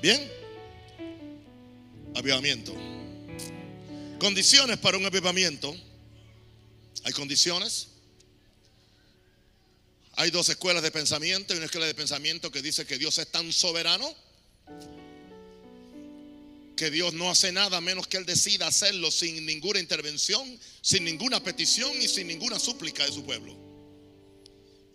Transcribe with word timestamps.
Bien. 0.00 0.30
Avivamiento. 2.14 2.74
Condiciones 4.18 4.78
para 4.78 4.96
un 4.96 5.06
avivamiento. 5.06 5.74
Hay 7.04 7.12
condiciones. 7.12 7.88
Hay 10.14 10.30
dos 10.30 10.48
escuelas 10.48 10.82
de 10.82 10.90
pensamiento. 10.90 11.52
Hay 11.52 11.58
una 11.58 11.66
escuela 11.66 11.86
de 11.86 11.94
pensamiento 11.94 12.50
que 12.50 12.62
dice 12.62 12.86
que 12.86 12.98
Dios 12.98 13.18
es 13.18 13.30
tan 13.30 13.52
soberano 13.52 14.14
que 16.82 16.90
Dios 16.90 17.14
no 17.14 17.30
hace 17.30 17.52
nada 17.52 17.80
menos 17.80 18.08
que 18.08 18.16
Él 18.16 18.26
decida 18.26 18.66
hacerlo 18.66 19.12
sin 19.12 19.46
ninguna 19.46 19.78
intervención, 19.78 20.58
sin 20.80 21.04
ninguna 21.04 21.40
petición 21.40 21.92
y 22.02 22.08
sin 22.08 22.26
ninguna 22.26 22.58
súplica 22.58 23.06
de 23.06 23.12
su 23.12 23.24
pueblo. 23.24 23.56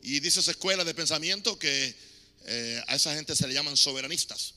Y 0.02 0.20
dice 0.20 0.41
esa 0.41 0.52
escuela 0.52 0.84
de 0.84 0.94
pensamiento 0.94 1.58
que 1.58 1.96
eh, 2.46 2.84
a 2.88 2.96
esa 2.98 3.16
gente 3.16 3.38
se 3.38 3.48
le 3.48 3.54
llaman 3.54 3.77
soberanistas. 3.77 4.55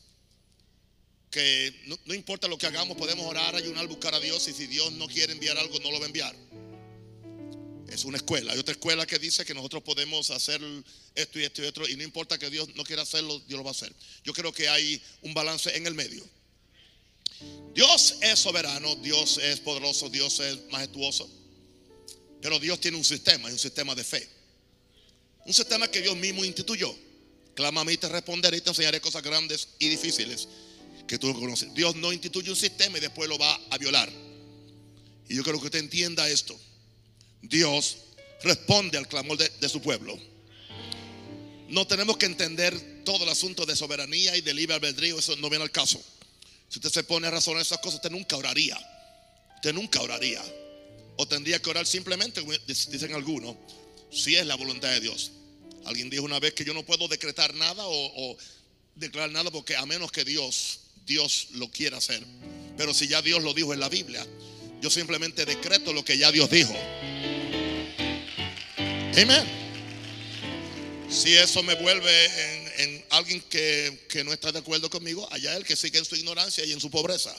Que 1.31 1.73
no, 2.07 2.15
importa 2.15 2.49
lo 2.49 2.59
que 2.59 2.67
hagamos, 2.67 2.97
podemos 2.97 3.25
orar, 3.25 3.55
ayunar, 3.55 3.87
buscar 3.87 4.15
a 4.15 4.21
Dios 4.21 4.47
y 4.49 4.53
si 4.53 4.67
Dios 4.67 4.91
no 4.93 5.07
quiere 5.07 5.33
enviar 5.33 5.57
algo, 5.59 5.79
no 5.79 5.93
lo 5.93 5.99
va 5.99 6.05
a 6.05 6.09
enviar. 6.09 6.35
Es 7.89 8.05
una 8.05 8.17
escuela. 8.17 8.53
Hay 8.53 8.59
otra 8.59 8.73
escuela 8.73 9.07
que 9.07 9.19
dice 9.19 9.45
que 9.45 9.55
nosotros 9.55 9.83
podemos 9.83 10.31
hacer 10.31 10.61
esto 11.15 11.39
y 11.39 11.45
esto 11.45 11.63
y 11.63 11.67
otro 11.67 11.89
y 11.89 11.97
no 11.97 12.03
importa 12.03 12.37
que 12.37 12.51
Dios 12.51 12.75
no 12.75 12.83
quiera 12.83 13.03
hacerlo, 13.03 13.41
Dios 13.47 13.59
lo 13.59 13.65
va 13.65 13.71
a 13.71 13.73
hacer. 13.73 13.93
Yo 14.25 14.33
creo 14.33 14.53
que 14.53 14.69
hay 14.69 15.01
un 15.23 15.33
balance 15.33 15.77
en 15.77 15.87
el 15.87 15.95
medio. 15.95 16.25
Dios 17.75 18.17
es 18.23 18.39
soberano, 18.39 18.97
Dios 18.97 19.39
es 19.39 19.61
poderoso, 19.61 20.09
Dios 20.09 20.41
es 20.41 20.59
majestuoso. 20.71 21.31
Pero 22.43 22.59
Dios 22.59 22.81
tiene 22.81 22.97
un 22.97 23.05
sistema, 23.05 23.49
un 23.49 23.59
sistema 23.59 23.95
de 23.95 24.03
fe. 24.03 24.29
Un 25.47 25.55
sistema 25.55 25.89
que 25.89 26.01
Dios 26.01 26.17
mismo 26.17 26.45
instituyó. 26.45 26.93
Clama 27.55 27.83
a 27.83 27.85
mí, 27.85 27.97
te 27.97 28.09
responderé 28.09 28.57
y 28.57 28.61
te 28.61 28.71
enseñaré 28.71 29.01
cosas 29.01 29.23
grandes 29.23 29.69
y 29.79 29.89
difíciles 29.89 30.49
que 31.11 31.19
tú 31.19 31.27
no 31.27 31.41
conoces. 31.41 31.75
Dios 31.75 31.97
no 31.97 32.13
instituye 32.13 32.51
un 32.51 32.57
sistema 32.57 32.97
y 32.97 33.01
después 33.01 33.29
lo 33.29 33.37
va 33.37 33.61
a 33.71 33.79
violar. 33.79 34.09
Y 35.29 35.35
yo 35.35 35.43
quiero 35.43 35.59
que 35.59 35.65
usted 35.65 35.81
entienda 35.81 36.31
esto. 36.31 36.57
Dios 37.43 37.97
responde 38.45 38.97
al 38.97 39.09
clamor 39.09 39.37
de, 39.37 39.69
su 39.69 39.83
pueblo. 39.83 40.17
No 41.69 41.85
tenemos 41.85 42.17
que 42.17 42.27
entender 42.27 43.03
todo 43.05 43.25
el 43.25 43.29
asunto 43.29 43.67
de 43.67 43.75
soberanía 43.75 44.37
y 44.37 44.41
de 44.41 44.55
libre 44.55 44.77
albedrío, 44.77 45.19
eso 45.19 45.35
no 45.39 45.51
viene 45.51 45.65
al 45.65 45.73
caso. 45.73 46.01
Si 46.69 46.79
usted 46.79 46.91
se 46.91 47.03
pone 47.03 47.27
a 47.27 47.33
razonar 47.33 47.63
esas 47.63 47.79
cosas, 47.79 47.97
usted 47.97 48.13
nunca 48.13 48.37
oraría. 48.37 48.79
Usted 49.57 49.75
nunca 49.75 50.01
oraría. 50.03 50.41
O 51.17 51.27
tendría 51.27 51.61
que 51.61 51.71
orar 51.71 51.89
simplemente, 51.89 52.41
dicen 52.69 53.15
algunos, 53.15 53.57
si 54.13 54.37
es 54.37 54.47
la 54.47 54.55
voluntad 54.55 54.91
de 54.91 55.01
Dios. 55.01 55.33
Alguien 55.87 56.09
dijo 56.09 56.23
una 56.23 56.39
vez 56.39 56.55
que 56.55 56.65
yo 56.65 56.73
no 56.73 56.87
puedo 56.87 57.09
decretar 57.09 57.53
nada 57.55 57.83
o 57.85 58.37
declarar 58.95 59.33
nada 59.33 59.51
porque 59.51 59.75
a 59.75 59.85
menos 59.87 60.13
que 60.13 60.25
Dios, 60.25 60.81
Dios 61.07 61.49
lo 61.53 61.71
quiera 61.71 61.99
hacer. 61.99 62.25
Pero 62.77 62.95
si 62.95 63.09
ya 63.09 63.23
Dios 63.23 63.43
lo 63.43 63.53
dijo 63.53 63.75
en 63.75 63.81
la 63.81 63.89
Biblia, 63.89 64.27
yo 64.81 64.91
simplemente 64.91 65.45
decreto 65.45 65.93
lo 65.93 66.05
que 66.05 66.17
ya 66.17 66.33
Dios 66.33 66.51
dijo. 66.51 66.75
Amén. 69.21 69.45
Si 71.11 71.35
eso 71.35 71.63
me 71.63 71.75
vuelve 71.75 72.25
en, 72.27 72.73
en 72.81 73.05
alguien 73.11 73.41
que, 73.43 74.07
que 74.09 74.25
no 74.25 74.33
está 74.33 74.53
de 74.53 74.61
acuerdo 74.61 74.89
conmigo, 74.89 75.29
allá 75.33 75.57
él 75.57 75.65
que 75.65 75.77
sigue 75.77 75.99
en 75.99 76.05
su 76.05 76.17
ignorancia 76.17 76.65
y 76.65 76.73
en 76.73 76.81
su 76.81 76.91
pobreza. 76.91 77.35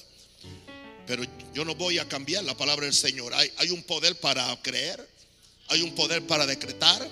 Pero 1.08 1.24
yo 1.54 1.66
no 1.66 1.76
voy 1.76 1.98
a 1.98 2.08
cambiar 2.08 2.44
la 2.44 2.56
palabra 2.56 2.86
del 2.86 2.94
Señor. 2.94 3.34
Hay, 3.34 3.52
hay 3.58 3.70
un 3.70 3.84
poder 3.84 4.16
para 4.20 4.56
creer, 4.62 5.06
hay 5.70 5.82
un 5.82 5.96
poder 5.96 6.26
para 6.28 6.46
decretar, 6.46 7.08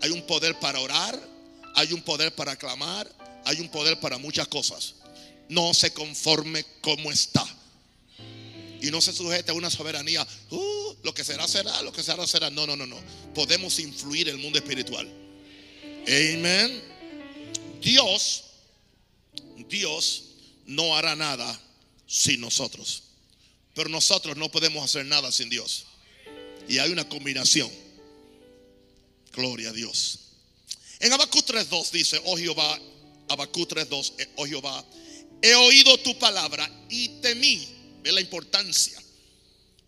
hay 0.00 0.10
un 0.10 0.22
poder 0.26 0.58
para 0.58 0.80
orar, 0.80 1.18
hay 1.74 1.92
un 1.92 2.02
poder 2.02 2.34
para 2.34 2.56
clamar, 2.56 3.10
hay 3.44 3.60
un 3.60 3.68
poder 3.68 3.98
para 4.00 4.18
muchas 4.18 4.48
cosas. 4.48 4.94
No 5.52 5.74
se 5.74 5.92
conforme 5.92 6.64
como 6.80 7.12
está. 7.12 7.46
Y 8.80 8.90
no 8.90 9.00
se 9.00 9.12
sujete 9.12 9.50
a 9.50 9.54
una 9.54 9.70
soberanía. 9.70 10.26
Uh, 10.50 10.94
lo 11.02 11.12
que 11.12 11.24
será, 11.24 11.46
será, 11.46 11.82
lo 11.82 11.92
que 11.92 12.02
será, 12.02 12.26
será. 12.26 12.48
No, 12.48 12.66
no, 12.66 12.74
no, 12.74 12.86
no. 12.86 12.96
Podemos 13.34 13.78
influir 13.78 14.28
el 14.30 14.38
mundo 14.38 14.58
espiritual. 14.58 15.06
Amén. 16.06 16.82
Dios, 17.82 18.44
Dios 19.68 20.24
no 20.66 20.96
hará 20.96 21.14
nada 21.14 21.60
sin 22.06 22.40
nosotros. 22.40 23.02
Pero 23.74 23.90
nosotros 23.90 24.36
no 24.36 24.50
podemos 24.50 24.82
hacer 24.82 25.04
nada 25.04 25.30
sin 25.32 25.50
Dios. 25.50 25.84
Y 26.66 26.78
hay 26.78 26.90
una 26.90 27.08
combinación. 27.08 27.70
Gloria 29.32 29.68
a 29.68 29.72
Dios. 29.72 30.18
En 31.00 31.12
Habacuc 31.12 31.44
3.2 31.44 31.90
dice, 31.90 32.22
oh 32.24 32.36
Jehová, 32.38 32.78
Habacuc 33.28 33.68
3.2, 33.70 34.12
eh, 34.18 34.28
oh 34.36 34.46
Jehová, 34.46 34.84
he 35.42 35.54
oído 35.54 35.98
tu 35.98 36.18
palabra 36.18 36.70
y 36.88 37.08
temí. 37.20 37.68
Ve 38.02 38.12
la 38.12 38.20
importancia. 38.20 39.02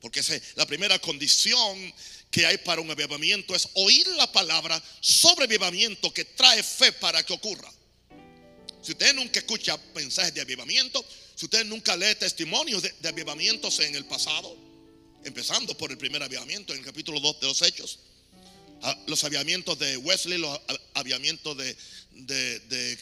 Porque 0.00 0.20
la 0.56 0.66
primera 0.66 0.98
condición 0.98 1.94
que 2.30 2.44
hay 2.44 2.58
para 2.58 2.80
un 2.80 2.90
avivamiento 2.90 3.54
es 3.54 3.68
oír 3.74 4.06
la 4.16 4.30
palabra 4.30 4.82
sobre 5.00 5.44
avivamiento 5.44 6.12
que 6.12 6.24
trae 6.24 6.62
fe 6.62 6.92
para 6.92 7.22
que 7.22 7.32
ocurra. 7.32 7.72
Si 8.82 8.92
usted 8.92 9.14
nunca 9.14 9.38
escucha 9.38 9.78
mensajes 9.94 10.34
de 10.34 10.40
avivamiento, 10.40 11.02
si 11.36 11.46
usted 11.46 11.64
nunca 11.64 11.96
lee 11.96 12.14
testimonios 12.18 12.82
de, 12.82 13.08
avivamientos 13.08 13.80
en 13.80 13.94
el 13.94 14.04
pasado, 14.04 14.56
empezando 15.24 15.76
por 15.78 15.90
el 15.90 15.96
primer 15.96 16.22
avivamiento 16.22 16.72
en 16.72 16.80
el 16.80 16.84
capítulo 16.84 17.18
2 17.20 17.40
de 17.40 17.46
los 17.46 17.62
Hechos, 17.62 18.00
los 19.06 19.24
avivamientos 19.24 19.78
de 19.78 19.96
Wesley, 19.96 20.38
los 20.38 20.60
avivamientos 20.92 21.56
de, 21.56 21.76
de, 22.10 22.58
de, 22.60 22.98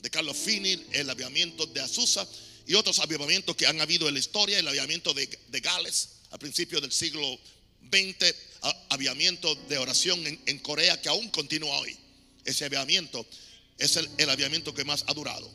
de 0.00 0.10
Carlos 0.10 0.36
Finney, 0.36 0.86
el 0.92 1.08
avivamiento 1.10 1.66
de 1.66 1.80
Azusa 1.80 2.26
y 2.66 2.74
otros 2.74 2.98
avivamientos 2.98 3.56
que 3.56 3.66
han 3.66 3.80
habido 3.80 4.08
en 4.08 4.14
la 4.14 4.20
historia, 4.20 4.58
el 4.58 4.68
avivamiento 4.68 5.14
de, 5.14 5.28
de 5.48 5.60
Gales 5.60 6.10
a 6.30 6.38
principios 6.38 6.82
del 6.82 6.92
siglo 6.92 7.38
20 7.82 8.34
avivamiento 8.90 9.54
de 9.68 9.78
oración 9.78 10.26
en, 10.26 10.40
en, 10.46 10.58
Corea 10.58 11.00
que 11.00 11.08
aún 11.08 11.28
continúa 11.30 11.78
hoy. 11.78 11.96
Ese 12.44 12.64
avivamiento 12.64 13.24
es 13.78 13.96
el, 13.96 14.08
el 14.18 14.30
avivamiento 14.30 14.74
que 14.74 14.84
más 14.84 15.04
ha 15.06 15.14
durado. 15.14 15.50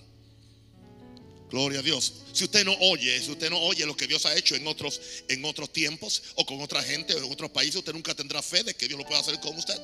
Gloria 1.50 1.80
a 1.80 1.84
Dios. 1.84 2.14
Si 2.32 2.46
usted 2.46 2.64
no 2.64 2.74
oye, 2.80 3.22
si 3.22 3.32
usted 3.32 3.50
no 3.50 3.60
oye 3.60 3.86
lo 3.86 3.98
que 3.98 4.08
Dios 4.08 4.26
ha 4.26 4.36
hecho 4.38 4.56
en 4.56 4.66
otros, 4.68 5.02
en 5.28 5.44
otros 5.44 5.74
tiempos 5.74 6.24
o 6.36 6.46
con 6.46 6.62
otra 6.62 6.82
gente 6.82 7.14
o 7.14 7.26
en 7.26 7.32
otros 7.32 7.52
países, 7.52 7.76
usted 7.76 7.92
nunca 7.92 8.16
tendrá 8.16 8.42
fe 8.42 8.64
de 8.64 8.74
que 8.74 8.88
Dios 8.88 8.98
lo 8.98 9.06
pueda 9.06 9.20
hacer 9.20 9.38
con 9.42 9.58
usted. 9.58 9.80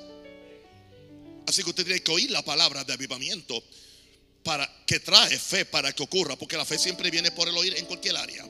Así 1.46 1.64
que 1.64 1.70
usted 1.70 1.86
tiene 1.86 2.02
que 2.02 2.12
oír 2.12 2.32
la 2.32 2.44
palabra 2.44 2.86
de 2.86 2.94
avivamiento 2.94 3.62
para 4.48 4.66
que 4.86 5.02
trae 5.02 5.38
fe 5.38 5.66
para 5.66 5.92
que 5.92 6.04
ocurra, 6.04 6.38
porque 6.38 6.56
la 6.56 6.64
fe 6.64 6.80
siempre 6.80 7.12
viene 7.12 7.32
por 7.32 7.50
el 7.50 7.58
oír 7.58 7.76
en 7.78 7.86
cualquier 7.86 8.16
área. 8.16 8.46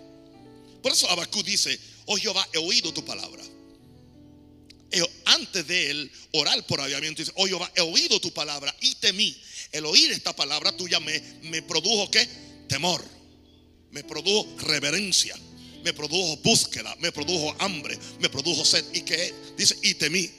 Por 0.84 0.92
eso 0.92 1.10
Abacú 1.10 1.42
dice, 1.42 1.80
oh 2.06 2.18
Jehová, 2.18 2.48
he 2.54 2.60
oído 2.60 2.94
tu 2.94 3.04
palabra 3.04 3.44
antes 5.26 5.68
de 5.68 5.92
él 5.92 6.12
orar 6.32 6.66
por 6.66 6.82
avivamiento, 6.82 7.22
dice, 7.22 7.32
oh 7.36 7.48
Jehová, 7.48 7.72
he 7.76 7.82
oído 7.82 8.20
tu 8.20 8.32
palabra 8.32 8.74
y 8.80 8.96
temí. 8.96 9.36
El 9.72 9.86
oír 9.86 10.12
esta 10.12 10.36
palabra 10.36 10.76
tuya 10.76 11.00
me, 11.00 11.20
me 11.44 11.62
produjo 11.62 12.10
qué? 12.10 12.28
Temor. 12.68 13.04
Me 13.92 14.04
produjo 14.04 14.48
reverencia. 14.60 15.36
Me 15.84 15.94
produjo 15.94 16.38
búsqueda. 16.38 16.96
Me 17.00 17.12
produjo 17.12 17.56
hambre. 17.60 17.98
Me 18.20 18.30
produjo 18.30 18.64
sed. 18.64 18.86
Y 18.94 19.02
que 19.02 19.34
dice, 19.58 19.78
y 19.82 19.96
temí. 19.96 20.30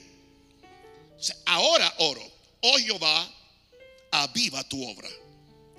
Ahora 1.45 1.93
oro, 1.99 2.23
oh 2.61 2.77
Jehová, 2.77 3.31
aviva 4.11 4.67
tu 4.67 4.83
obra. 4.87 5.09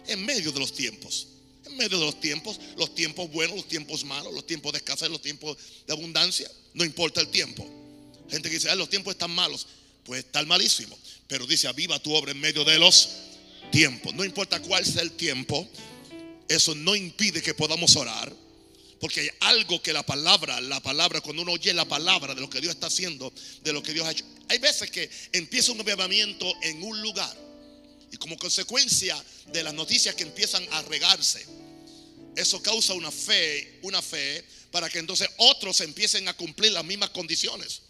En 0.06 0.24
medio 0.24 0.52
de 0.52 0.58
los 0.58 0.72
tiempos. 0.72 1.28
En 1.66 1.76
medio 1.76 1.98
de 1.98 2.04
los 2.06 2.20
tiempos, 2.20 2.58
los 2.76 2.94
tiempos 2.94 3.30
buenos, 3.30 3.56
los 3.56 3.68
tiempos 3.68 4.04
malos, 4.04 4.32
los 4.32 4.46
tiempos 4.46 4.72
de 4.72 4.78
escasez, 4.78 5.08
los 5.08 5.22
tiempos 5.22 5.56
de 5.86 5.92
abundancia. 5.92 6.50
No 6.74 6.84
importa 6.84 7.20
el 7.20 7.28
tiempo. 7.28 7.68
Gente 8.30 8.48
que 8.48 8.56
dice, 8.56 8.70
ah, 8.70 8.74
los 8.74 8.88
tiempos 8.88 9.12
están 9.12 9.30
malos. 9.30 9.66
Pues 10.04 10.24
están 10.24 10.48
malísimos. 10.48 10.98
Pero 11.28 11.46
dice, 11.46 11.68
aviva 11.68 11.98
tu 11.98 12.14
obra 12.14 12.32
en 12.32 12.40
medio 12.40 12.64
de 12.64 12.78
los 12.78 13.08
tiempos. 13.70 14.14
No 14.14 14.24
importa 14.24 14.60
cuál 14.60 14.84
sea 14.84 15.02
el 15.02 15.12
tiempo, 15.12 15.68
eso 16.48 16.74
no 16.74 16.96
impide 16.96 17.42
que 17.42 17.54
podamos 17.54 17.96
orar. 17.96 18.32
Porque 19.00 19.20
hay 19.20 19.28
algo 19.40 19.80
que 19.80 19.92
la 19.92 20.04
palabra, 20.04 20.60
la 20.60 20.80
palabra, 20.80 21.20
cuando 21.20 21.42
uno 21.42 21.52
oye 21.52 21.72
la 21.72 21.86
palabra 21.86 22.34
de 22.34 22.40
lo 22.40 22.50
que 22.50 22.60
Dios 22.60 22.74
está 22.74 22.88
haciendo, 22.88 23.32
de 23.62 23.72
lo 23.72 23.82
que 23.82 23.94
Dios 23.94 24.06
ha 24.06 24.10
hecho. 24.10 24.24
Hay 24.48 24.58
veces 24.58 24.90
que 24.90 25.08
empieza 25.32 25.72
un 25.72 25.80
avivamiento 25.80 26.52
en 26.62 26.82
un 26.82 27.00
lugar. 27.00 27.34
Y 28.12 28.16
como 28.16 28.36
consecuencia 28.36 29.22
de 29.46 29.62
las 29.62 29.74
noticias 29.74 30.14
que 30.14 30.24
empiezan 30.24 30.66
a 30.72 30.82
regarse, 30.82 31.46
eso 32.36 32.62
causa 32.62 32.94
una 32.94 33.10
fe, 33.10 33.78
una 33.82 34.02
fe 34.02 34.44
para 34.70 34.88
que 34.88 34.98
entonces 34.98 35.28
otros 35.36 35.80
empiecen 35.80 36.28
a 36.28 36.34
cumplir 36.34 36.72
las 36.72 36.84
mismas 36.84 37.10
condiciones. 37.10 37.82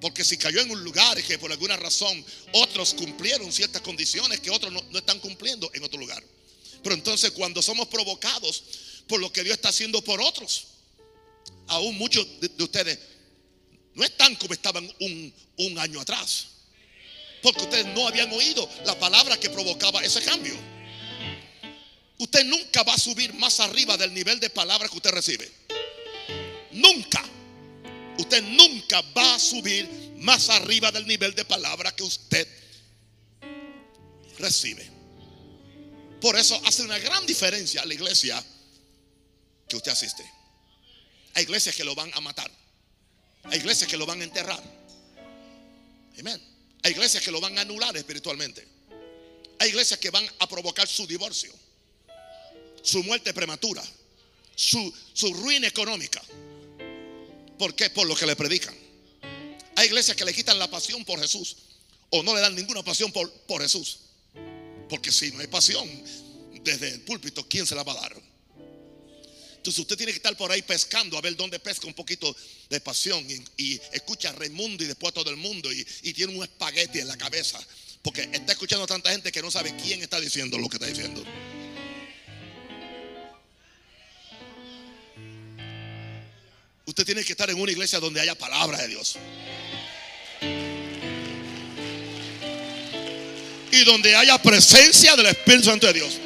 Porque 0.00 0.24
si 0.24 0.36
cayó 0.36 0.60
en 0.60 0.70
un 0.70 0.84
lugar 0.84 1.18
y 1.18 1.22
que 1.22 1.38
por 1.38 1.50
alguna 1.50 1.76
razón 1.76 2.24
otros 2.52 2.94
cumplieron 2.94 3.50
ciertas 3.52 3.82
condiciones 3.82 4.40
que 4.40 4.50
otros 4.50 4.72
no, 4.72 4.98
están 4.98 5.18
cumpliendo 5.20 5.70
en 5.74 5.82
otro 5.82 5.98
lugar. 5.98 6.22
Pero 6.82 6.94
entonces 6.94 7.30
cuando 7.30 7.62
somos 7.62 7.88
provocados 7.88 8.62
por 9.08 9.20
lo 9.20 9.32
que 9.32 9.42
Dios 9.42 9.56
está 9.56 9.70
haciendo 9.70 10.02
por 10.02 10.20
otros, 10.20 10.66
aún 11.68 11.96
muchos 11.96 12.26
de, 12.40 12.48
de 12.48 12.64
ustedes 12.64 12.98
no 13.94 14.04
están 14.04 14.34
como 14.36 14.52
estaban 14.52 14.90
un 15.00 15.78
año 15.78 16.00
atrás. 16.00 16.48
Porque 17.44 17.64
ustedes 17.64 17.84
no 17.88 18.08
habían 18.08 18.32
oído 18.32 18.66
la 18.86 18.98
palabra 18.98 19.38
que 19.38 19.50
provocaba 19.50 20.02
ese 20.02 20.22
cambio. 20.22 20.54
Usted 22.16 22.42
nunca 22.46 22.82
va 22.84 22.94
a 22.94 22.98
subir 22.98 23.34
más 23.34 23.60
arriba 23.60 23.98
del 23.98 24.14
nivel 24.14 24.40
de 24.40 24.48
palabra 24.48 24.88
que 24.88 24.96
usted 24.96 25.10
recibe. 25.10 25.52
Nunca. 26.72 27.22
Usted 28.16 28.42
nunca 28.44 29.02
va 29.14 29.34
a 29.34 29.38
subir 29.38 29.86
más 30.20 30.48
arriba 30.48 30.90
del 30.90 31.06
nivel 31.06 31.34
de 31.34 31.44
palabra 31.44 31.94
que 31.94 32.04
usted 32.04 32.48
recibe. 34.38 34.90
Por 36.22 36.38
eso 36.38 36.58
hace 36.64 36.82
una 36.82 36.98
gran 36.98 37.26
diferencia 37.26 37.84
la 37.84 37.92
iglesia 37.92 38.42
que 39.68 39.76
usted 39.76 39.92
asiste. 39.92 40.24
Hay 41.34 41.42
iglesias 41.42 41.76
que 41.76 41.84
lo 41.84 41.94
van 41.94 42.10
a 42.14 42.22
matar. 42.22 42.50
Hay 43.42 43.58
iglesias 43.58 43.90
que 43.90 43.98
lo 43.98 44.06
van 44.06 44.22
a 44.22 44.24
enterrar. 44.24 44.62
Amén. 46.18 46.53
Hay 46.84 46.92
iglesias 46.92 47.24
que 47.24 47.30
lo 47.30 47.40
van 47.40 47.56
a 47.56 47.62
anular 47.62 47.96
espiritualmente. 47.96 48.66
Hay 49.58 49.70
iglesias 49.70 49.98
que 49.98 50.10
van 50.10 50.28
a 50.38 50.46
provocar 50.46 50.86
su 50.86 51.06
divorcio, 51.06 51.50
su 52.82 53.02
muerte 53.02 53.32
prematura, 53.32 53.82
su, 54.54 54.92
su 55.14 55.32
ruina 55.32 55.66
económica. 55.66 56.22
¿Por 57.58 57.74
qué? 57.74 57.88
Por 57.88 58.06
lo 58.06 58.14
que 58.14 58.26
le 58.26 58.36
predican. 58.36 58.76
Hay 59.76 59.86
iglesias 59.86 60.14
que 60.14 60.26
le 60.26 60.34
quitan 60.34 60.58
la 60.58 60.70
pasión 60.70 61.04
por 61.06 61.18
Jesús 61.18 61.56
o 62.10 62.22
no 62.22 62.34
le 62.34 62.42
dan 62.42 62.54
ninguna 62.54 62.82
pasión 62.82 63.10
por, 63.10 63.30
por 63.46 63.62
Jesús. 63.62 64.00
Porque 64.90 65.10
si 65.10 65.32
no 65.32 65.40
hay 65.40 65.46
pasión 65.46 65.88
desde 66.62 66.90
el 66.90 67.00
púlpito, 67.00 67.48
¿quién 67.48 67.66
se 67.66 67.74
la 67.74 67.82
va 67.82 67.92
a 67.92 68.00
dar? 68.02 68.33
Entonces 69.64 69.80
usted 69.80 69.96
tiene 69.96 70.12
que 70.12 70.18
estar 70.18 70.36
por 70.36 70.52
ahí 70.52 70.60
pescando 70.60 71.16
a 71.16 71.22
ver 71.22 71.34
dónde 71.36 71.58
pesca 71.58 71.86
un 71.86 71.94
poquito 71.94 72.36
de 72.68 72.80
pasión 72.82 73.26
y, 73.56 73.80
escucha 73.92 74.28
a 74.28 74.32
Raimundo 74.32 74.84
y 74.84 74.86
después 74.86 75.12
a 75.12 75.14
todo 75.14 75.30
el 75.30 75.38
mundo 75.38 75.72
y, 75.72 75.86
y, 76.02 76.12
tiene 76.12 76.36
un 76.36 76.42
espagueti 76.42 76.98
en 76.98 77.08
la 77.08 77.16
cabeza. 77.16 77.58
Porque 78.02 78.28
está 78.30 78.52
escuchando 78.52 78.84
a 78.84 78.86
tanta 78.86 79.10
gente 79.10 79.32
que 79.32 79.40
no 79.40 79.50
sabe 79.50 79.74
quién 79.82 80.02
está 80.02 80.20
diciendo 80.20 80.58
lo 80.58 80.68
que 80.68 80.76
está 80.76 80.86
diciendo. 80.86 81.24
Usted 86.84 87.06
tiene 87.06 87.24
que 87.24 87.32
estar 87.32 87.48
en 87.48 87.58
una 87.58 87.72
iglesia 87.72 88.00
donde 88.00 88.20
haya 88.20 88.34
palabra 88.34 88.76
de 88.82 88.88
Dios. 88.88 89.16
Y 93.72 93.84
donde 93.84 94.14
haya 94.14 94.36
presencia 94.42 95.16
del 95.16 95.24
Espíritu 95.24 95.64
Santo 95.64 95.86
de 95.86 95.94
Dios. 95.94 96.20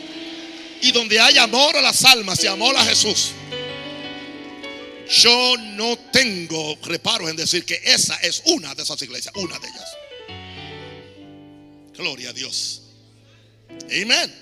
Y 0.81 0.93
donde 0.93 1.19
haya 1.21 1.43
amor 1.45 1.77
a 1.77 1.81
las 1.81 2.05
almas 2.05 2.43
y 2.43 2.47
amor 2.47 2.77
a 2.77 2.85
Jesús. 2.85 3.33
Yo 5.09 5.57
no 5.57 5.97
tengo 6.13 6.79
reparos 6.83 7.31
en 7.31 7.37
decir 7.37 7.65
que 7.65 7.81
esa 7.85 8.17
es 8.17 8.43
una 8.47 8.75
de 8.75 8.83
esas 8.83 9.01
iglesias, 9.03 9.35
una 9.37 9.59
de 9.59 9.69
ellas. 9.69 9.89
Gloria 11.97 12.31
a 12.31 12.33
Dios. 12.33 12.83
Amén. 13.85 14.35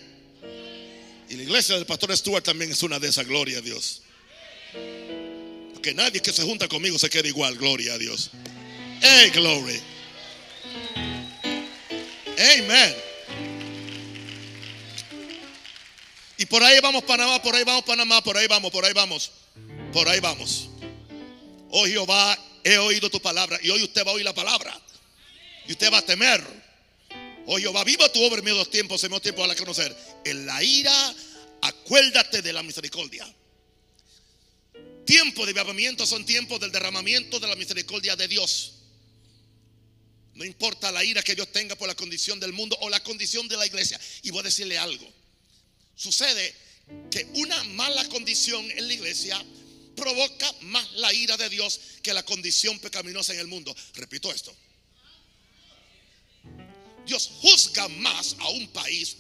Y 1.29 1.35
la 1.37 1.43
iglesia 1.43 1.75
del 1.77 1.87
pastor 1.87 2.17
Stuart 2.17 2.45
también 2.45 2.73
es 2.73 2.83
una 2.83 2.99
de 2.99 3.09
esas, 3.09 3.27
gloria 3.27 3.59
a 3.59 3.61
Dios. 3.61 4.03
Porque 5.73 5.95
nadie 5.95 6.21
que 6.21 6.33
se 6.33 6.43
junta 6.43 6.69
conmigo 6.69 6.99
se 6.99 7.09
queda 7.11 7.29
igual, 7.29 7.57
gloria 7.57 7.95
a 7.95 7.99
Dios. 7.99 8.31
Hey, 9.01 9.31
glory. 9.31 9.81
Amén. 12.39 13.06
Y 16.39 16.47
por 16.47 16.63
ahí 16.63 16.79
vamos 16.81 17.05
Panamá, 17.05 17.43
por 17.43 17.55
ahí 17.55 17.65
vamos 17.65 17.85
Panamá, 17.85 18.23
por 18.23 18.37
ahí 18.37 18.47
vamos, 18.47 18.71
por 18.71 18.85
ahí 18.85 18.93
vamos. 18.93 19.31
Por 19.93 20.09
ahí 20.09 20.21
vamos. 20.21 20.69
Oh 21.71 21.87
Jehová, 21.87 22.39
he 22.63 22.79
oído 22.79 23.11
tu 23.11 23.21
palabra 23.21 23.59
y 23.63 23.71
hoy 23.71 23.83
usted 23.83 24.05
va 24.07 24.11
a 24.11 24.15
oír 24.15 24.25
la 24.25 24.35
palabra. 24.35 24.79
Y 25.67 25.73
usted 25.73 25.93
va 25.93 25.99
a 25.99 26.03
temer. 26.03 26.45
Oh 27.47 27.59
Jehová, 27.59 27.85
viva 27.85 28.11
tu 28.13 28.23
obra 28.23 28.39
en 28.39 28.45
medio 28.45 28.57
de 28.57 28.65
los 28.65 28.71
tiempos, 28.71 29.03
en 29.05 29.11
medio 29.11 29.23
tiempo 29.23 29.45
a 29.45 29.47
la 29.47 29.55
conocer. 29.55 29.97
En 30.25 30.47
la 30.47 30.63
ira, 30.63 31.15
acuérdate 31.63 32.43
de 32.43 32.53
la 32.53 32.63
misericordia. 32.63 33.27
Tiempo 35.07 35.47
de 35.47 35.53
avivamiento 35.53 36.05
son 36.05 36.27
tiempos 36.27 36.61
del 36.61 36.73
derramamiento 36.73 37.39
de 37.39 37.47
la 37.47 37.55
misericordia 37.55 38.17
de 38.17 38.27
Dios. 38.27 38.75
No 40.35 40.45
importa 40.45 40.93
la 40.93 41.05
ira 41.05 41.23
que 41.23 41.35
Dios 41.35 41.51
tenga 41.53 41.77
por 41.77 41.89
la 41.89 41.95
condición 41.95 42.39
del 42.41 42.53
mundo 42.53 42.77
o 42.81 42.91
la 42.91 43.01
condición 43.03 43.49
de 43.49 43.57
la 43.57 43.67
iglesia. 43.67 43.99
Y 44.23 44.31
voy 44.31 44.41
a 44.41 44.45
decirle 44.45 44.77
algo. 44.77 45.11
Sucede 45.97 46.55
que 47.11 47.27
una 47.35 47.65
mala 47.65 48.07
condición 48.09 48.71
en 48.71 48.87
la 48.87 48.95
iglesia 48.95 49.45
provoca 49.97 50.53
más 50.61 50.93
la 50.93 51.13
ira 51.13 51.37
de 51.37 51.49
Dios 51.49 51.81
que 52.03 52.13
la 52.13 52.23
condición 52.23 52.79
pecaminosa 52.79 53.33
en 53.33 53.41
el 53.41 53.47
mundo. 53.47 53.75
Repito 53.95 54.31
esto. 54.31 54.55
Dios 57.07 57.31
juzga 57.41 57.89
más 57.89 58.37
a 58.41 58.49
un 58.51 58.69
país 58.69 59.17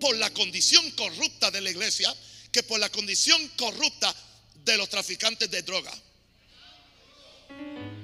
por 0.00 0.16
la 0.16 0.30
condición 0.30 0.88
corrupta 0.92 1.50
de 1.50 1.60
la 1.60 1.70
iglesia 1.70 2.14
que 2.52 2.62
por 2.62 2.78
la 2.78 2.90
condición 2.90 3.48
corrupta 3.56 4.14
de 4.64 4.76
los 4.76 4.88
traficantes 4.88 5.50
de 5.50 5.62
droga. 5.62 5.92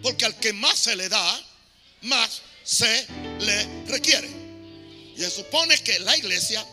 Porque 0.03 0.25
al 0.25 0.39
que 0.41 0.53
más 0.53 0.79
se 0.79 0.97
le 0.97 1.09
da, 1.09 1.47
más 2.03 2.43
se 2.65 3.07
le 3.41 3.85
requiere. 3.87 4.29
Y 5.17 5.21
se 5.21 5.31
supone 5.31 5.77
que 5.83 5.99
la 6.01 6.17
iglesia 6.17 6.67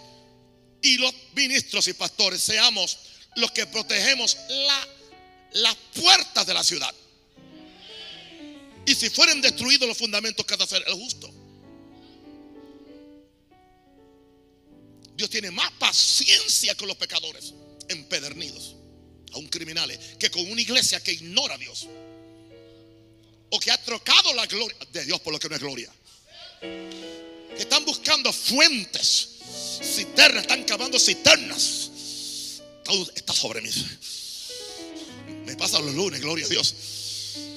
y 0.81 0.97
los 0.97 1.13
ministros 1.33 1.87
y 1.87 1.93
pastores 1.93 2.41
seamos 2.41 2.97
los 3.35 3.51
que 3.51 3.65
protegemos 3.65 4.37
la, 4.49 4.87
las 5.53 5.75
puertas 5.93 6.45
de 6.45 6.53
la 6.53 6.63
ciudad. 6.63 6.93
Y 8.85 8.93
si 8.93 9.09
fueren 9.09 9.41
destruidos 9.41 9.87
los 9.87 9.97
fundamentos, 9.97 10.45
que 10.45 10.53
hacer 10.53 10.83
el 10.87 10.93
justo? 10.93 11.31
Dios 15.15 15.29
tiene 15.29 15.49
más 15.49 15.71
paciencia 15.73 16.75
con 16.75 16.87
los 16.87 16.97
pecadores 16.97 17.53
empedernidos, 17.87 18.75
aún 19.33 19.47
criminales, 19.47 19.99
que 20.19 20.29
con 20.29 20.49
una 20.49 20.61
iglesia 20.61 20.99
que 20.99 21.13
ignora 21.13 21.55
a 21.55 21.57
Dios. 21.57 21.87
O 23.49 23.59
que 23.59 23.71
ha 23.71 23.81
trocado 23.83 24.33
la 24.33 24.45
gloria 24.45 24.77
de 24.91 25.05
Dios 25.05 25.19
por 25.21 25.33
lo 25.33 25.39
que 25.39 25.49
no 25.49 25.55
es 25.55 25.61
gloria. 25.61 25.91
Que 26.59 27.61
están 27.61 27.85
buscando 27.85 28.31
fuentes 28.33 29.34
cisternas, 29.51 30.43
están 30.43 30.63
cavando 30.63 30.99
cisternas. 30.99 31.91
Está 33.15 33.33
sobre 33.33 33.61
mí. 33.61 33.69
Me 35.45 35.55
pasa 35.55 35.79
los 35.79 35.93
lunes, 35.93 36.21
gloria 36.21 36.45
a 36.45 36.49
Dios. 36.49 36.75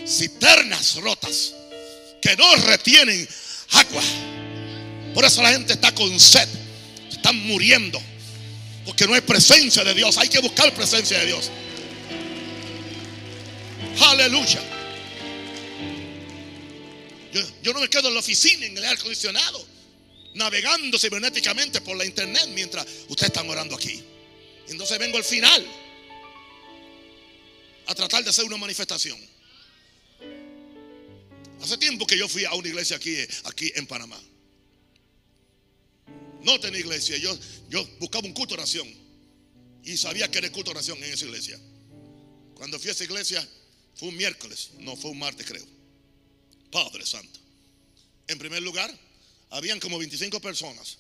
Cisternas 0.07 0.97
rotas 0.97 1.53
que 2.23 2.37
no 2.37 2.57
retienen 2.57 3.29
agua. 3.73 4.03
Por 5.15 5.25
eso 5.25 5.43
la 5.43 5.51
gente 5.51 5.75
está 5.75 5.95
con 5.95 6.19
sed. 6.19 6.49
Están 7.11 7.37
muriendo. 7.47 8.01
Porque 8.87 9.07
no 9.07 9.15
hay 9.15 9.21
presencia 9.21 9.85
de 9.85 9.95
Dios. 9.95 10.17
Hay 10.17 10.29
que 10.29 10.41
buscar 10.41 10.73
presencia 10.75 11.19
de 11.19 11.27
Dios. 11.27 11.51
Aleluya. 14.01 14.63
Yo, 17.33 17.43
yo, 17.63 17.73
no 17.75 17.81
me 17.81 17.89
quedo 17.91 18.09
en 18.09 18.15
la 18.15 18.21
oficina, 18.21 18.65
en 18.65 18.77
el 18.79 18.85
aire 18.85 18.97
acondicionado 18.99 19.78
navegando 20.35 20.99
cibernéticamente 20.99 21.81
por 21.81 21.97
la 21.97 22.05
internet 22.05 22.49
mientras 22.55 22.87
ustedes 23.09 23.31
están 23.31 23.49
orando 23.49 23.75
aquí. 23.75 24.03
Entonces 24.69 24.99
vengo 24.99 25.17
al 25.17 25.25
final 25.25 25.67
a 27.87 27.95
tratar 27.95 28.23
de 28.23 28.31
hacer 28.31 28.45
una 28.45 28.57
manifestación. 28.57 29.19
Hace 31.61 31.79
tiempo 31.79 32.07
que 32.07 32.17
yo 32.17 32.29
fui 32.29 32.45
a 32.45 32.55
una 32.55 32.69
iglesia 32.69 32.97
aquí, 32.97 33.17
aquí 33.45 33.73
en 33.75 33.87
Panamá. 33.87 34.21
No 36.43 36.61
tenía 36.61 36.81
iglesia, 36.81 37.17
yo, 37.17 37.37
yo 37.69 37.85
buscaba 37.99 38.27
un 38.27 38.33
culto 38.33 38.55
de 38.55 38.61
oración 38.61 38.89
y 39.85 39.97
sabía 39.97 40.31
que 40.31 40.39
era 40.39 40.53
culto 40.53 40.71
de 40.71 40.77
oración 40.77 40.99
en 41.03 41.13
esa 41.13 41.25
iglesia. 41.25 41.59
Cuando 42.55 42.79
fui 42.79 42.91
a 42.91 42.93
esa 42.93 43.05
iglesia 43.05 43.47
fue 43.95 44.09
un 44.09 44.17
miércoles, 44.17 44.71
no 44.81 44.97
fue 44.97 45.11
un 45.11 45.19
martes 45.19 45.47
creo. 45.47 45.67
Padre 46.71 47.05
Santo. 47.07 47.41
En 48.29 48.39
primer 48.39 48.63
lugar, 48.63 48.93
habían 49.51 49.81
como 49.81 49.99
25 49.99 50.41
personas. 50.41 50.99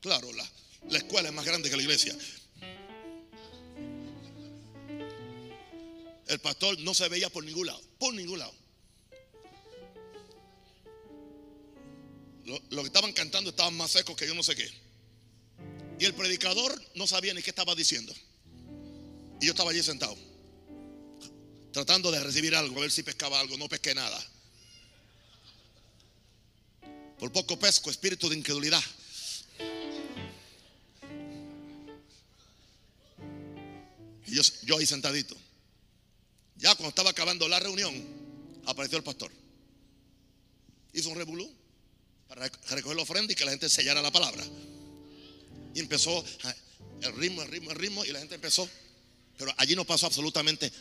Claro, 0.00 0.32
la, 0.32 0.48
la 0.90 0.98
escuela 0.98 1.28
es 1.28 1.34
más 1.34 1.44
grande 1.44 1.70
que 1.70 1.76
la 1.76 1.82
iglesia. 1.82 2.16
El 6.26 6.40
pastor 6.40 6.78
no 6.80 6.94
se 6.94 7.08
veía 7.08 7.30
por 7.30 7.44
ningún 7.44 7.66
lado, 7.66 7.80
por 7.98 8.14
ningún 8.14 8.38
lado. 8.38 8.54
Los 12.44 12.82
que 12.82 12.86
estaban 12.86 13.12
cantando 13.12 13.50
estaban 13.50 13.76
más 13.76 13.90
secos 13.90 14.16
que 14.16 14.26
yo 14.26 14.34
no 14.34 14.42
sé 14.42 14.54
qué. 14.54 14.68
Y 15.98 16.04
el 16.04 16.14
predicador 16.14 16.80
no 16.94 17.06
sabía 17.06 17.34
ni 17.34 17.42
qué 17.42 17.50
estaba 17.50 17.74
diciendo. 17.74 18.14
Y 19.40 19.46
yo 19.46 19.52
estaba 19.52 19.70
allí 19.70 19.82
sentado, 19.82 20.16
tratando 21.72 22.10
de 22.10 22.20
recibir 22.20 22.54
algo, 22.54 22.78
a 22.78 22.82
ver 22.82 22.90
si 22.90 23.02
pescaba 23.02 23.40
algo. 23.40 23.56
No 23.56 23.68
pesqué 23.68 23.94
nada. 23.94 24.18
Por 27.18 27.32
poco 27.32 27.58
pesco, 27.58 27.90
espíritu 27.90 28.28
de 28.28 28.36
incredulidad. 28.36 28.82
Y 34.26 34.34
yo, 34.64 34.76
ahí 34.76 34.86
sentadito. 34.86 35.36
Ya 36.56 36.74
cuando 36.74 36.88
estaba 36.88 37.10
acabando 37.10 37.48
la 37.48 37.60
reunión, 37.60 37.94
apareció 38.66 38.98
el 38.98 39.04
pastor. 39.04 39.30
Hizo 40.92 41.10
un 41.10 41.16
revolú 41.16 41.50
para 42.28 42.48
recoger 42.70 42.96
la 42.96 43.02
ofrenda 43.02 43.32
y 43.32 43.36
que 43.36 43.44
la 43.44 43.52
gente 43.52 43.68
sellara 43.68 44.02
la 44.02 44.10
palabra. 44.10 44.44
Y 45.74 45.80
empezó 45.80 46.24
ah, 46.44 46.54
el 47.02 47.14
ritmo, 47.14 47.42
el 47.42 47.48
ritmo, 47.48 47.70
el 47.70 47.76
ritmo. 47.76 48.04
Y 48.04 48.08
la 48.08 48.18
gente 48.18 48.34
empezó. 48.34 48.68
Pero 49.38 49.54
allí 49.58 49.76
no 49.76 49.84
pasó 49.84 50.06
absolutamente 50.06 50.72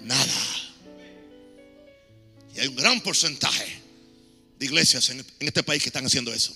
nada. 0.00 0.74
Y 2.54 2.60
hay 2.60 2.68
un 2.68 2.76
gran 2.76 3.00
porcentaje 3.00 3.87
de 4.58 4.66
iglesias 4.66 5.08
en, 5.10 5.24
este 5.40 5.62
país 5.62 5.82
que 5.82 5.88
están 5.88 6.04
haciendo 6.04 6.32
eso. 6.32 6.54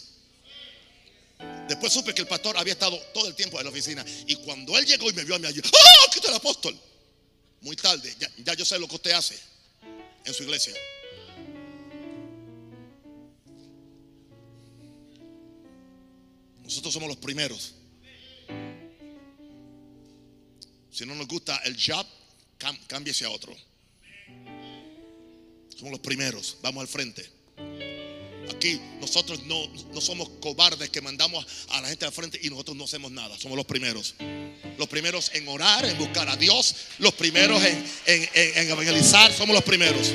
Después 1.69 1.93
supe 1.93 2.13
que 2.13 2.23
el 2.23 2.29
pastor 2.29 2.57
había 2.59 2.73
estado 2.73 2.99
todo 3.15 3.29
el 3.29 3.35
tiempo 3.35 3.59
en 3.59 3.65
la 3.65 3.71
oficina. 3.71 4.05
Y 4.27 4.37
cuando 4.37 4.77
él 4.79 4.85
llegó 4.85 5.09
y 5.09 5.13
me 5.13 5.25
vio 5.25 5.37
a 5.37 5.39
mí 5.39 5.47
allí, 5.47 5.61
¡oh! 5.61 6.07
Aquí 6.09 6.19
está 6.19 6.29
el 6.29 6.37
apóstol. 6.37 6.79
Muy 7.61 7.77
tarde, 7.77 8.15
ya, 8.19 8.29
ya 8.39 8.55
yo 8.55 8.65
sé 8.65 8.79
lo 8.79 8.89
que 8.89 8.97
usted 8.97 9.13
hace 9.13 9.39
en 10.25 10.35
su 10.35 10.43
iglesia. 10.43 10.75
Nosotros 16.65 16.93
somos 16.93 17.09
los 17.09 17.19
primeros. 17.19 17.75
Si 20.91 21.07
no 21.07 21.15
nos 21.15 21.29
gusta 21.29 21.57
el 21.65 21.77
job, 21.81 22.07
cámbiese 22.89 23.25
a 23.25 23.31
otro. 23.31 23.57
Somos 25.77 25.93
los 25.93 26.01
primeros. 26.01 26.59
Vamos 26.63 26.83
al 26.83 26.89
frente. 26.89 27.42
Aquí 28.51 28.81
nosotros 29.01 29.45
no, 29.45 29.67
no, 29.93 30.01
somos 30.01 30.29
cobardes 30.41 30.91
que 30.91 31.01
mandamos 31.01 31.47
a 31.71 31.81
la 31.81 31.89
gente 31.89 32.05
al 32.05 32.13
frente 32.13 32.39
y 32.43 32.51
nosotros 32.51 32.77
no 32.77 32.85
hacemos 32.85 33.11
nada. 33.11 33.39
Somos 33.39 33.57
los 33.57 33.67
primeros. 33.67 34.15
Los 34.79 34.89
primeros 34.89 35.31
en 35.35 35.47
orar, 35.49 35.85
en 35.85 35.97
buscar 35.99 36.29
a 36.29 36.37
Dios. 36.37 36.75
Los 36.99 37.15
primeros 37.15 37.63
en, 37.63 38.29
evangelizar. 38.69 39.33
Somos 39.33 39.55
los 39.55 39.65
primeros. 39.65 40.13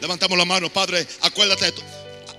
Levantamos 0.00 0.38
la 0.38 0.44
mano, 0.44 0.72
Padre. 0.72 1.06
Acuérdate 1.20 1.66
de 1.66 1.72
tu. 1.72 1.82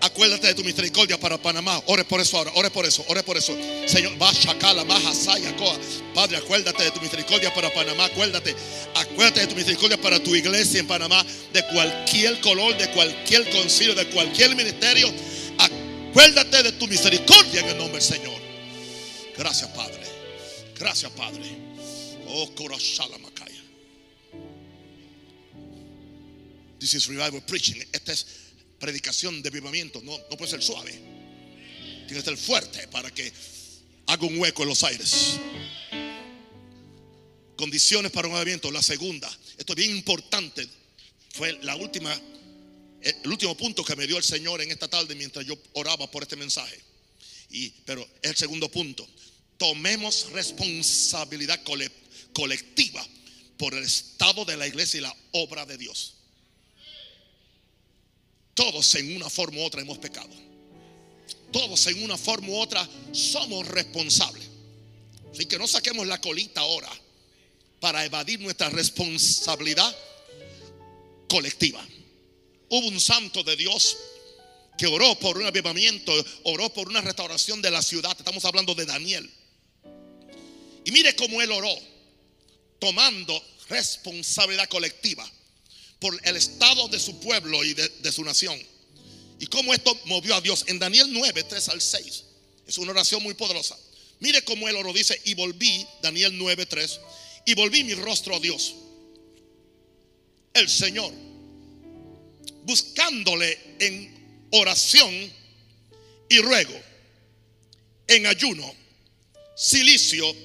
Acuérdate 0.01 0.47
de 0.47 0.55
tu 0.55 0.63
misericordia 0.63 1.19
para 1.19 1.37
Panamá. 1.37 1.79
Ore 1.85 2.03
por 2.03 2.19
eso 2.19 2.37
ahora. 2.37 2.51
Ore 2.55 2.71
por 2.71 2.85
eso. 2.85 3.05
Ore 3.07 3.21
por 3.21 3.37
eso. 3.37 3.55
Señor, 3.85 4.17
Padre, 4.17 6.37
acuérdate 6.37 6.83
de 6.83 6.91
tu 6.91 6.99
misericordia 6.99 7.53
para 7.53 7.71
Panamá. 7.71 8.05
Acuérdate. 8.05 8.55
Acuérdate 8.95 9.41
de 9.41 9.47
tu 9.47 9.55
misericordia 9.55 10.01
para 10.01 10.21
tu 10.21 10.35
iglesia 10.35 10.79
en 10.79 10.87
Panamá. 10.87 11.23
De 11.53 11.63
cualquier 11.67 12.41
color, 12.41 12.75
de 12.77 12.89
cualquier 12.91 13.47
concilio, 13.51 13.93
de 13.93 14.09
cualquier 14.09 14.55
ministerio. 14.55 15.07
Acuérdate 15.59 16.63
de 16.63 16.71
tu 16.73 16.87
misericordia 16.87 17.61
en 17.61 17.69
el 17.69 17.77
nombre 17.77 17.99
del 17.99 18.01
Señor. 18.01 18.41
Gracias, 19.37 19.69
Padre. 19.69 20.01
Gracias, 20.79 21.11
Padre. 21.11 21.45
Oh, 22.27 22.49
Makaya. 23.21 23.51
This 26.79 26.95
is 26.95 27.07
revival 27.07 27.41
preaching. 27.41 27.75
Este 27.93 28.13
es 28.13 28.40
predicación 28.81 29.41
de 29.41 29.47
avivamiento 29.47 30.01
no, 30.03 30.17
no 30.29 30.37
puede 30.37 30.51
ser 30.51 30.61
suave. 30.61 30.91
Tiene 30.91 32.21
que 32.21 32.21
ser 32.21 32.37
fuerte 32.37 32.87
para 32.89 33.09
que 33.11 33.31
haga 34.07 34.27
un 34.27 34.37
hueco 34.37 34.63
en 34.63 34.69
los 34.69 34.83
aires. 34.83 35.39
Condiciones 37.55 38.11
para 38.11 38.27
un 38.27 38.33
avivamiento. 38.33 38.69
La 38.71 38.81
segunda, 38.81 39.29
esto 39.57 39.71
es 39.71 39.77
bien 39.77 39.95
importante, 39.95 40.67
fue 41.33 41.53
la 41.61 41.75
última, 41.77 42.13
el 43.01 43.29
último 43.29 43.55
punto 43.55 43.85
que 43.85 43.95
me 43.95 44.07
dio 44.07 44.17
el 44.17 44.23
Señor 44.23 44.61
en 44.61 44.71
esta 44.71 44.89
tarde 44.89 45.15
mientras 45.15 45.45
yo 45.45 45.57
oraba 45.73 46.09
por 46.11 46.23
este 46.23 46.35
mensaje. 46.35 46.77
Y, 47.51 47.69
pero 47.85 48.05
es 48.21 48.31
el 48.31 48.35
segundo 48.35 48.69
punto. 48.69 49.07
Tomemos 49.57 50.31
responsabilidad 50.31 51.61
colectiva 52.33 53.07
por 53.57 53.75
el 53.75 53.83
estado 53.83 54.43
de 54.43 54.57
la 54.57 54.67
iglesia 54.67 54.97
y 54.97 55.01
la 55.01 55.15
obra 55.33 55.65
de 55.65 55.77
Dios. 55.77 56.15
Todos 58.53 58.95
en 58.95 59.15
una 59.15 59.29
forma 59.29 59.59
u 59.59 59.63
otra 59.63 59.81
hemos 59.81 59.97
pecado. 59.97 60.29
Todos 61.51 61.87
en 61.87 62.03
una 62.03 62.17
forma 62.17 62.49
u 62.49 62.57
otra 62.57 62.87
somos 63.11 63.67
responsables. 63.67 64.47
Así 65.33 65.45
que 65.45 65.57
no 65.57 65.67
saquemos 65.67 66.05
la 66.07 66.19
colita 66.19 66.61
ahora 66.61 66.89
para 67.79 68.05
evadir 68.05 68.39
nuestra 68.39 68.69
responsabilidad 68.69 69.95
colectiva. 71.29 71.85
Hubo 72.69 72.87
un 72.87 72.99
santo 72.99 73.43
de 73.43 73.55
Dios 73.55 73.97
que 74.77 74.87
oró 74.87 75.15
por 75.19 75.37
un 75.37 75.45
avivamiento, 75.45 76.13
oró 76.43 76.71
por 76.73 76.89
una 76.89 77.01
restauración 77.01 77.61
de 77.61 77.71
la 77.71 77.81
ciudad. 77.81 78.15
Estamos 78.17 78.43
hablando 78.45 78.75
de 78.75 78.85
Daniel. 78.85 79.29
Y 80.83 80.91
mire 80.91 81.15
cómo 81.15 81.41
él 81.41 81.51
oró, 81.51 81.73
tomando 82.79 83.41
responsabilidad 83.69 84.67
colectiva 84.67 85.29
por 86.01 86.19
el 86.23 86.35
estado 86.35 86.87
de 86.87 86.99
su 86.99 87.19
pueblo 87.19 87.63
y 87.63 87.75
de, 87.75 88.11
su 88.11 88.25
nación. 88.25 88.59
Y 89.39 89.45
cómo 89.45 89.71
esto 89.71 89.97
movió 90.05 90.35
a 90.35 90.41
Dios. 90.41 90.65
En 90.67 90.79
Daniel 90.79 91.07
9, 91.11 91.43
3 91.43 91.69
al 91.69 91.79
6. 91.79 92.23
Es 92.67 92.77
una 92.79 92.91
oración 92.91 93.21
muy 93.21 93.35
poderosa. 93.35 93.77
Mire 94.19 94.43
cómo 94.43 94.67
el 94.67 94.75
oro 94.75 94.91
dice, 94.93 95.19
y 95.25 95.35
volví, 95.35 95.85
Daniel 96.01 96.35
9, 96.35 96.65
3, 96.65 96.99
y 97.45 97.53
volví 97.53 97.83
mi 97.83 97.93
rostro 97.93 98.35
a 98.35 98.39
Dios, 98.39 98.75
el 100.53 100.69
Señor, 100.69 101.11
buscándole 102.63 103.59
en 103.79 104.47
oración 104.51 105.31
y 106.29 106.39
ruego, 106.39 106.79
en 108.07 108.25
ayuno, 108.25 108.75
silicio 109.55 110.35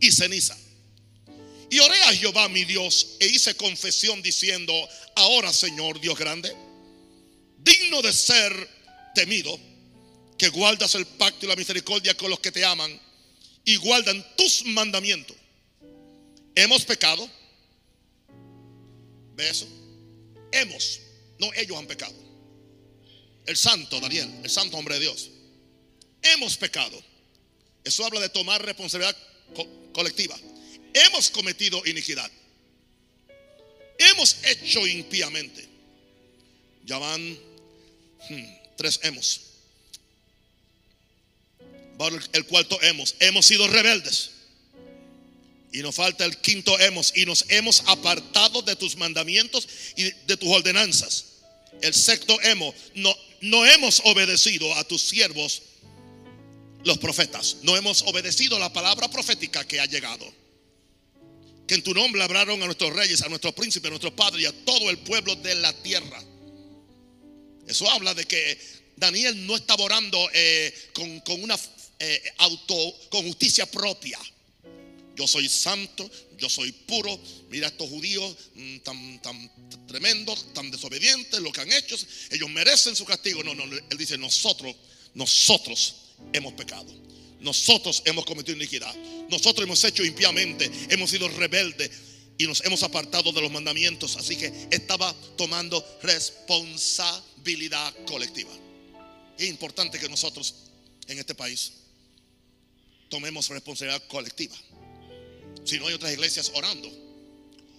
y 0.00 0.10
ceniza. 0.12 0.56
Y 1.72 1.78
oré 1.78 1.98
a 2.02 2.12
Jehová 2.12 2.50
mi 2.50 2.66
Dios 2.66 3.16
e 3.18 3.26
hice 3.28 3.54
confesión 3.54 4.20
diciendo, 4.20 4.74
ahora 5.14 5.50
Señor 5.50 5.98
Dios 6.02 6.18
grande, 6.18 6.54
digno 7.56 8.02
de 8.02 8.12
ser 8.12 8.52
temido, 9.14 9.58
que 10.36 10.50
guardas 10.50 10.94
el 10.96 11.06
pacto 11.06 11.46
y 11.46 11.48
la 11.48 11.56
misericordia 11.56 12.14
con 12.14 12.28
los 12.28 12.40
que 12.40 12.52
te 12.52 12.62
aman 12.62 13.00
y 13.64 13.76
guardan 13.76 14.22
tus 14.36 14.66
mandamientos. 14.66 15.34
Hemos 16.54 16.84
pecado. 16.84 17.26
¿Ve 19.34 19.48
eso? 19.48 19.66
Hemos, 20.52 21.00
no 21.38 21.54
ellos 21.54 21.78
han 21.78 21.86
pecado. 21.86 22.14
El 23.46 23.56
santo 23.56 23.98
Daniel, 23.98 24.30
el 24.44 24.50
santo 24.50 24.76
hombre 24.76 24.96
de 24.96 25.00
Dios. 25.00 25.30
Hemos 26.20 26.54
pecado. 26.58 27.02
Eso 27.82 28.04
habla 28.04 28.20
de 28.20 28.28
tomar 28.28 28.62
responsabilidad 28.62 29.16
colectiva 29.94 30.38
hemos 30.94 31.30
cometido 31.30 31.82
iniquidad. 31.86 32.30
Hemos 33.98 34.36
hecho 34.44 34.86
impíamente. 34.86 35.68
Ya 36.84 36.98
van 36.98 37.38
hmm, 38.28 38.44
tres 38.76 39.00
hemos. 39.02 39.40
El 42.32 42.46
cuarto 42.46 42.80
hemos. 42.82 43.14
Hemos 43.20 43.46
sido 43.46 43.68
rebeldes. 43.68 44.30
Y 45.72 45.78
nos 45.78 45.94
falta 45.94 46.24
el 46.24 46.36
quinto 46.38 46.78
hemos. 46.80 47.12
Y 47.16 47.24
nos 47.24 47.44
hemos 47.48 47.82
apartado 47.86 48.62
de 48.62 48.74
tus 48.76 48.96
mandamientos 48.96 49.68
y 49.96 50.04
de 50.04 50.36
tus 50.36 50.48
ordenanzas. 50.48 51.26
El 51.80 51.94
sexto 51.94 52.40
hemos. 52.42 52.74
No, 52.94 53.14
no 53.40 53.64
hemos 53.66 54.00
obedecido 54.04 54.74
a 54.74 54.84
tus 54.84 55.02
siervos, 55.02 55.62
los 56.84 56.98
profetas. 56.98 57.58
No 57.62 57.76
hemos 57.76 58.02
obedecido 58.02 58.58
la 58.58 58.72
palabra 58.72 59.08
profética 59.08 59.64
que 59.64 59.80
ha 59.80 59.86
llegado 59.86 60.41
en 61.74 61.82
tu 61.82 61.94
nombre 61.94 62.22
hablaron 62.22 62.62
a 62.62 62.66
nuestros 62.66 62.92
reyes, 62.92 63.22
a 63.22 63.28
nuestros 63.28 63.54
príncipes, 63.54 63.86
a 63.86 63.90
nuestros 63.90 64.12
padres 64.12 64.42
y 64.42 64.46
a 64.46 64.64
todo 64.64 64.90
el 64.90 64.98
pueblo 64.98 65.34
de 65.36 65.54
la 65.54 65.72
tierra. 65.82 66.22
Eso 67.66 67.88
habla 67.90 68.14
de 68.14 68.24
que 68.24 68.58
Daniel 68.96 69.46
no 69.46 69.56
estaba 69.56 69.84
orando 69.84 70.28
eh, 70.34 70.90
con, 70.92 71.42
una 71.42 71.58
eh, 71.98 72.22
auto, 72.38 72.94
con 73.10 73.26
justicia 73.26 73.66
propia. 73.66 74.18
Yo 75.14 75.26
soy 75.26 75.48
santo, 75.48 76.10
yo 76.38 76.48
soy 76.48 76.72
puro. 76.72 77.18
Mira 77.50 77.68
estos 77.68 77.88
judíos 77.88 78.36
mm, 78.54 78.78
tan, 78.78 79.22
tan 79.22 79.86
tremendos, 79.86 80.52
tan 80.54 80.70
desobedientes, 80.70 81.40
lo 81.40 81.52
que 81.52 81.60
han 81.60 81.72
hecho. 81.72 81.96
Ellos 82.30 82.50
merecen 82.50 82.96
su 82.96 83.04
castigo. 83.04 83.42
No, 83.44 83.54
no, 83.54 83.64
él 83.64 83.98
dice, 83.98 84.18
nosotros, 84.18 84.74
nosotros 85.14 85.94
hemos 86.32 86.54
pecado. 86.54 86.92
Nosotros 87.42 88.02
hemos 88.04 88.24
cometido 88.24 88.56
iniquidad. 88.56 88.94
Nosotros 89.28 89.64
hemos 89.64 89.82
hecho 89.84 90.04
impiamente. 90.04 90.70
Hemos 90.88 91.10
sido 91.10 91.28
rebeldes 91.28 91.90
y 92.38 92.46
nos 92.46 92.64
hemos 92.64 92.82
apartado 92.82 93.32
de 93.32 93.40
los 93.40 93.50
mandamientos. 93.50 94.16
Así 94.16 94.36
que 94.36 94.52
estaba 94.70 95.12
tomando 95.36 95.84
responsabilidad 96.02 97.94
colectiva. 98.06 98.50
Es 99.36 99.48
importante 99.48 99.98
que 99.98 100.08
nosotros 100.08 100.54
en 101.08 101.18
este 101.18 101.34
país 101.34 101.72
tomemos 103.08 103.48
responsabilidad 103.48 104.02
colectiva. 104.06 104.56
Si 105.64 105.78
no 105.78 105.88
hay 105.88 105.94
otras 105.94 106.12
iglesias 106.12 106.52
orando. 106.54 106.90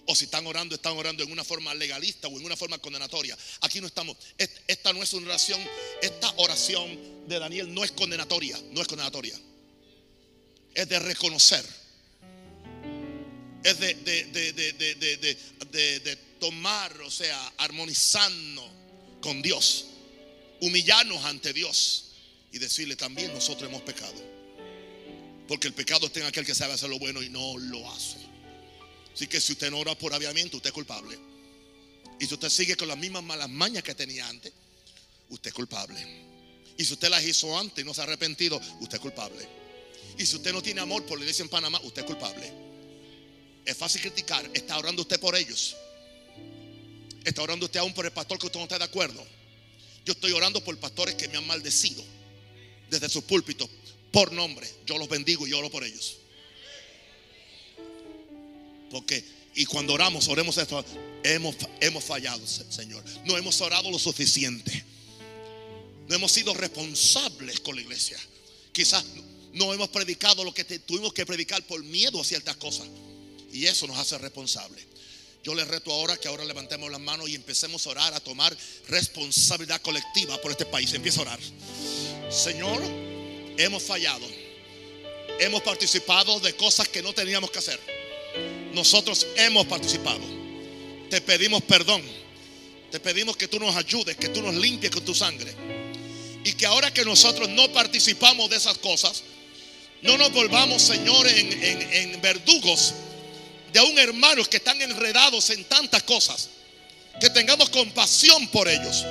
O 0.06 0.14
si 0.14 0.26
están 0.26 0.46
orando, 0.46 0.74
están 0.74 0.94
orando 0.98 1.24
en 1.24 1.32
una 1.32 1.44
forma 1.44 1.72
legalista 1.72 2.28
o 2.28 2.38
en 2.38 2.44
una 2.44 2.58
forma 2.58 2.76
condenatoria. 2.76 3.38
Aquí 3.62 3.80
no 3.80 3.86
estamos. 3.86 4.18
Esta 4.36 4.92
no 4.92 5.02
es 5.02 5.14
una 5.14 5.28
oración. 5.28 5.58
Esta 6.02 6.30
oración 6.36 7.26
de 7.26 7.38
Daniel 7.38 7.72
no 7.72 7.82
es 7.82 7.92
condenatoria. 7.92 8.60
No 8.72 8.82
es 8.82 8.86
condenatoria 8.86 9.34
es 10.74 10.88
de 10.88 10.98
reconocer, 10.98 11.64
es 13.62 13.78
de, 13.78 13.94
de, 13.94 16.18
tomar, 16.38 17.00
o 17.02 17.10
sea, 17.10 17.52
armonizarnos 17.58 18.68
con 19.20 19.40
Dios, 19.40 19.86
humillarnos 20.60 21.24
ante 21.24 21.52
Dios 21.52 22.06
y 22.52 22.58
decirle 22.58 22.96
también 22.96 23.32
nosotros 23.32 23.70
hemos 23.70 23.82
pecado. 23.82 24.34
Porque 25.48 25.68
el 25.68 25.74
pecado 25.74 26.06
está 26.06 26.20
en 26.20 26.26
aquel 26.26 26.44
que 26.44 26.54
sabe 26.54 26.74
hacer 26.74 26.88
lo 26.88 26.98
bueno 26.98 27.22
y 27.22 27.28
no 27.28 27.56
lo 27.58 27.90
hace. 27.90 28.16
Así 29.14 29.26
que 29.26 29.40
si 29.40 29.52
usted 29.52 29.70
no 29.70 29.78
ora 29.78 29.96
por 29.96 30.12
aviamiento, 30.12 30.56
usted 30.56 30.68
es 30.68 30.74
culpable. 30.74 31.18
Y 32.18 32.26
si 32.26 32.34
usted 32.34 32.48
sigue 32.48 32.76
con 32.76 32.88
las 32.88 32.98
mismas 32.98 33.22
malas 33.22 33.48
mañas 33.48 33.82
que 33.82 33.94
tenía 33.94 34.28
antes, 34.28 34.52
usted 35.28 35.48
es 35.48 35.54
culpable. 35.54 36.24
Y 36.76 36.84
si 36.84 36.94
usted 36.94 37.08
las 37.08 37.24
hizo 37.24 37.56
antes 37.58 37.84
y 37.84 37.86
no 37.86 37.94
se 37.94 38.00
ha 38.00 38.04
arrepentido, 38.04 38.60
usted 38.80 38.96
es 38.96 39.00
culpable. 39.00 39.63
Y 40.18 40.26
si 40.26 40.36
usted 40.36 40.52
no 40.52 40.62
tiene 40.62 40.80
amor 40.80 41.04
por 41.04 41.18
la 41.18 41.24
iglesia 41.24 41.42
en 41.42 41.48
Panamá, 41.48 41.80
usted 41.82 42.02
es 42.02 42.06
culpable. 42.06 42.52
Es 43.64 43.76
fácil 43.76 44.00
criticar. 44.00 44.48
Está 44.54 44.78
orando 44.78 45.02
usted 45.02 45.18
por 45.18 45.34
ellos. 45.34 45.76
Está 47.24 47.42
orando 47.42 47.66
usted 47.66 47.80
aún 47.80 47.94
por 47.94 48.04
el 48.04 48.12
pastor 48.12 48.38
que 48.38 48.46
usted 48.46 48.58
no 48.58 48.64
está 48.64 48.78
de 48.78 48.84
acuerdo. 48.84 49.24
Yo 50.04 50.12
estoy 50.12 50.32
orando 50.32 50.62
por 50.62 50.78
pastores 50.78 51.14
que 51.14 51.28
me 51.28 51.38
han 51.38 51.46
maldecido 51.46 52.04
desde 52.90 53.08
sus 53.08 53.24
púlpitos 53.24 53.68
por 54.12 54.32
nombre. 54.32 54.70
Yo 54.86 54.98
los 54.98 55.08
bendigo 55.08 55.46
y 55.46 55.52
oro 55.52 55.70
por 55.70 55.82
ellos. 55.82 56.18
Porque, 58.90 59.24
y 59.54 59.64
cuando 59.64 59.94
oramos, 59.94 60.28
oremos 60.28 60.56
esto, 60.58 60.84
hemos, 61.24 61.56
hemos 61.80 62.04
fallado, 62.04 62.46
Señor. 62.46 63.02
No 63.24 63.36
hemos 63.36 63.60
orado 63.60 63.90
lo 63.90 63.98
suficiente. 63.98 64.84
No 66.06 66.14
hemos 66.14 66.30
sido 66.30 66.52
responsables 66.52 67.60
con 67.60 67.74
la 67.74 67.82
iglesia. 67.82 68.18
Quizás 68.72 69.04
no 69.54 69.72
hemos 69.72 69.88
predicado 69.88 70.44
lo 70.44 70.52
que 70.52 70.64
tuvimos 70.64 71.12
que 71.12 71.24
predicar 71.24 71.62
por 71.66 71.82
miedo 71.82 72.20
a 72.20 72.24
ciertas 72.24 72.56
cosas. 72.56 72.86
Y 73.52 73.66
eso 73.66 73.86
nos 73.86 73.96
hace 73.98 74.18
responsables. 74.18 74.84
Yo 75.44 75.54
les 75.54 75.68
reto 75.68 75.92
ahora 75.92 76.16
que 76.16 76.26
ahora 76.26 76.44
levantemos 76.44 76.90
las 76.90 77.00
manos 77.00 77.28
y 77.28 77.34
empecemos 77.36 77.86
a 77.86 77.90
orar, 77.90 78.14
a 78.14 78.20
tomar 78.20 78.56
responsabilidad 78.88 79.80
colectiva 79.80 80.40
por 80.40 80.50
este 80.50 80.66
país. 80.66 80.92
Empieza 80.92 81.20
a 81.20 81.22
orar. 81.22 81.40
Señor, 82.30 82.82
hemos 83.56 83.82
fallado. 83.82 84.26
Hemos 85.38 85.62
participado 85.62 86.40
de 86.40 86.56
cosas 86.56 86.88
que 86.88 87.02
no 87.02 87.12
teníamos 87.12 87.50
que 87.50 87.58
hacer. 87.58 87.78
Nosotros 88.72 89.26
hemos 89.36 89.66
participado. 89.66 90.22
Te 91.10 91.20
pedimos 91.20 91.62
perdón. 91.62 92.02
Te 92.90 92.98
pedimos 92.98 93.36
que 93.36 93.46
tú 93.46 93.60
nos 93.60 93.76
ayudes, 93.76 94.16
que 94.16 94.30
tú 94.30 94.42
nos 94.42 94.54
limpies 94.54 94.90
con 94.90 95.04
tu 95.04 95.14
sangre. 95.14 95.54
Y 96.44 96.54
que 96.54 96.66
ahora 96.66 96.92
que 96.92 97.04
nosotros 97.04 97.48
no 97.50 97.72
participamos 97.72 98.50
de 98.50 98.56
esas 98.56 98.78
cosas, 98.78 99.22
no 100.02 100.18
nos 100.18 100.32
volvamos, 100.32 100.82
Señor, 100.82 101.26
en, 101.26 102.20
verdugos 102.20 102.94
de 103.72 103.78
aún 103.78 103.98
hermanos 103.98 104.48
que 104.48 104.58
están 104.58 104.80
enredados 104.80 105.50
en 105.50 105.64
tantas 105.64 106.02
cosas, 106.02 106.50
que 107.20 107.30
tengamos 107.30 107.70
compasión 107.70 108.46
por 108.48 108.68
ellos 108.68 109.04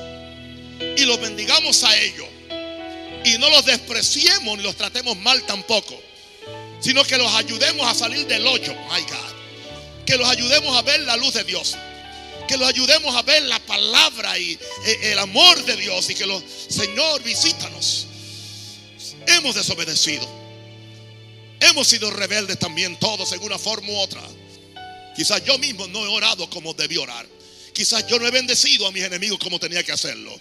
y 0.98 1.06
los 1.06 1.20
bendigamos 1.20 1.84
a 1.84 1.96
ellos 1.98 2.28
y 3.24 3.38
no 3.38 3.50
los 3.50 3.66
despreciemos 3.66 4.58
ni 4.58 4.64
los 4.64 4.76
tratemos 4.76 5.18
mal 5.18 5.42
tampoco, 5.44 6.00
sino 6.80 7.04
que 7.06 7.18
los 7.18 7.34
ayudemos 7.34 7.88
a 7.88 7.96
salir 7.96 8.28
del 8.28 8.46
hoyo, 8.46 8.74
my 8.92 9.02
God, 9.02 10.06
que 10.06 10.18
los 10.18 10.28
ayudemos 10.28 10.78
a 10.78 10.82
ver 10.82 11.02
la 11.02 11.16
luz 11.16 11.34
de 11.34 11.44
Dios, 11.44 11.76
que 12.48 12.58
los 12.58 12.68
ayudemos 12.68 13.16
a 13.16 13.22
ver 13.22 13.44
la 13.44 13.60
palabra 13.60 14.38
y 14.38 14.60
eh, 14.86 15.12
el 15.12 15.20
amor 15.20 15.64
de 15.64 15.76
Dios 15.78 16.10
y 16.10 16.16
que 16.16 16.26
los, 16.26 16.44
Señor, 16.70 17.24
visítanos. 17.24 18.08
Hemos 19.28 19.56
desobedecido. 19.56 20.43
Hemos 21.70 21.88
sido 21.88 22.12
rebeldes 22.12 22.60
también 22.60 23.00
todos 23.00 23.32
en 23.32 23.42
una 23.42 23.58
forma 23.58 23.90
u 23.90 23.96
otra. 23.96 24.22
Quizás 25.16 25.44
yo 25.46 25.58
mismo 25.58 25.88
no 25.88 26.04
he 26.04 26.08
orado 26.08 26.50
como 26.50 26.74
debí 26.74 26.98
orar. 26.98 27.26
Quizás 27.74 28.06
yo 28.08 28.20
no 28.20 28.28
he 28.28 28.32
bendecido 28.32 28.86
a 28.86 28.92
mis 28.92 29.04
enemigos 29.04 29.40
como 29.40 29.60
tenía 29.60 29.84
que 29.84 29.94
hacerlo. 29.94 30.38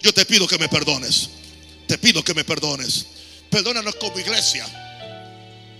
Yo 0.00 0.12
te 0.14 0.24
pido 0.24 0.46
que 0.46 0.58
me 0.58 0.68
perdones. 0.68 1.28
Te 1.86 1.98
pido 1.98 2.24
que 2.24 2.32
me 2.32 2.44
perdones. 2.44 3.06
Perdónanos 3.50 3.94
como 3.96 4.18
iglesia. 4.18 4.66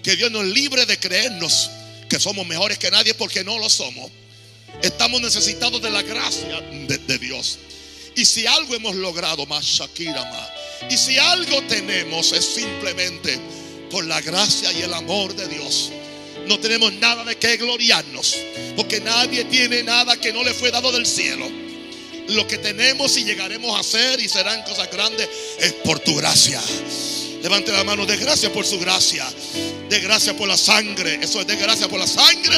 Que 0.02 0.16
Dios 0.16 0.30
nos 0.30 0.44
libre 0.44 0.84
de 0.84 0.98
creernos 0.98 1.70
que 2.08 2.20
somos 2.20 2.46
mejores 2.46 2.78
que 2.78 2.90
nadie 2.90 3.14
porque 3.14 3.42
no 3.42 3.58
lo 3.58 3.70
somos. 3.70 4.10
Estamos 4.82 5.20
necesitados 5.20 5.80
de 5.80 5.90
la 5.90 6.02
gracia 6.02 6.60
de, 6.60 7.18
Dios. 7.18 7.58
Y 8.16 8.24
si 8.26 8.46
algo 8.46 8.74
hemos 8.74 8.94
logrado, 8.96 9.46
más 9.46 9.64
Shakira 9.64 10.24
más. 10.26 10.48
Y 10.92 10.98
si 10.98 11.16
algo 11.16 11.62
tenemos 11.62 12.32
es 12.32 12.44
simplemente 12.44 13.40
por 13.94 14.04
la 14.06 14.20
gracia 14.20 14.72
y 14.72 14.82
el 14.82 14.92
amor 14.92 15.36
de 15.36 15.46
Dios 15.46 15.92
no 16.48 16.58
tenemos 16.58 16.92
nada 16.94 17.22
de 17.22 17.36
qué 17.36 17.56
gloriarnos, 17.56 18.36
porque 18.74 19.00
nadie 19.00 19.44
tiene 19.44 19.84
nada 19.84 20.16
que 20.16 20.32
no 20.32 20.42
le 20.42 20.52
fue 20.52 20.72
dado 20.72 20.90
del 20.90 21.06
cielo. 21.06 21.48
Lo 22.30 22.44
que 22.48 22.58
tenemos 22.58 23.16
y 23.16 23.22
llegaremos 23.22 23.72
a 23.76 23.78
hacer 23.78 24.18
y 24.18 24.28
serán 24.28 24.62
cosas 24.64 24.90
grandes 24.90 25.28
es 25.60 25.74
por 25.74 26.00
tu 26.00 26.16
gracia. 26.16 26.60
Levante 27.40 27.70
la 27.70 27.84
mano 27.84 28.04
de 28.04 28.16
gracia 28.16 28.52
por 28.52 28.66
su 28.66 28.80
gracia. 28.80 29.32
De 29.88 30.00
gracia 30.00 30.36
por 30.36 30.48
la 30.48 30.56
sangre. 30.56 31.20
Eso 31.22 31.40
es 31.40 31.46
de 31.46 31.54
gracia 31.54 31.86
por 31.86 32.00
la 32.00 32.08
sangre. 32.08 32.56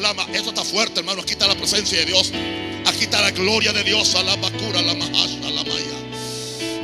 lama. 0.00 0.26
Esto 0.32 0.48
está 0.48 0.64
fuerte, 0.64 1.00
hermano. 1.00 1.20
Aquí 1.20 1.32
está 1.32 1.46
la 1.46 1.54
presencia 1.54 1.98
de 1.98 2.06
Dios. 2.06 2.32
Aquí 2.86 3.04
está 3.04 3.20
la 3.20 3.30
gloria 3.30 3.74
de 3.74 3.84
Dios. 3.84 4.14
Alaba 4.14 4.50
cura, 4.52 4.80
la 4.80 4.94
mahasha, 4.94 5.50
la 5.50 5.64
maya. 5.64 5.93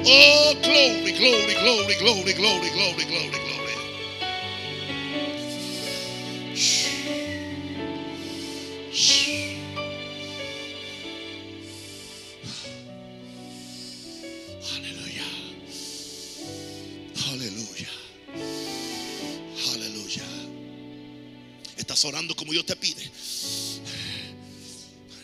Oh, 0.02 0.54
glory, 0.62 1.12
glory, 1.12 1.54
glory, 1.54 1.94
glory, 1.98 2.32
glory, 2.34 2.70
glory, 2.70 3.04
glory. 3.04 3.30
orando 22.04 22.34
como 22.34 22.52
Dios 22.52 22.64
te 22.66 22.76
pide. 22.76 23.10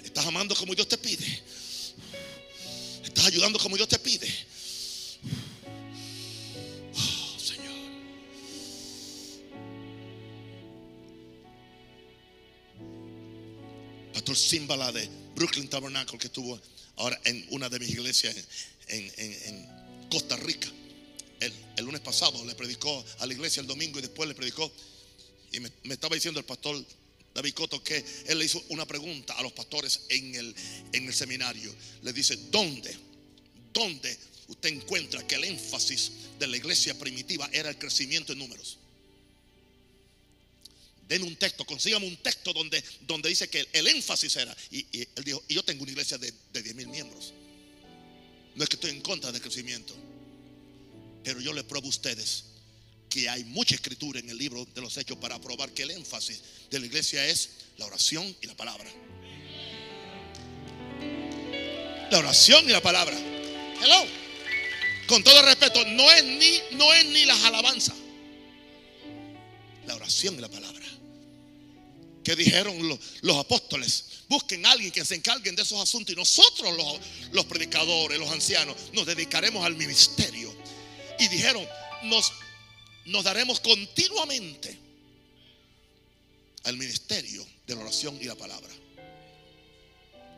Estás 0.04 0.26
amando 0.26 0.54
como 0.54 0.74
Dios 0.74 0.88
te 0.88 0.98
pide. 0.98 1.26
Estás 3.04 3.26
ayudando 3.26 3.58
como 3.58 3.76
Dios 3.76 3.88
te 3.88 3.98
pide. 3.98 4.28
Señor. 7.38 7.74
Pastor 14.12 14.36
Simbala 14.36 14.92
de 14.92 15.08
Brooklyn 15.34 15.68
Tabernacle 15.68 16.18
que 16.18 16.26
estuvo 16.28 16.60
ahora 16.96 17.20
en 17.24 17.46
una 17.50 17.68
de 17.68 17.78
mis 17.78 17.90
iglesias 17.90 18.36
en, 18.88 19.86
Costa 20.10 20.36
Rica. 20.36 20.68
El, 21.40 21.52
el, 21.76 21.84
lunes 21.84 22.00
pasado 22.00 22.42
le 22.44 22.54
predicó 22.54 23.04
a 23.18 23.26
la 23.26 23.32
iglesia 23.32 23.60
el 23.60 23.66
domingo 23.66 23.98
y 23.98 24.02
después 24.02 24.28
le 24.28 24.34
predicó 24.34 24.70
y 25.52 25.60
me, 25.60 25.70
estaba 25.94 26.14
diciendo 26.14 26.40
el 26.40 26.46
pastor 26.46 26.84
David 27.34 27.54
Coto 27.54 27.82
que 27.82 28.04
él 28.26 28.38
le 28.38 28.44
hizo 28.44 28.62
una 28.70 28.86
pregunta 28.86 29.34
a 29.34 29.42
los 29.42 29.52
pastores 29.52 30.02
en 30.08 30.34
el, 30.34 30.54
en 30.92 31.06
el 31.06 31.14
seminario. 31.14 31.74
Le 32.02 32.12
dice, 32.12 32.36
¿dónde? 32.50 32.96
¿Dónde 33.72 34.16
usted 34.48 34.68
encuentra 34.70 35.26
que 35.26 35.36
el 35.36 35.44
énfasis 35.44 36.12
de 36.38 36.46
la 36.46 36.56
iglesia 36.56 36.98
primitiva 36.98 37.48
era 37.52 37.68
el 37.68 37.78
crecimiento 37.78 38.32
en 38.32 38.38
números? 38.38 38.78
Den 41.08 41.22
un 41.22 41.36
texto, 41.36 41.64
consígame 41.64 42.06
un 42.06 42.16
texto 42.16 42.52
donde, 42.52 42.82
donde 43.02 43.28
dice 43.28 43.48
que 43.48 43.68
el, 43.72 43.86
énfasis 43.86 44.36
era. 44.36 44.56
Y, 44.72 44.84
él 44.92 45.24
dijo, 45.24 45.42
y 45.46 45.54
yo 45.54 45.62
tengo 45.62 45.82
una 45.82 45.92
iglesia 45.92 46.18
de, 46.18 46.32
de 46.52 46.62
10 46.62 46.74
mil 46.74 46.88
miembros. 46.88 47.32
No 48.56 48.64
es 48.64 48.68
que 48.68 48.74
estoy 48.74 48.90
en 48.90 49.02
contra 49.02 49.30
del 49.30 49.40
crecimiento, 49.40 49.94
pero 51.22 51.40
yo 51.40 51.52
le 51.52 51.62
pruebo 51.62 51.86
a 51.86 51.90
ustedes 51.90 52.44
que 53.08 53.28
hay 53.28 53.44
mucha 53.44 53.74
escritura 53.74 54.18
en 54.18 54.28
el 54.30 54.36
libro 54.36 54.66
de 54.74 54.80
los 54.80 54.96
hechos 54.96 55.16
para 55.18 55.40
probar 55.40 55.70
que 55.72 55.84
el 55.84 55.92
énfasis 55.92 56.40
de 56.70 56.80
la 56.80 56.86
iglesia 56.86 57.24
es 57.26 57.50
la 57.76 57.86
oración 57.86 58.36
y 58.40 58.46
la 58.46 58.56
palabra. 58.56 58.90
La 62.10 62.18
oración 62.18 62.68
y 62.68 62.72
la 62.72 62.82
palabra. 62.82 63.16
Hello. 63.82 64.25
Con 65.06 65.22
todo 65.22 65.42
respeto, 65.42 65.84
no 65.86 66.10
es 66.10 66.24
ni, 66.24 66.76
no 66.76 66.92
es 66.92 67.06
ni 67.06 67.24
las 67.24 67.42
alabanzas. 67.44 67.94
La 69.86 69.94
oración 69.94 70.36
y 70.36 70.40
la 70.40 70.48
palabra. 70.48 70.84
¿Qué 72.24 72.34
dijeron 72.34 72.88
los, 72.88 72.98
los, 73.20 73.36
apóstoles? 73.36 74.04
Busquen 74.28 74.66
a 74.66 74.72
alguien 74.72 74.90
que 74.90 75.04
se 75.04 75.14
encarguen 75.14 75.54
de 75.54 75.62
esos 75.62 75.80
asuntos 75.80 76.12
y 76.12 76.16
nosotros 76.16 76.76
los, 76.76 76.98
los 77.32 77.44
predicadores, 77.44 78.18
los 78.18 78.30
ancianos, 78.30 78.74
nos 78.92 79.06
dedicaremos 79.06 79.64
al 79.64 79.76
ministerio. 79.76 80.52
Y 81.20 81.28
dijeron, 81.28 81.64
nos 82.02 82.32
nos 83.06 83.22
daremos 83.24 83.60
continuamente 83.60 84.76
al 86.64 86.76
ministerio 86.76 87.46
de 87.66 87.74
la 87.74 87.82
oración 87.82 88.18
y 88.20 88.24
la 88.24 88.34
palabra. 88.34 88.72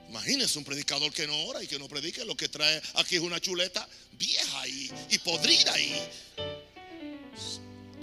Imagínense 0.09 0.59
un 0.59 0.64
predicador 0.64 1.12
que 1.12 1.27
no 1.27 1.37
ora 1.44 1.62
y 1.62 1.66
que 1.66 1.79
no 1.79 1.88
predique. 1.88 2.25
Lo 2.25 2.37
que 2.37 2.49
trae 2.49 2.81
aquí 2.94 3.16
es 3.16 3.23
una 3.23 3.40
chuleta 3.40 3.87
vieja 4.12 4.68
y, 4.68 4.90
y 5.11 5.18
podrida 5.18 5.79
y 5.79 5.94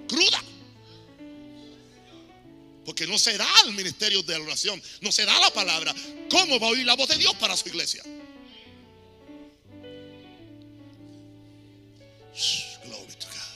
cruda. 0.07 0.43
Porque 2.85 3.07
no 3.07 3.17
se 3.17 3.35
da 3.35 3.47
al 3.61 3.73
ministerio 3.73 4.21
de 4.21 4.37
la 4.37 4.45
oración, 4.45 4.81
no 5.01 5.11
se 5.11 5.25
da 5.25 5.39
la 5.39 5.51
palabra. 5.51 5.93
¿Cómo 6.29 6.59
va 6.59 6.67
a 6.67 6.69
oír 6.69 6.85
la 6.85 6.95
voz 6.95 7.09
de 7.09 7.17
Dios 7.17 7.33
para 7.35 7.57
su 7.57 7.67
iglesia? 7.67 8.03
Glory 12.83 13.13
to 13.17 13.27
God. 13.27 13.55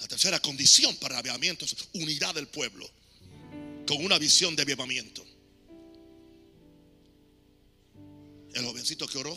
La 0.00 0.08
tercera 0.08 0.40
condición 0.40 0.96
para 0.96 1.22
el 1.22 1.64
es 1.64 1.76
unidad 1.92 2.34
del 2.34 2.48
pueblo 2.48 2.90
con 3.90 4.04
una 4.04 4.20
visión 4.20 4.54
de 4.54 4.62
avivamiento. 4.62 5.26
El 8.54 8.64
jovencito 8.64 9.08
que 9.08 9.18
oró, 9.18 9.36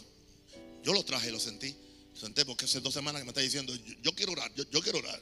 yo 0.84 0.94
lo 0.94 1.04
traje 1.04 1.32
lo 1.32 1.39
sentí. 1.39 1.76
Senté 2.13 2.46
porque 2.46 2.66
hace 2.66 2.80
dos 2.80 2.94
semanas 2.94 3.20
que 3.20 3.26
me 3.26 3.32
está 3.32 3.42
diciendo, 3.42 3.74
yo, 4.04 4.13
quiero 4.13 4.34
orar, 4.34 4.54
yo, 4.54 4.82
quiero 4.84 5.00
orar. 5.00 5.20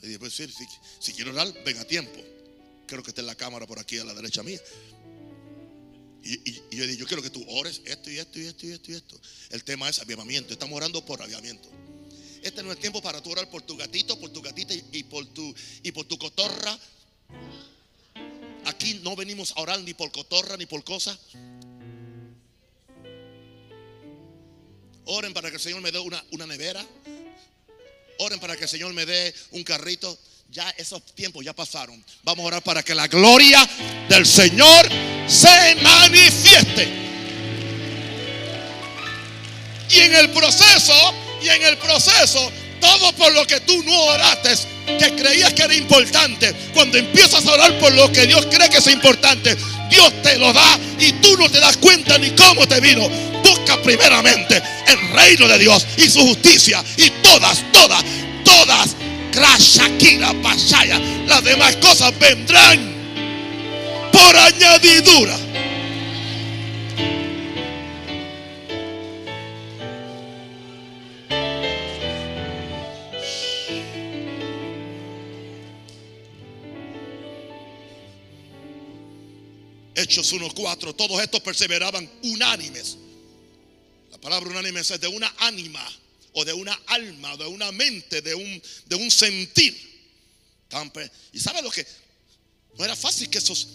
Y 0.00 0.06
dije, 0.06 0.20
pues 0.20 0.32
si, 0.32 0.46
si 1.00 1.12
quiero 1.12 1.32
orar, 1.32 1.52
venga 1.64 1.80
a 1.80 1.84
tiempo. 1.84 2.20
Creo 2.86 3.02
que 3.02 3.10
esté 3.10 3.20
en 3.20 3.26
la 3.26 3.34
cámara 3.34 3.66
por 3.66 3.80
aquí 3.80 3.98
a 3.98 4.04
la 4.04 4.14
derecha 4.14 4.44
mía. 4.44 4.60
Y, 6.22 6.54
yo 6.76 6.86
dije, 6.86 6.96
yo 6.96 7.06
quiero 7.06 7.20
que 7.20 7.30
tú 7.30 7.44
ores 7.48 7.82
esto 7.84 8.12
y 8.12 8.18
esto 8.18 8.38
y 8.38 8.46
esto 8.46 8.66
y 8.66 8.70
esto 8.70 8.92
y 8.92 8.94
esto. 8.94 9.20
El 9.50 9.64
tema 9.64 9.88
es 9.88 9.98
avivamiento. 9.98 10.52
Estamos 10.52 10.76
orando 10.76 11.04
por 11.04 11.20
avivamiento. 11.20 11.68
Este 12.44 12.62
no 12.62 12.70
es 12.70 12.78
tiempo 12.78 13.02
para 13.02 13.20
tú 13.20 13.32
orar 13.32 13.50
por 13.50 13.62
tu 13.62 13.76
gatito, 13.76 14.20
por 14.20 14.30
tu 14.30 14.40
gatita 14.40 14.72
y, 14.72 15.02
por 15.02 15.26
tu 15.26 15.52
y 15.82 15.90
por 15.90 16.04
tu 16.04 16.16
cotorra. 16.16 16.78
No 18.92 19.16
venimos 19.16 19.52
a 19.56 19.62
orar 19.62 19.80
ni 19.80 19.94
por 19.94 20.12
cotorra 20.12 20.56
ni 20.56 20.66
por 20.66 20.84
cosas. 20.84 21.18
Oren 25.06 25.32
para 25.32 25.50
que 25.50 25.56
el 25.56 25.62
Señor 25.62 25.80
me 25.80 25.90
dé 25.90 25.98
una, 25.98 26.22
una 26.32 26.46
nevera. 26.46 26.84
Oren 28.18 28.38
para 28.40 28.56
que 28.56 28.64
el 28.64 28.68
Señor 28.68 28.92
me 28.92 29.06
dé 29.06 29.34
un 29.52 29.64
carrito. 29.64 30.18
Ya 30.50 30.68
esos 30.76 31.02
tiempos 31.14 31.44
ya 31.44 31.54
pasaron. 31.54 32.02
Vamos 32.22 32.44
a 32.44 32.46
orar 32.46 32.62
para 32.62 32.82
que 32.82 32.94
la 32.94 33.08
gloria 33.08 33.68
del 34.08 34.26
Señor 34.26 34.88
se 35.26 35.76
manifieste. 35.82 36.88
Y 39.90 40.00
en 40.00 40.14
el 40.14 40.30
proceso, 40.30 41.14
y 41.42 41.48
en 41.48 41.62
el 41.62 41.78
proceso, 41.78 42.50
todo 42.84 43.12
por 43.14 43.32
lo 43.32 43.46
que 43.46 43.60
tú 43.60 43.82
no 43.84 43.98
oraste, 44.04 44.50
que 44.98 45.16
creías 45.16 45.54
que 45.54 45.62
era 45.62 45.74
importante, 45.74 46.54
cuando 46.74 46.98
empiezas 46.98 47.46
a 47.46 47.52
orar 47.52 47.78
por 47.78 47.92
lo 47.94 48.12
que 48.12 48.26
Dios 48.26 48.46
cree 48.50 48.68
que 48.68 48.78
es 48.78 48.86
importante, 48.88 49.56
Dios 49.88 50.12
te 50.22 50.36
lo 50.36 50.52
da 50.52 50.78
y 50.98 51.12
tú 51.12 51.34
no 51.38 51.48
te 51.48 51.60
das 51.60 51.78
cuenta 51.78 52.18
ni 52.18 52.30
cómo 52.30 52.68
te 52.68 52.80
vino. 52.80 53.08
Busca 53.42 53.80
primeramente 53.82 54.62
el 54.86 55.10
reino 55.12 55.48
de 55.48 55.58
Dios 55.58 55.86
y 55.96 56.10
su 56.10 56.20
justicia 56.20 56.84
y 56.98 57.08
todas, 57.22 57.62
todas, 57.72 58.04
todas. 58.44 58.94
Las 61.26 61.42
demás 61.42 61.76
cosas 61.76 62.16
vendrán 62.18 62.94
por 64.12 64.36
añadidura. 64.36 65.43
Hechos 80.04 80.34
1.4, 80.34 80.94
todos 80.94 81.22
estos 81.22 81.40
perseveraban 81.40 82.10
unánimes. 82.22 82.98
La 84.10 84.18
palabra 84.18 84.50
unánimes 84.50 84.90
es 84.90 85.00
de 85.00 85.08
una 85.08 85.34
ánima 85.38 85.84
o 86.34 86.44
de 86.44 86.52
una 86.52 86.78
alma, 86.88 87.36
de 87.38 87.46
una 87.46 87.72
mente, 87.72 88.20
de 88.20 88.34
un, 88.34 88.62
de 88.86 88.96
un 88.96 89.10
sentir. 89.10 89.74
Y 91.32 91.40
sabe 91.40 91.62
lo 91.62 91.70
que 91.70 91.86
no 92.76 92.84
era 92.84 92.94
fácil 92.94 93.30
que 93.30 93.38
esos 93.38 93.66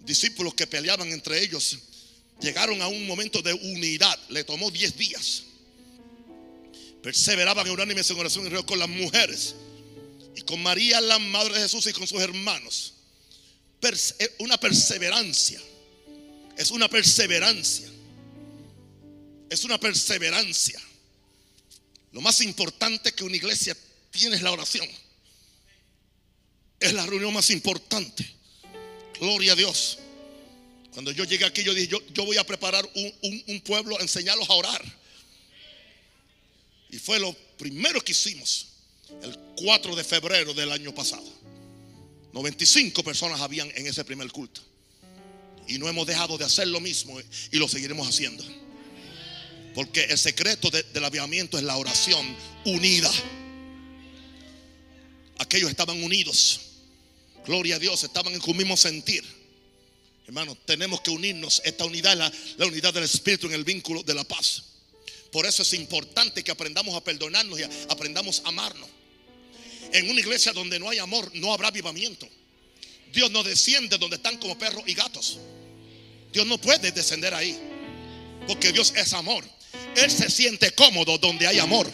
discípulos 0.00 0.52
que 0.52 0.66
peleaban 0.66 1.10
entre 1.12 1.42
ellos 1.42 1.78
llegaron 2.40 2.82
a 2.82 2.88
un 2.88 3.06
momento 3.06 3.40
de 3.40 3.54
unidad. 3.54 4.18
Le 4.28 4.44
tomó 4.44 4.70
10 4.70 4.96
días. 4.98 5.44
Perseveraban 7.02 7.66
en 7.66 7.72
unánime 7.72 8.02
en 8.06 8.18
oración 8.18 8.46
y 8.46 8.62
con 8.64 8.78
las 8.78 8.88
mujeres 8.88 9.54
y 10.36 10.42
con 10.42 10.62
María, 10.62 11.00
la 11.00 11.18
madre 11.18 11.54
de 11.54 11.62
Jesús, 11.62 11.86
y 11.86 11.92
con 11.92 12.06
sus 12.06 12.20
hermanos. 12.20 12.94
Eh, 13.82 14.34
una 14.38 14.58
perseverancia. 14.58 15.60
Es 16.56 16.70
una 16.70 16.88
perseverancia. 16.88 17.88
Es 19.48 19.64
una 19.64 19.78
perseverancia. 19.78 20.80
Lo 22.12 22.20
más 22.20 22.40
importante 22.40 23.12
que 23.12 23.24
una 23.24 23.36
iglesia 23.36 23.76
tiene 24.10 24.36
es 24.36 24.42
la 24.42 24.52
oración. 24.52 24.86
Es 26.78 26.92
la 26.92 27.06
reunión 27.06 27.32
más 27.32 27.50
importante. 27.50 28.28
Gloria 29.18 29.52
a 29.52 29.56
Dios. 29.56 29.98
Cuando 30.92 31.12
yo 31.12 31.24
llegué 31.24 31.44
aquí, 31.44 31.62
yo 31.62 31.72
dije, 31.72 31.88
yo, 31.88 32.24
voy 32.24 32.36
a 32.36 32.44
preparar 32.44 32.88
un, 32.94 33.60
pueblo, 33.60 33.98
enseñarlos 34.00 34.48
a 34.50 34.54
orar. 34.54 35.00
Y 36.90 36.98
fue 36.98 37.20
lo 37.20 37.32
primero 37.56 38.00
que 38.00 38.12
hicimos 38.12 38.66
el 39.22 39.38
4 39.62 39.94
de 39.94 40.04
febrero 40.04 40.52
del 40.52 40.72
año 40.72 40.92
pasado. 40.94 41.39
95 42.32 43.02
personas 43.02 43.40
habían 43.40 43.70
en 43.74 43.86
ese 43.86 44.04
primer 44.04 44.30
culto. 44.30 44.60
Y 45.66 45.78
no 45.78 45.88
hemos 45.88 46.06
dejado 46.06 46.38
de 46.38 46.44
hacer 46.44 46.68
lo 46.68 46.80
mismo 46.80 47.18
y 47.50 47.56
lo 47.56 47.68
seguiremos 47.68 48.08
haciendo. 48.08 48.44
Porque 49.74 50.04
el 50.04 50.18
secreto 50.18 50.70
del 50.70 51.04
avivamiento 51.04 51.58
es 51.58 51.64
la 51.64 51.76
oración 51.76 52.36
unida. 52.64 53.10
Aquellos 55.38 55.70
estaban 55.70 56.02
unidos. 56.02 56.60
Gloria 57.46 57.76
a 57.76 57.78
Dios, 57.78 58.02
estaban 58.02 58.34
en 58.34 58.40
un 58.44 58.56
mismo 58.56 58.76
sentir. 58.76 59.24
Hermanos, 60.26 60.58
tenemos 60.66 61.00
que 61.00 61.10
unirnos. 61.10 61.62
Esta 61.64 61.84
unidad 61.84 62.16
la, 62.16 62.32
la 62.56 62.66
unidad 62.66 62.92
del 62.92 63.04
Espíritu 63.04 63.46
en 63.46 63.54
el 63.54 63.64
vínculo 63.64 64.02
de 64.02 64.14
la 64.14 64.24
paz. 64.24 64.64
Por 65.32 65.46
eso 65.46 65.62
es 65.62 65.72
importante 65.74 66.42
que 66.42 66.50
aprendamos 66.50 66.94
a 66.94 67.04
perdonarnos 67.04 67.58
y 67.60 67.62
aprendamos 67.88 68.42
a 68.44 68.48
amarnos. 68.48 68.88
En 69.92 70.10
una 70.10 70.20
iglesia 70.20 70.52
donde 70.52 70.78
no 70.78 70.88
hay 70.88 70.98
amor, 70.98 71.30
no 71.34 71.52
habrá 71.52 71.68
avivamiento. 71.68 72.28
Dios 73.12 73.30
no 73.30 73.42
desciende 73.42 73.98
donde 73.98 74.16
están 74.16 74.36
como 74.38 74.56
perros 74.56 74.84
y 74.86 74.94
gatos. 74.94 75.38
Dios 76.32 76.46
no 76.46 76.58
puede 76.58 76.92
descender 76.92 77.34
ahí. 77.34 77.58
Porque 78.46 78.72
Dios 78.72 78.92
es 78.96 79.12
amor. 79.12 79.44
Él 79.96 80.10
se 80.10 80.30
siente 80.30 80.70
cómodo 80.72 81.18
donde 81.18 81.46
hay 81.46 81.58
amor. 81.58 81.90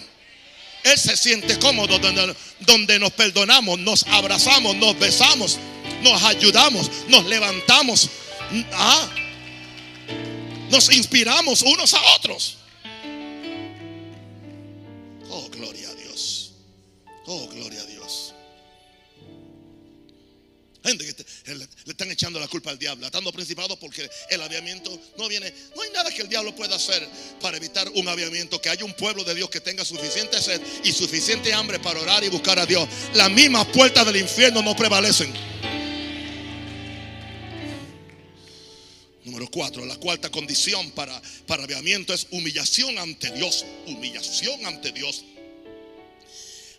Él 0.84 0.98
se 0.98 1.16
siente 1.16 1.58
cómodo 1.58 1.98
donde, 1.98 2.34
donde 2.60 2.98
nos 2.98 3.12
perdonamos, 3.12 3.78
nos 3.78 4.04
abrazamos, 4.04 4.76
nos 4.76 4.96
besamos, 4.98 5.58
nos 6.02 6.22
ayudamos, 6.22 6.90
nos 7.08 7.24
levantamos. 7.26 8.08
Ah, 8.72 9.08
nos 10.70 10.92
inspiramos 10.92 11.62
unos 11.62 11.94
a 11.94 12.02
otros. 12.14 12.58
Oh, 15.28 15.48
gloria. 15.50 15.95
Oh, 17.26 17.48
gloria 17.48 17.80
a 17.80 17.86
Dios. 17.86 18.34
Gente 20.84 21.04
que 21.04 21.54
le, 21.56 21.66
están 21.86 22.12
echando 22.12 22.38
la 22.38 22.46
culpa 22.46 22.70
al 22.70 22.78
diablo, 22.78 23.04
atando 23.04 23.32
principados 23.32 23.76
porque 23.78 24.08
el 24.30 24.40
aviamiento 24.40 24.96
no 25.18 25.26
viene. 25.26 25.52
No 25.74 25.82
hay 25.82 25.90
nada 25.90 26.12
que 26.12 26.22
el 26.22 26.28
diablo 26.28 26.54
pueda 26.54 26.76
hacer 26.76 27.06
para 27.40 27.56
evitar 27.56 27.88
un 27.96 28.06
aviamiento. 28.06 28.60
Que 28.60 28.68
haya 28.68 28.84
un 28.84 28.94
pueblo 28.94 29.24
de 29.24 29.34
Dios 29.34 29.50
que 29.50 29.60
tenga 29.60 29.84
suficiente 29.84 30.40
sed 30.40 30.62
y 30.84 30.92
suficiente 30.92 31.52
hambre 31.52 31.80
para 31.80 32.00
orar 32.00 32.22
y 32.22 32.28
buscar 32.28 32.60
a 32.60 32.66
Dios. 32.66 32.88
Las 33.14 33.30
mismas 33.32 33.66
puertas 33.66 34.06
del 34.06 34.18
infierno 34.18 34.62
no 34.62 34.76
prevalecen. 34.76 35.32
Número 39.24 39.50
cuatro, 39.50 39.84
la 39.84 39.96
cuarta 39.96 40.30
condición 40.30 40.92
para, 40.92 41.20
para 41.48 41.64
aviamiento 41.64 42.14
es 42.14 42.28
humillación 42.30 42.96
ante 42.98 43.32
Dios. 43.32 43.64
Humillación 43.86 44.64
ante 44.64 44.92
Dios 44.92 45.24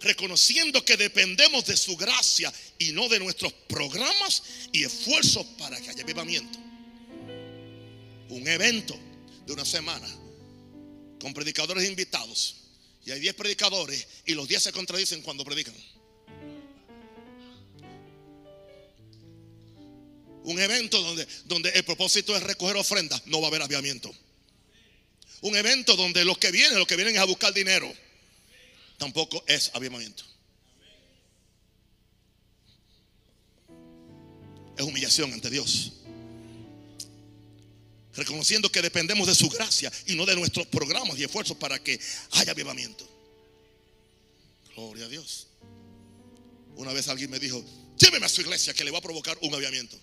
reconociendo 0.02 0.84
que 0.84 0.98
dependemos 0.98 1.66
de 1.66 1.78
su 1.78 1.96
gracia 1.98 2.54
y 2.78 2.92
no 2.92 3.08
de 3.10 3.20
nuestros 3.20 3.54
programas 3.68 4.44
y 4.72 4.84
esfuerzos 4.84 5.46
para 5.58 5.80
que 5.80 5.90
haya 5.90 6.04
avivamiento. 6.04 6.60
Un 8.30 8.48
evento 8.48 8.98
de 9.46 9.54
una 9.54 9.66
semana 9.66 10.08
con 11.20 11.34
predicadores 11.34 11.88
invitados 11.88 12.56
y 13.06 13.12
hay 13.12 13.20
10 13.20 13.36
predicadores 13.36 14.06
y 14.26 14.34
los 14.34 14.48
10 14.48 14.64
se 14.64 14.72
contradicen 14.72 15.22
cuando 15.22 15.46
predican. 15.46 15.74
Un 20.44 20.60
evento 20.60 21.02
donde, 21.02 21.28
donde 21.46 21.70
el 21.72 21.84
propósito 21.84 22.36
es 22.36 22.44
recoger 22.44 22.78
ofrendas, 22.78 23.26
no 23.26 23.42
va 23.42 23.48
a 23.48 23.50
haber 23.50 23.62
avivamiento. 23.62 24.14
Un 25.42 25.56
evento 25.56 25.96
donde 25.96 26.24
los 26.26 26.38
que 26.38 26.52
vienen, 26.52 26.80
los 26.80 26.88
que 26.88 26.96
vienen 26.96 27.16
es 27.16 27.22
a 27.22 27.26
buscar 27.26 27.54
dinero 27.54 27.94
tampoco 28.98 29.44
es 29.48 29.72
avivamiento. 29.74 30.24
Es 34.78 34.84
humillación 34.84 35.34
ante 35.34 35.50
Dios. 35.50 35.94
Reconociendo 38.14 38.72
que 38.72 38.82
dependemos 38.82 39.28
de 39.28 39.36
su 39.36 39.50
gracia 39.50 39.92
y 40.08 40.16
no 40.16 40.26
de 40.26 40.36
nuestros 40.36 40.66
programas 40.68 41.18
y 41.18 41.24
esfuerzos 41.24 41.58
para 41.58 41.80
que 41.80 42.00
haya 42.32 42.52
avivamiento. 42.52 43.08
Gloria 44.76 45.06
a 45.06 45.10
Dios. 45.10 45.48
Una 46.76 46.94
vez 46.94 47.08
alguien 47.08 47.30
me 47.30 47.40
dijo, 47.40 47.64
lléveme 47.98 48.26
a 48.26 48.30
su 48.30 48.42
iglesia 48.42 48.74
que 48.74 48.84
le 48.84 48.92
va 48.92 49.00
a 49.00 49.02
provocar 49.02 49.38
un 49.42 49.54
avivamiento. 49.54 50.00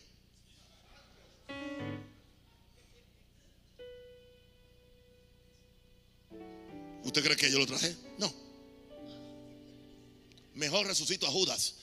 ¿Usted 7.04 7.22
cree 7.22 7.36
que 7.36 7.50
yo 7.50 7.58
lo 7.58 7.66
traje? 7.66 7.94
No. 8.18 8.43
Mejor 10.54 10.86
resucito 10.86 11.26
a 11.26 11.30
Judas. 11.30 11.74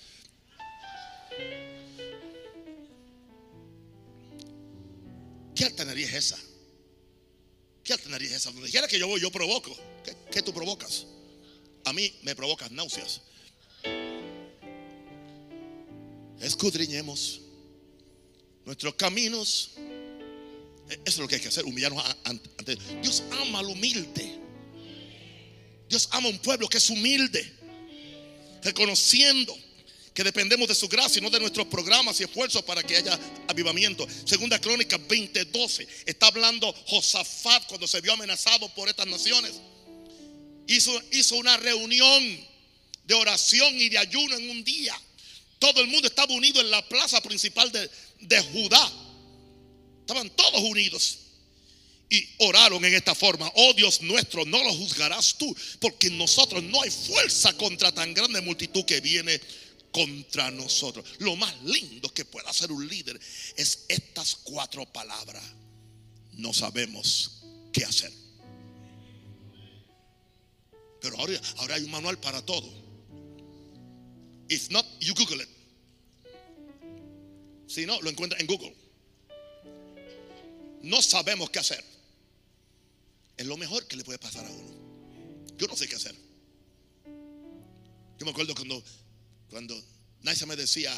¿Qué 5.55 5.65
altanería 5.65 6.07
es 6.07 6.13
esa? 6.13 6.39
¿Qué 7.84 7.93
altanería 7.93 8.29
es 8.29 8.36
esa? 8.38 8.51
Donde 8.51 8.69
quiera 8.69 8.88
que 8.88 8.97
yo 8.97 9.07
voy, 9.07 9.19
yo 9.19 9.31
provoco. 9.31 9.75
¿Qué, 10.31 10.41
tú 10.41 10.53
provocas? 10.53 11.05
A 11.86 11.93
mí 11.93 12.13
me 12.23 12.36
provocas 12.36 12.71
náuseas. 12.71 13.21
Escudriñemos 16.39 17.41
nuestros 18.65 18.95
caminos. 18.95 19.71
E, 20.89 20.93
Eso 20.93 21.01
es 21.05 21.17
lo 21.19 21.27
que 21.27 21.36
hay 21.36 21.41
que 21.41 21.49
hacer, 21.49 21.65
humillarnos 21.65 22.03
ante 22.23 22.75
Dios 23.01 23.23
ama 23.41 23.60
al 23.60 23.67
humilde. 23.67 24.39
Dios 25.89 26.07
ama 26.12 26.29
a 26.29 26.31
un 26.31 26.39
pueblo 26.39 26.69
que 26.69 26.77
es 26.77 26.89
humilde, 26.89 27.61
reconociendo 28.63 29.58
que 30.13 30.24
dependemos 30.24 30.67
de 30.67 30.76
su 30.76 30.88
gracia 30.88 31.19
y 31.19 31.21
no 31.21 31.30
de 31.30 31.39
nuestros 31.39 31.67
programas 31.67 32.19
y 32.19 32.24
esfuerzos 32.24 32.63
para 32.63 32.84
que 32.84 32.97
haya 32.97 33.17
avivamiento. 33.47 34.06
Segunda 34.26 34.60
Crónica 34.60 34.97
20:12 34.97 35.88
está 36.06 36.28
hablando 36.28 36.74
Josafat 36.88 37.65
cuando 37.67 37.88
se 37.88 38.02
vio 38.02 38.13
amenazado 38.13 38.67
por 38.74 38.89
estas 38.89 39.08
naciones. 39.08 39.54
Hizo, 40.67 41.02
hizo 41.12 41.36
una 41.36 41.58
reunión 41.58 42.47
de 43.06 43.13
oración 43.13 43.74
y 43.80 43.89
de 43.89 43.97
ayuno 43.97 44.36
en 44.36 44.50
un 44.50 44.63
día. 44.63 45.00
Todo 45.60 45.82
el 45.82 45.88
mundo 45.88 46.08
estaba 46.08 46.34
unido 46.34 46.60
en 46.62 46.71
la 46.71 46.88
plaza 46.88 47.21
principal 47.21 47.71
de, 47.71 47.89
de 48.19 48.41
Judá. 48.41 48.91
Estaban 50.02 50.30
todos 50.32 50.62
unidos 50.62 51.20
y 52.12 52.28
oraron 52.39 52.84
en 52.84 52.93
esta 52.93 53.15
forma. 53.15 53.50
Oh 53.56 53.74
Dios 53.74 54.02
nuestro, 54.02 54.43
no 54.45 54.62
lo 54.62 54.74
juzgarás 54.74 55.38
tú, 55.38 55.56
porque 55.80 56.08
en 56.08 56.17
nosotros 56.17 56.62
no 56.62 56.82
hay 56.82 56.91
fuerza 56.91 57.56
contra 57.56 57.93
tan 57.93 58.13
grande 58.13 58.41
multitud 58.41 58.84
que 58.84 59.00
viene 59.00 59.39
contra 59.93 60.52
nosotros. 60.52 61.06
Lo 61.19 61.38
más 61.38 61.56
lindo 61.63 62.13
que 62.13 62.26
pueda 62.26 62.50
hacer 62.50 62.69
un 62.69 62.86
líder 62.86 63.17
es 63.56 63.86
estas 63.88 64.36
cuatro 64.43 64.86
palabras. 64.91 65.41
No 66.34 66.54
sabemos 66.54 67.43
qué 67.71 67.86
hacer. 67.86 68.12
Pero 71.00 71.17
ahora, 71.17 71.39
ahora 71.60 71.76
hay 71.76 71.84
un 71.84 71.91
manual 71.91 72.19
para 72.19 72.45
todo. 72.45 72.69
If 74.50 74.69
not, 74.69 74.86
you 75.00 75.13
Google 75.15 75.41
it. 75.41 75.50
Si 77.67 77.86
no, 77.86 78.02
lo 78.02 78.10
encuentra 78.10 78.38
en 78.38 78.47
Google. 78.47 78.76
No 80.82 81.02
sabemos 81.02 81.50
qué 81.50 81.60
hacer. 81.60 81.91
Es 83.41 83.47
lo 83.47 83.58
mejor 83.58 83.88
que 83.88 83.95
le 83.95 84.04
puede 84.04 84.19
pasar 84.19 84.45
a 84.45 84.51
uno. 84.51 85.56
Yo 85.58 85.65
no 85.65 85.75
sé 85.75 85.88
qué 85.88 85.95
hacer. 85.95 86.13
Yo 88.19 88.23
me 88.23 88.30
acuerdo 88.30 88.54
cuando, 88.54 88.84
cuando 89.49 89.84
Naisa 90.21 90.45
me 90.45 90.56
decía, 90.56 90.93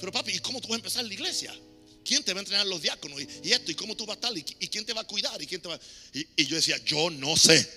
pero 0.00 0.10
papi, 0.10 0.32
¿y 0.32 0.38
cómo 0.38 0.58
tú 0.58 0.68
vas 0.68 0.76
a 0.76 0.78
empezar 0.78 1.04
la 1.04 1.12
iglesia? 1.12 1.54
¿Quién 2.02 2.24
te 2.24 2.32
va 2.32 2.40
a 2.40 2.44
entrenar 2.44 2.66
los 2.66 2.80
diáconos? 2.80 3.20
Y, 3.44 3.52
esto, 3.52 3.70
¿y 3.70 3.74
cómo 3.74 3.94
tú 3.94 4.06
vas 4.06 4.16
a 4.16 4.20
estar? 4.20 4.38
¿Y, 4.38 4.68
quién 4.68 4.86
te 4.86 4.94
va 4.94 5.02
a 5.02 5.04
cuidar? 5.04 5.40
¿Y, 5.42 5.46
quién 5.46 5.60
te 5.60 5.68
va? 5.68 5.78
Y, 6.14 6.46
yo 6.46 6.56
decía, 6.56 6.78
yo 6.86 7.10
no 7.10 7.36
sé. 7.36 7.68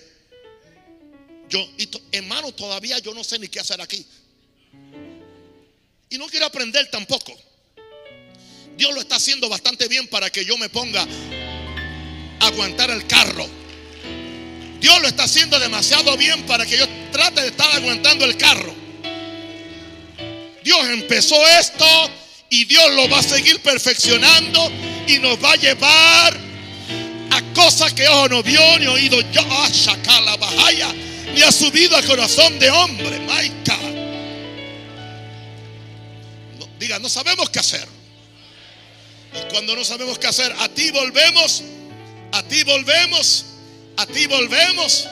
Yo, 1.50 1.60
y 1.76 1.90
hermano, 2.10 2.54
todavía 2.54 3.00
yo 3.00 3.12
no 3.12 3.22
sé 3.22 3.38
ni 3.38 3.48
qué 3.48 3.60
hacer 3.60 3.82
aquí. 3.82 4.06
Y 6.08 6.16
no 6.16 6.26
quiero 6.28 6.46
aprender 6.46 6.90
tampoco. 6.90 7.38
Dios 8.78 8.94
lo 8.94 9.02
está 9.02 9.16
haciendo 9.16 9.50
bastante 9.50 9.88
bien 9.88 10.08
para 10.08 10.30
que 10.30 10.42
yo 10.42 10.56
me 10.56 10.70
ponga 10.70 11.06
aguantar 12.46 12.90
el 12.90 13.06
carro. 13.06 13.46
Dios 14.80 15.00
lo 15.00 15.08
está 15.08 15.24
haciendo 15.24 15.58
demasiado 15.60 16.16
bien 16.16 16.42
para 16.42 16.66
que 16.66 16.76
yo 16.76 16.86
trate 17.12 17.40
de 17.42 17.48
estar 17.48 17.70
aguantando 17.72 18.24
el 18.24 18.36
carro. 18.36 18.74
Dios 20.64 20.88
empezó 20.88 21.36
esto 21.58 21.86
y 22.50 22.64
Dios 22.64 22.92
lo 22.94 23.08
va 23.08 23.18
a 23.18 23.22
seguir 23.22 23.60
perfeccionando 23.60 24.70
y 25.06 25.18
nos 25.18 25.42
va 25.42 25.52
a 25.52 25.56
llevar 25.56 26.36
a 27.30 27.54
cosas 27.54 27.92
que 27.92 28.06
ojo 28.08 28.28
no 28.28 28.42
vio 28.42 28.78
ni 28.78 28.86
oído 28.86 29.20
yo, 29.32 29.40
ah, 29.50 29.68
shakala 29.72 30.36
bahaya, 30.36 30.92
ni 31.34 31.42
ha 31.42 31.50
subido 31.50 31.96
al 31.96 32.04
corazón 32.04 32.58
de 32.58 32.70
hombre. 32.70 33.20
My 33.20 33.48
God. 33.64 33.94
No, 36.58 36.68
diga, 36.78 36.98
no 36.98 37.08
sabemos 37.08 37.48
qué 37.50 37.58
hacer. 37.58 37.88
Y 39.34 39.50
cuando 39.50 39.74
no 39.74 39.84
sabemos 39.84 40.18
qué 40.18 40.26
hacer, 40.26 40.54
a 40.58 40.68
ti 40.68 40.90
volvemos, 40.90 41.62
a 42.32 42.42
ti 42.42 42.64
volvemos, 42.64 43.44
a 43.96 44.06
ti 44.06 44.26
volvemos 44.26 45.06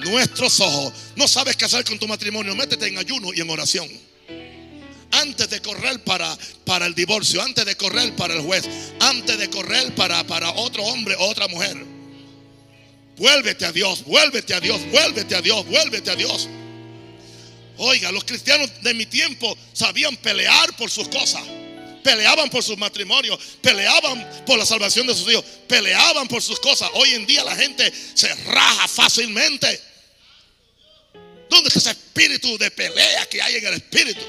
nuestros 0.00 0.60
ojos. 0.60 0.92
No 1.16 1.28
sabes 1.28 1.56
qué 1.56 1.66
hacer 1.66 1.84
con 1.84 1.98
tu 1.98 2.08
matrimonio, 2.08 2.54
métete 2.54 2.86
en 2.88 2.98
ayuno 2.98 3.32
y 3.32 3.40
en 3.40 3.50
oración. 3.50 3.88
Antes 5.12 5.48
de 5.48 5.60
correr 5.60 6.02
para, 6.02 6.36
para 6.64 6.86
el 6.86 6.94
divorcio, 6.94 7.40
antes 7.40 7.64
de 7.64 7.76
correr 7.76 8.16
para 8.16 8.34
el 8.34 8.40
juez, 8.40 8.64
antes 9.00 9.38
de 9.38 9.48
correr 9.48 9.94
para, 9.94 10.24
para 10.24 10.50
otro 10.52 10.82
hombre 10.82 11.14
o 11.14 11.28
otra 11.28 11.46
mujer. 11.48 11.76
Vuélvete 13.16 13.64
a 13.64 13.70
Dios, 13.70 14.04
vuélvete 14.04 14.54
a 14.54 14.60
Dios, 14.60 14.80
vuélvete 14.90 15.36
a 15.36 15.40
Dios, 15.40 15.64
vuélvete 15.66 16.10
a 16.10 16.16
Dios. 16.16 16.48
Oiga, 17.76 18.10
los 18.10 18.24
cristianos 18.24 18.70
de 18.82 18.94
mi 18.94 19.06
tiempo 19.06 19.56
sabían 19.72 20.16
pelear 20.16 20.74
por 20.76 20.90
sus 20.90 21.08
cosas. 21.08 21.42
Peleaban 22.04 22.50
por 22.50 22.62
sus 22.62 22.76
matrimonios, 22.76 23.38
peleaban 23.62 24.44
por 24.44 24.58
la 24.58 24.66
salvación 24.66 25.06
de 25.06 25.14
sus 25.14 25.32
hijos, 25.32 25.42
peleaban 25.66 26.28
por 26.28 26.42
sus 26.42 26.60
cosas. 26.60 26.90
Hoy 26.92 27.14
en 27.14 27.24
día 27.24 27.42
la 27.42 27.56
gente 27.56 27.90
se 28.12 28.32
raja 28.44 28.86
fácilmente. 28.86 29.80
¿Dónde 31.48 31.68
está 31.68 31.78
ese 31.78 31.90
espíritu 31.92 32.58
de 32.58 32.70
pelea 32.70 33.26
que 33.26 33.40
hay 33.40 33.56
en 33.56 33.66
el 33.66 33.74
espíritu? 33.74 34.20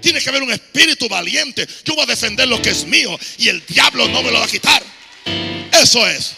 Tiene 0.00 0.20
que 0.20 0.28
haber 0.30 0.42
un 0.42 0.52
espíritu 0.52 1.06
valiente. 1.06 1.68
Yo 1.84 1.94
voy 1.94 2.04
a 2.04 2.06
defender 2.06 2.48
lo 2.48 2.62
que 2.62 2.70
es 2.70 2.86
mío 2.86 3.18
y 3.36 3.48
el 3.50 3.64
diablo 3.66 4.08
no 4.08 4.22
me 4.22 4.30
lo 4.30 4.38
va 4.38 4.46
a 4.46 4.48
quitar. 4.48 4.82
Eso 5.72 6.06
es. 6.06 6.32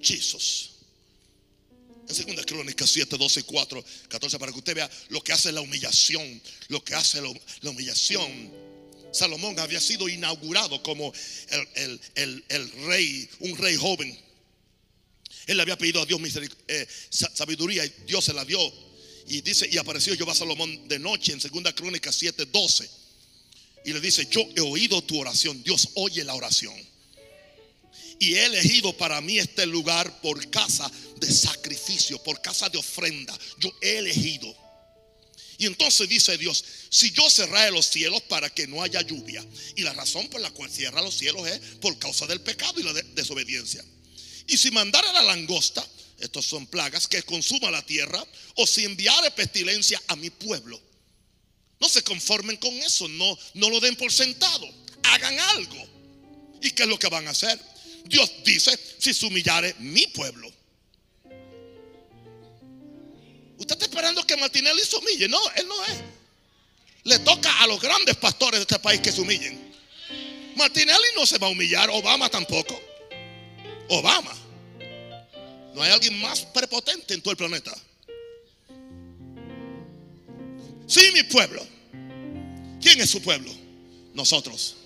Jesús. 0.00 0.77
En 2.08 2.14
segunda 2.14 2.42
crónica 2.44 2.86
7, 2.86 3.16
12, 3.18 3.42
4, 3.42 3.84
14, 4.08 4.38
para 4.38 4.50
que 4.52 4.58
usted 4.58 4.74
vea 4.74 4.90
lo 5.10 5.22
que 5.22 5.32
hace 5.32 5.52
la 5.52 5.60
humillación, 5.60 6.40
lo 6.68 6.82
que 6.82 6.94
hace 6.94 7.20
la, 7.20 7.30
la 7.60 7.70
humillación. 7.70 8.50
Salomón 9.12 9.58
había 9.58 9.80
sido 9.80 10.08
inaugurado 10.08 10.82
como 10.82 11.12
el, 11.50 11.68
el- 11.74 12.00
el- 12.14 12.44
el 12.48 12.72
rey, 12.86 13.28
un 13.40 13.56
rey 13.58 13.76
joven. 13.76 14.18
Él 15.46 15.56
le 15.56 15.62
había 15.62 15.76
pedido 15.78 16.00
a 16.02 16.06
Dios 16.06 16.20
eh, 16.68 16.86
sa- 17.10 17.30
sabiduría 17.34 17.84
y 17.84 17.92
Dios 18.06 18.24
se 18.24 18.32
la 18.32 18.44
dio. 18.44 18.58
Y 19.26 19.42
dice, 19.42 19.68
y 19.70 19.76
apareció 19.76 20.14
Jehová 20.16 20.34
Salomón 20.34 20.88
de 20.88 20.98
noche 20.98 21.32
en 21.32 21.40
segunda 21.40 21.74
crónica 21.74 22.10
7, 22.12 22.46
12. 22.46 22.88
Y 23.84 23.92
le 23.92 24.00
dice, 24.00 24.26
yo 24.30 24.42
he 24.56 24.60
oído 24.60 25.02
tu 25.02 25.18
oración. 25.18 25.62
Dios 25.62 25.90
oye 25.94 26.24
la 26.24 26.34
oración. 26.34 26.74
Y 28.18 28.34
he 28.34 28.46
elegido 28.46 28.96
para 28.96 29.20
mí 29.20 29.38
este 29.38 29.66
lugar 29.66 30.20
por 30.20 30.50
casa 30.50 30.90
de 31.20 31.32
sacrificio, 31.32 32.22
por 32.22 32.40
casa 32.40 32.68
de 32.68 32.78
ofrenda. 32.78 33.36
Yo 33.58 33.70
he 33.80 33.98
elegido. 33.98 34.54
Y 35.58 35.66
entonces 35.66 36.08
dice 36.08 36.38
Dios, 36.38 36.64
si 36.88 37.10
yo 37.10 37.28
cerrare 37.28 37.72
los 37.72 37.86
cielos 37.86 38.22
para 38.22 38.48
que 38.48 38.66
no 38.68 38.82
haya 38.82 39.02
lluvia, 39.02 39.44
y 39.74 39.82
la 39.82 39.92
razón 39.92 40.28
por 40.28 40.40
la 40.40 40.50
cual 40.52 40.70
cierra 40.70 41.02
los 41.02 41.14
cielos 41.16 41.48
es 41.48 41.58
por 41.80 41.98
causa 41.98 42.26
del 42.26 42.40
pecado 42.40 42.78
y 42.78 42.84
la 42.84 42.92
de- 42.92 43.02
desobediencia. 43.14 43.84
Y 44.46 44.56
si 44.56 44.70
mandara 44.70 45.12
la 45.12 45.22
langosta, 45.22 45.84
estos 46.20 46.46
son 46.46 46.66
plagas, 46.66 47.08
que 47.08 47.22
consuma 47.24 47.70
la 47.70 47.84
tierra, 47.84 48.24
o 48.54 48.66
si 48.66 48.84
enviare 48.84 49.30
pestilencia 49.32 50.00
a 50.06 50.16
mi 50.16 50.30
pueblo. 50.30 50.80
No 51.80 51.88
se 51.88 52.02
conformen 52.02 52.56
con 52.56 52.72
eso, 52.74 53.08
no, 53.08 53.38
no 53.54 53.70
lo 53.70 53.80
den 53.80 53.96
por 53.96 54.12
sentado, 54.12 54.68
hagan 55.04 55.38
algo. 55.38 55.88
¿Y 56.62 56.70
qué 56.70 56.84
es 56.84 56.88
lo 56.88 56.98
que 56.98 57.08
van 57.08 57.26
a 57.26 57.30
hacer? 57.30 57.60
Dios 58.08 58.32
dice, 58.42 58.78
si 58.98 59.12
se 59.12 59.26
humillare 59.26 59.74
mi 59.80 60.06
pueblo. 60.06 60.50
Usted 63.58 63.74
está 63.74 63.84
esperando 63.84 64.24
que 64.24 64.36
Martinelli 64.36 64.80
se 64.82 64.96
humille. 64.96 65.28
No, 65.28 65.38
él 65.56 65.68
no 65.68 65.84
es. 65.84 65.98
Le 67.04 67.18
toca 67.18 67.62
a 67.62 67.66
los 67.66 67.80
grandes 67.80 68.16
pastores 68.16 68.60
de 68.60 68.62
este 68.62 68.78
país 68.78 69.00
que 69.00 69.12
se 69.12 69.20
humillen. 69.20 69.74
Martinelli 70.56 71.08
no 71.16 71.26
se 71.26 71.38
va 71.38 71.48
a 71.48 71.50
humillar, 71.50 71.90
Obama 71.90 72.30
tampoco. 72.30 72.80
Obama. 73.88 74.34
No 75.74 75.82
hay 75.82 75.92
alguien 75.92 76.18
más 76.20 76.40
prepotente 76.46 77.14
en 77.14 77.20
todo 77.20 77.32
el 77.32 77.36
planeta. 77.36 77.76
Sí, 80.86 81.10
mi 81.12 81.22
pueblo. 81.24 81.64
¿Quién 82.80 83.00
es 83.00 83.10
su 83.10 83.20
pueblo? 83.20 83.52
Nosotros. 84.14 84.76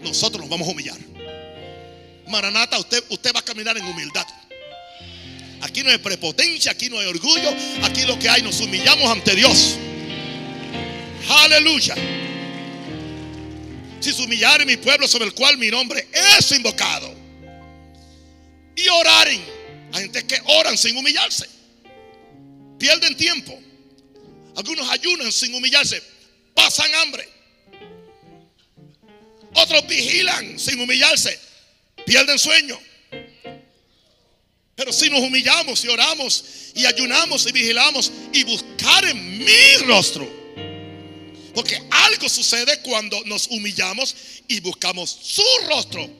Nosotros 0.00 0.40
nos 0.40 0.48
vamos 0.48 0.68
a 0.68 0.70
humillar. 0.70 1.13
Maranata, 2.28 2.78
usted, 2.78 3.02
usted 3.08 3.32
va 3.34 3.40
a 3.40 3.44
caminar 3.44 3.76
en 3.76 3.84
humildad. 3.84 4.26
Aquí 5.60 5.82
no 5.82 5.90
hay 5.90 5.98
prepotencia, 5.98 6.72
aquí 6.72 6.88
no 6.90 6.98
hay 6.98 7.06
orgullo. 7.06 7.50
Aquí 7.82 8.02
lo 8.02 8.18
que 8.18 8.28
hay, 8.28 8.42
nos 8.42 8.60
humillamos 8.60 9.10
ante 9.10 9.34
Dios. 9.34 9.76
Aleluya. 11.28 11.94
Si 14.00 14.12
se 14.12 14.22
humillare 14.22 14.66
mi 14.66 14.76
pueblo 14.76 15.08
sobre 15.08 15.24
el 15.24 15.32
cual 15.34 15.56
mi 15.56 15.70
nombre 15.70 16.06
es 16.12 16.52
invocado. 16.52 17.14
y 18.76 18.88
oraren. 18.88 19.44
Hay 19.92 20.02
gente 20.02 20.26
que 20.26 20.40
oran 20.44 20.76
sin 20.76 20.96
humillarse. 20.96 21.48
Pierden 22.78 23.16
tiempo. 23.16 23.58
Algunos 24.56 24.90
ayunan 24.90 25.30
sin 25.32 25.54
humillarse. 25.54 26.02
Pasan 26.54 26.92
hambre. 26.96 27.28
Otros 29.54 29.86
vigilan 29.86 30.58
sin 30.58 30.80
humillarse. 30.80 31.38
Pierden 32.06 32.38
sueño. 32.38 32.78
Pero 34.76 34.92
si 34.92 35.08
nos 35.08 35.20
humillamos 35.20 35.84
y 35.84 35.88
oramos 35.88 36.44
y 36.74 36.84
ayunamos 36.84 37.46
y 37.46 37.52
vigilamos 37.52 38.10
y 38.32 38.42
buscar 38.44 39.04
en 39.04 39.38
mi 39.38 39.76
rostro. 39.86 40.28
Porque 41.54 41.80
algo 41.90 42.28
sucede 42.28 42.80
cuando 42.82 43.22
nos 43.26 43.46
humillamos 43.46 44.16
y 44.48 44.58
buscamos 44.60 45.08
su 45.22 45.44
rostro. 45.68 46.10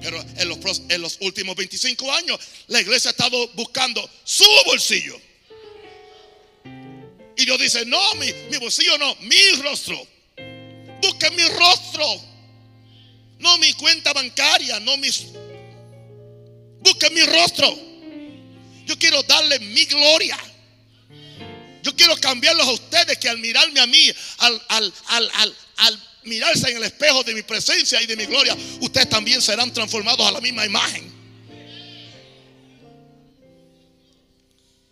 Pero 0.00 0.20
en 0.36 0.48
los, 1.00 1.18
últimos 1.20 1.54
25 1.54 2.12
años 2.12 2.40
la 2.66 2.80
iglesia 2.80 3.10
ha 3.10 3.12
estado 3.12 3.48
buscando 3.48 4.08
su 4.24 4.44
bolsillo. 4.66 5.20
Y 7.36 7.44
Dios 7.44 7.60
dice, 7.60 7.86
no, 7.86 8.14
mi, 8.14 8.32
mi 8.50 8.56
bolsillo 8.56 8.98
no, 8.98 9.14
mi 9.20 9.62
rostro. 9.62 10.06
Busquen 11.00 11.36
mi 11.36 11.44
rostro. 11.44 12.29
No 13.40 13.56
mi 13.58 13.72
cuenta 13.72 14.12
bancaria, 14.12 14.78
no 14.80 14.96
mis... 14.98 15.26
Busquen 16.80 17.12
mi 17.14 17.22
rostro. 17.22 17.76
Yo 18.86 18.98
quiero 18.98 19.22
darle 19.22 19.58
mi 19.58 19.84
gloria. 19.86 20.38
Yo 21.82 21.96
quiero 21.96 22.14
cambiarlos 22.16 22.66
a 22.66 22.72
ustedes 22.72 23.18
que 23.18 23.28
al 23.28 23.38
mirarme 23.38 23.80
a 23.80 23.86
mí, 23.86 24.12
al, 24.38 24.62
al, 24.68 24.94
al, 25.08 25.32
al 25.76 26.02
mirarse 26.24 26.70
en 26.70 26.76
el 26.76 26.82
espejo 26.84 27.22
de 27.22 27.34
mi 27.34 27.42
presencia 27.42 28.00
y 28.02 28.06
de 28.06 28.16
mi 28.16 28.26
gloria, 28.26 28.54
ustedes 28.80 29.08
también 29.08 29.40
serán 29.40 29.72
transformados 29.72 30.26
a 30.26 30.32
la 30.32 30.40
misma 30.40 30.66
imagen. 30.66 31.10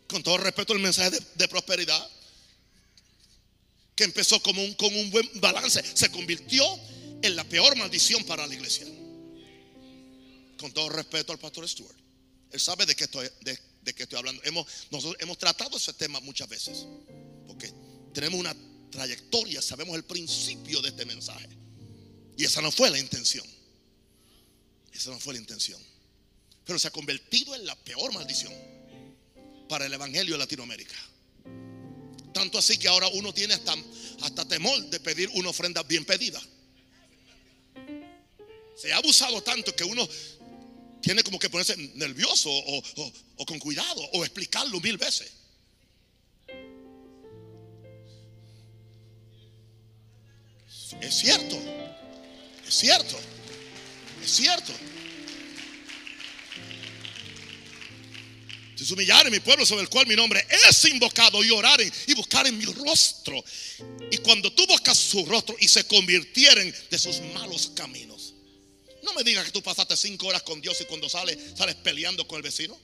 Con 0.08 0.22
todo 0.22 0.38
respeto, 0.38 0.72
el 0.72 0.78
mensaje 0.78 1.18
de, 1.34 1.48
prosperidad, 1.48 2.08
que 3.94 4.04
empezó 4.04 4.40
como 4.42 4.64
un, 4.64 4.72
con 4.72 4.94
un 4.96 5.10
buen 5.10 5.28
balance, 5.34 5.82
se 5.94 6.10
convirtió 6.10 6.64
en 7.22 7.36
la 7.36 7.44
peor 7.44 7.76
maldición 7.76 8.24
para 8.24 8.46
la 8.46 8.54
iglesia. 8.54 8.86
Con 10.58 10.72
todo 10.72 10.88
respeto 10.88 11.32
al 11.32 11.38
pastor 11.38 11.68
Stuart. 11.68 11.96
Él 12.50 12.60
sabe 12.60 12.86
de 12.86 12.96
qué 12.96 13.04
estoy, 13.04 13.28
de, 13.42 13.58
estoy 13.84 14.18
hablando. 14.18 14.42
Hemos, 14.44 14.66
nosotros 14.90 15.20
hemos 15.20 15.38
tratado 15.38 15.76
ese 15.76 15.92
tema 15.92 16.20
muchas 16.20 16.48
veces. 16.48 16.86
Porque 17.46 17.72
tenemos 18.12 18.40
una 18.40 18.56
trayectoria, 18.90 19.60
sabemos 19.62 19.96
el 19.96 20.04
principio 20.04 20.80
de 20.80 20.88
este 20.88 21.04
mensaje. 21.04 21.48
Y 22.36 22.44
esa 22.44 22.62
no 22.62 22.70
fue 22.70 22.90
la 22.90 22.98
intención. 22.98 23.46
Esa 24.92 25.10
no 25.10 25.20
fue 25.20 25.34
la 25.34 25.40
intención. 25.40 25.80
Pero 26.64 26.78
se 26.78 26.88
ha 26.88 26.90
convertido 26.90 27.54
en 27.54 27.66
la 27.66 27.76
peor 27.76 28.12
maldición 28.12 28.52
para 29.68 29.86
el 29.86 29.92
Evangelio 29.92 30.34
de 30.34 30.38
Latinoamérica. 30.38 30.96
Tanto 32.32 32.58
así 32.58 32.78
que 32.78 32.88
ahora 32.88 33.08
uno 33.08 33.32
tiene 33.32 33.54
hasta, 33.54 33.74
hasta 34.22 34.46
temor 34.46 34.78
de 34.88 35.00
pedir 35.00 35.30
una 35.34 35.50
ofrenda 35.50 35.82
bien 35.82 36.04
pedida. 36.04 36.40
Se 38.80 38.92
ha 38.92 38.96
abusado 38.98 39.42
tanto 39.42 39.74
que 39.74 39.82
uno 39.82 40.08
tiene 41.02 41.24
como 41.24 41.38
que 41.38 41.50
ponerse 41.50 41.76
nervioso 41.94 42.48
o, 42.48 43.46
con 43.46 43.58
cuidado 43.58 44.00
o 44.12 44.24
explicarlo 44.24 44.80
mil 44.80 44.96
veces. 44.96 45.32
Es 51.00 51.14
cierto. 51.14 51.56
Es 52.66 52.74
cierto. 52.74 53.18
Es 54.22 54.30
cierto. 54.30 54.72
Si 58.76 58.84
se 58.84 58.94
humillaren 58.94 59.32
mi 59.32 59.40
pueblo 59.40 59.66
sobre 59.66 59.82
el 59.82 59.88
cual 59.88 60.06
mi 60.06 60.14
nombre 60.14 60.46
es 60.68 60.84
invocado 60.84 61.42
y 61.42 61.50
oraren 61.50 61.92
y 62.06 62.14
buscaren 62.14 62.56
mi 62.56 62.64
rostro. 62.64 63.44
Y 64.12 64.18
cuando 64.18 64.52
tú 64.52 64.64
buscas 64.68 64.96
su 64.96 65.26
rostro 65.26 65.56
y 65.58 65.66
se 65.66 65.84
convirtieren 65.84 66.72
de 66.88 66.98
sus 66.98 67.20
malos 67.34 67.72
caminos. 67.74 68.34
No 69.02 69.12
me 69.14 69.22
digas 69.22 69.44
que 69.44 69.52
tú 69.52 69.62
pasaste 69.62 69.96
cinco 69.96 70.26
horas 70.26 70.42
con 70.42 70.60
Dios 70.60 70.80
y 70.80 70.84
cuando 70.84 71.08
sales, 71.08 71.38
sales 71.56 71.76
peleando 71.76 72.26
con 72.26 72.36
el 72.36 72.42
vecino. 72.42 72.78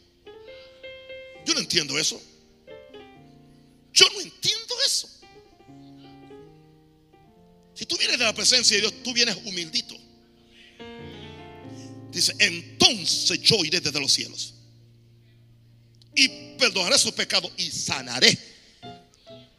Yo 1.44 1.54
no 1.54 1.60
entiendo 1.60 1.98
eso. 1.98 2.20
Yo 3.92 4.08
no 4.12 4.20
entiendo 4.20 4.74
eso. 4.86 5.08
Si 7.74 7.86
tú 7.86 7.96
vienes 7.96 8.18
de 8.18 8.24
la 8.24 8.34
presencia 8.34 8.76
de 8.76 8.82
Dios, 8.82 9.02
tú 9.02 9.12
vienes 9.12 9.36
humildito. 9.44 9.96
Dice, 12.10 12.32
entonces 12.38 13.40
yo 13.40 13.64
iré 13.64 13.80
desde 13.80 13.98
los 14.00 14.12
cielos 14.12 14.54
y 16.14 16.28
perdonaré 16.58 16.98
sus 16.98 17.12
pecados 17.12 17.50
y 17.56 17.70
sanaré. 17.70 18.36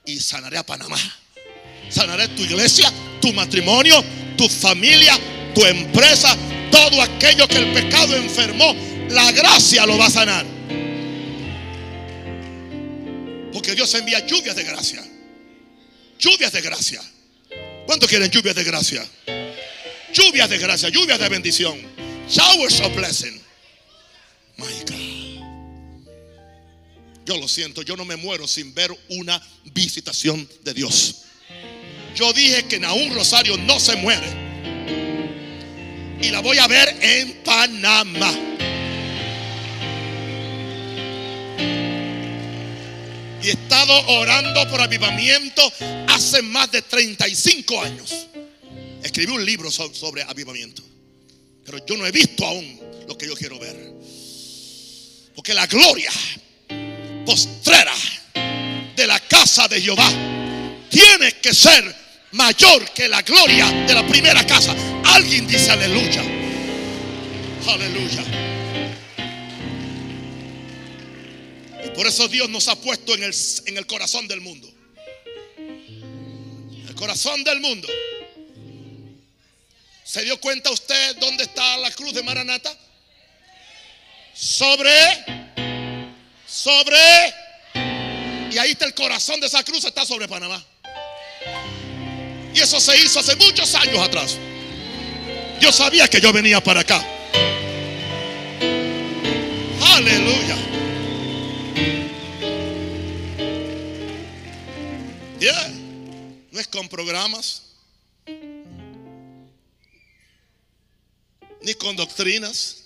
Y 0.05 0.19
sanaré 0.19 0.57
a 0.57 0.65
Panamá. 0.65 0.99
Sanaré 1.89 2.27
tu 2.29 2.43
iglesia, 2.43 2.91
tu 3.21 3.33
matrimonio, 3.33 4.03
tu 4.37 4.47
familia, 4.47 5.19
tu 5.53 5.65
empresa, 5.65 6.35
todo 6.75 7.01
aquello 7.01 7.47
que 7.47 7.57
el 7.57 7.71
pecado 7.71 8.17
enfermó. 8.17 8.75
La 9.09 9.31
gracia 9.31 9.85
lo 9.85 9.97
va 9.97 10.07
a 10.07 10.09
sanar. 10.09 10.45
Porque 13.53 13.73
Dios 13.73 13.93
envía 13.93 14.25
lluvias 14.25 14.55
de 14.57 14.63
gracia. 14.63 15.01
Lluvias 16.19 16.51
de 16.51 16.61
gracia. 16.61 17.01
¿Cuántos 17.85 18.09
quieren 18.09 18.29
lluvias 18.29 18.55
de 18.55 18.63
gracia? 18.65 19.07
Lluvias 20.13 20.49
de 20.49 20.57
gracia, 20.57 20.89
lluvias 20.89 21.17
de 21.17 21.29
bendición. 21.29 21.79
Showers 22.27 22.81
of 22.81 22.93
blessing. 22.95 23.41
My 24.57 24.65
God. 24.85 25.05
Yo 27.25 27.37
lo 27.37 27.47
siento, 27.47 27.81
yo 27.83 27.95
no 27.95 28.05
me 28.05 28.17
muero 28.17 28.47
sin 28.47 28.73
ver 28.73 28.91
una 29.09 29.41
visitación 29.65 30.47
de 30.63 30.73
Dios. 30.73 31.23
Yo 32.15 32.31
dije 32.33 32.65
que 32.65 32.79
Naún 32.79 33.13
Rosario 33.13 33.57
no 33.57 33.79
se 33.79 33.95
muere. 33.95 34.44
Y 36.21 36.29
la 36.29 36.41
voy 36.41 36.57
a 36.57 36.67
ver 36.67 36.95
en 37.01 37.43
Panamá. 37.43 38.55
y 43.45 43.49
he 43.49 43.51
estado 43.51 43.93
orando 44.07 44.67
por 44.71 44.81
avivamiento 44.81 45.61
hace 46.07 46.41
más 46.41 46.71
de 46.71 46.81
35 46.81 47.79
años. 47.79 48.27
Escribí 49.03 49.31
un 49.33 49.45
libro 49.45 49.69
sobre 49.69 50.23
avivamiento, 50.23 50.81
pero 51.63 51.85
yo 51.85 51.95
no 51.95 52.07
he 52.07 52.11
visto 52.11 52.43
aún 52.43 52.79
lo 53.07 53.15
que 53.15 53.27
yo 53.27 53.35
quiero 53.35 53.59
ver. 53.59 53.93
Porque 55.35 55.53
la 55.53 55.67
gloria 55.67 56.09
postrera 57.23 57.93
de 58.95 59.05
la 59.05 59.19
casa 59.19 59.67
de 59.67 59.79
Jehová 59.79 60.09
tiene 60.89 61.33
que 61.33 61.53
ser 61.53 62.04
mayor 62.35 62.91
que 62.91 63.07
la 63.07 63.21
gloria 63.21 63.65
de 63.87 63.93
la 63.93 64.05
primera 64.05 64.45
casa. 64.45 64.75
Alguien 65.05 65.47
dice 65.47 65.71
aleluya. 65.71 66.21
Aleluya. 67.67 68.23
Por 71.95 72.05
eso 72.05 72.27
Dios 72.27 72.49
nos 72.49 72.67
ha 72.67 72.75
puesto 72.75 73.15
en 73.15 73.23
el, 73.23 73.33
en 73.67 73.77
el 73.77 73.87
corazón 73.87 74.27
del 74.27 74.41
mundo. 74.41 74.69
El 75.57 76.95
corazón 76.95 77.43
del 77.43 77.61
mundo. 77.61 77.87
¿Se 80.03 80.23
dio 80.23 80.39
cuenta 80.39 80.69
usted 80.71 81.15
dónde 81.17 81.45
está 81.45 81.77
la 81.77 81.89
cruz 81.91 82.13
de 82.13 82.21
Maranata? 82.21 82.77
Sobre, 84.33 84.91
sobre, 86.45 86.97
y 88.51 88.57
ahí 88.57 88.71
está 88.71 88.85
el 88.85 88.93
corazón 88.93 89.39
de 89.39 89.47
esa 89.47 89.63
cruz, 89.63 89.85
está 89.85 90.05
sobre 90.05 90.27
Panamá. 90.27 90.63
Y 92.55 92.61
eso 92.61 92.79
se 92.79 92.97
hizo 92.97 93.19
hace 93.19 93.35
muchos 93.35 93.75
años 93.75 93.99
atrás. 93.99 94.37
Yo 95.59 95.71
sabía 95.71 96.07
que 96.07 96.19
yo 96.21 96.33
venía 96.33 96.63
para 96.63 96.79
acá. 96.79 97.05
Aleluya. 99.95 100.55
No 106.55 106.61
es 106.61 106.67
con 106.69 106.87
programas, 106.87 107.63
ni 111.61 111.73
con 111.73 111.97
doctrinas, 111.97 112.83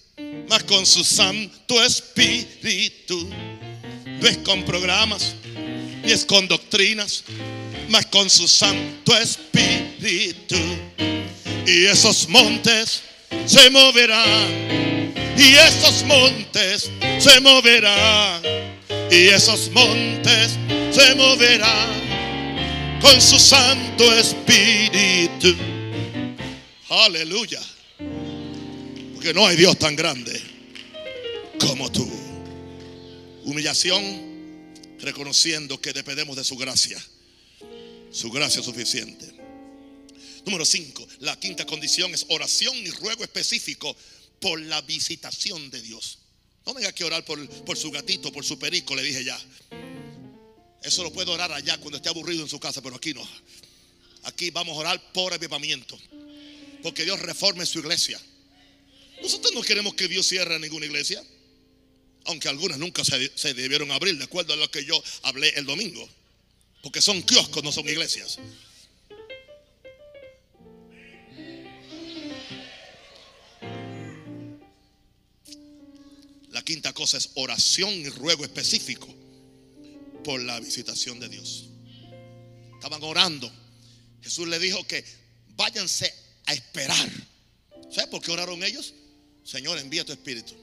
más 0.50 0.64
con 0.64 0.88
su 0.88 1.04
Santo 1.04 1.84
Espíritu. 1.84 3.30
No 4.08 4.28
es 4.28 4.38
con 4.40 4.66
programas, 4.66 5.36
ni 6.04 6.12
es 6.12 6.26
con 6.26 6.48
doctrinas, 6.48 7.24
más 7.90 8.06
con 8.08 8.30
su 8.30 8.48
Santo 8.48 9.18
Espíritu. 9.18 10.56
Y 11.66 11.86
esos 11.86 12.28
montes 12.30 13.02
se 13.46 13.70
moverán, 13.70 15.14
y 15.38 15.56
esos 15.56 16.04
montes 16.04 16.90
se 17.20 17.40
moverán, 17.42 18.42
y 19.12 19.28
esos 19.28 19.70
montes 19.72 20.58
se 20.92 21.16
moverán 21.16 23.00
con 23.02 23.22
su 23.22 23.38
Santo 23.38 24.12
Espíritu. 24.14 25.56
Aleluya. 26.90 27.62
Porque 29.14 29.34
no 29.34 29.46
hay 29.46 29.56
Dios 29.58 29.78
tan 29.78 29.96
grande. 29.96 30.42
como 31.60 31.92
tú. 31.92 32.10
Humillación, 33.44 34.02
reconociendo 35.00 35.80
que 35.82 35.92
dependemos 35.92 36.38
de 36.38 36.44
su 36.46 36.56
gracia. 36.56 36.98
Su 38.12 38.32
gracia 38.32 38.60
es 38.60 38.66
suficiente. 38.66 39.26
Número 40.46 40.66
5, 40.66 41.08
la 41.20 41.40
quinta 41.40 41.66
condición 41.66 42.14
es 42.14 42.26
oración 42.30 42.76
y 42.78 42.90
ruego 42.92 43.24
específico 43.24 43.96
por 44.40 44.60
la 44.60 44.82
visitación 44.82 45.70
de 45.70 45.82
Dios. 45.82 46.20
No 46.66 46.74
venga 46.74 46.92
que 46.92 47.04
orar 47.04 47.24
por, 47.26 47.48
por 47.66 47.78
su 47.78 47.92
gatito, 47.92 48.32
por 48.32 48.46
su 48.46 48.58
perico, 48.58 48.96
le 48.96 49.04
dije 49.04 49.24
ya. 49.24 49.40
Eso 50.82 51.04
lo 51.04 51.12
puede 51.12 51.30
orar 51.32 51.52
allá 51.52 51.78
cuando 51.78 51.98
esté 51.98 52.10
aburrido 52.10 52.42
en 52.42 52.50
su 52.50 52.60
casa, 52.60 52.82
pero 52.82 52.96
aquí 52.96 53.14
no. 53.14 53.28
Aquí 54.24 54.50
vamos 54.50 54.76
a 54.76 54.80
orar 54.80 55.12
por 55.14 55.34
avivamiento. 55.34 56.00
Porque 56.82 57.04
Dios 57.04 57.20
reforme 57.20 57.66
su 57.66 57.80
iglesia. 57.80 58.20
Nosotros 59.22 59.54
no 59.54 59.62
queremos 59.62 59.94
que 59.94 60.08
Dios 60.08 60.28
cierre 60.28 60.58
ninguna 60.60 60.86
iglesia. 60.86 61.24
Aunque 62.26 62.48
algunas 62.48 62.78
nunca 62.78 63.04
se, 63.04 63.32
se 63.36 63.54
debieron 63.54 63.92
abrir, 63.92 64.18
de 64.18 64.24
acuerdo 64.24 64.54
a 64.54 64.58
lo 64.58 64.70
que 64.72 64.86
yo 64.86 65.02
hablé 65.24 65.50
el 65.58 65.66
domingo. 65.66 66.08
Porque 66.82 67.02
son 67.02 67.22
kioscos, 67.24 67.64
no 67.64 67.72
son 67.72 67.88
iglesias. 67.88 68.40
La 76.52 76.62
quinta 76.64 76.94
cosa 76.94 77.18
es 77.18 77.30
oración 77.36 77.94
y 77.94 78.10
ruego 78.10 78.44
específico 78.44 79.08
por 80.24 80.42
la 80.42 80.60
visitación 80.60 81.20
de 81.20 81.30
Dios. 81.30 81.66
Estaban 82.74 83.04
orando. 83.04 83.52
Jesús 84.22 84.48
le 84.48 84.60
dijo 84.60 84.86
que 84.88 85.04
váyanse 85.56 86.14
a 86.46 86.54
esperar. 86.54 87.10
¿Sabes 87.92 88.10
por 88.10 88.22
qué 88.22 88.32
oraron 88.32 88.64
ellos? 88.64 88.94
Señor, 89.44 89.78
envía 89.80 90.06
tu 90.06 90.12
espíritu. 90.12 90.54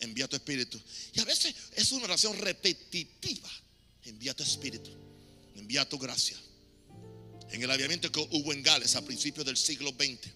Envía 0.00 0.26
tu 0.26 0.36
espíritu. 0.36 0.80
Y 1.12 1.20
a 1.20 1.24
veces 1.24 1.54
es 1.74 1.92
una 1.92 2.04
oración 2.04 2.36
repetitiva. 2.38 3.50
Envía 4.04 4.34
tu 4.34 4.42
espíritu. 4.42 4.90
Envía 5.62 5.88
tu 5.88 5.96
gracia. 5.96 6.36
En 7.50 7.62
el 7.62 7.70
aviamiento 7.70 8.10
que 8.10 8.18
hubo 8.18 8.52
en 8.52 8.64
Gales 8.64 8.96
a 8.96 9.04
principios 9.04 9.46
del 9.46 9.56
siglo 9.56 9.90
XX, 9.90 10.28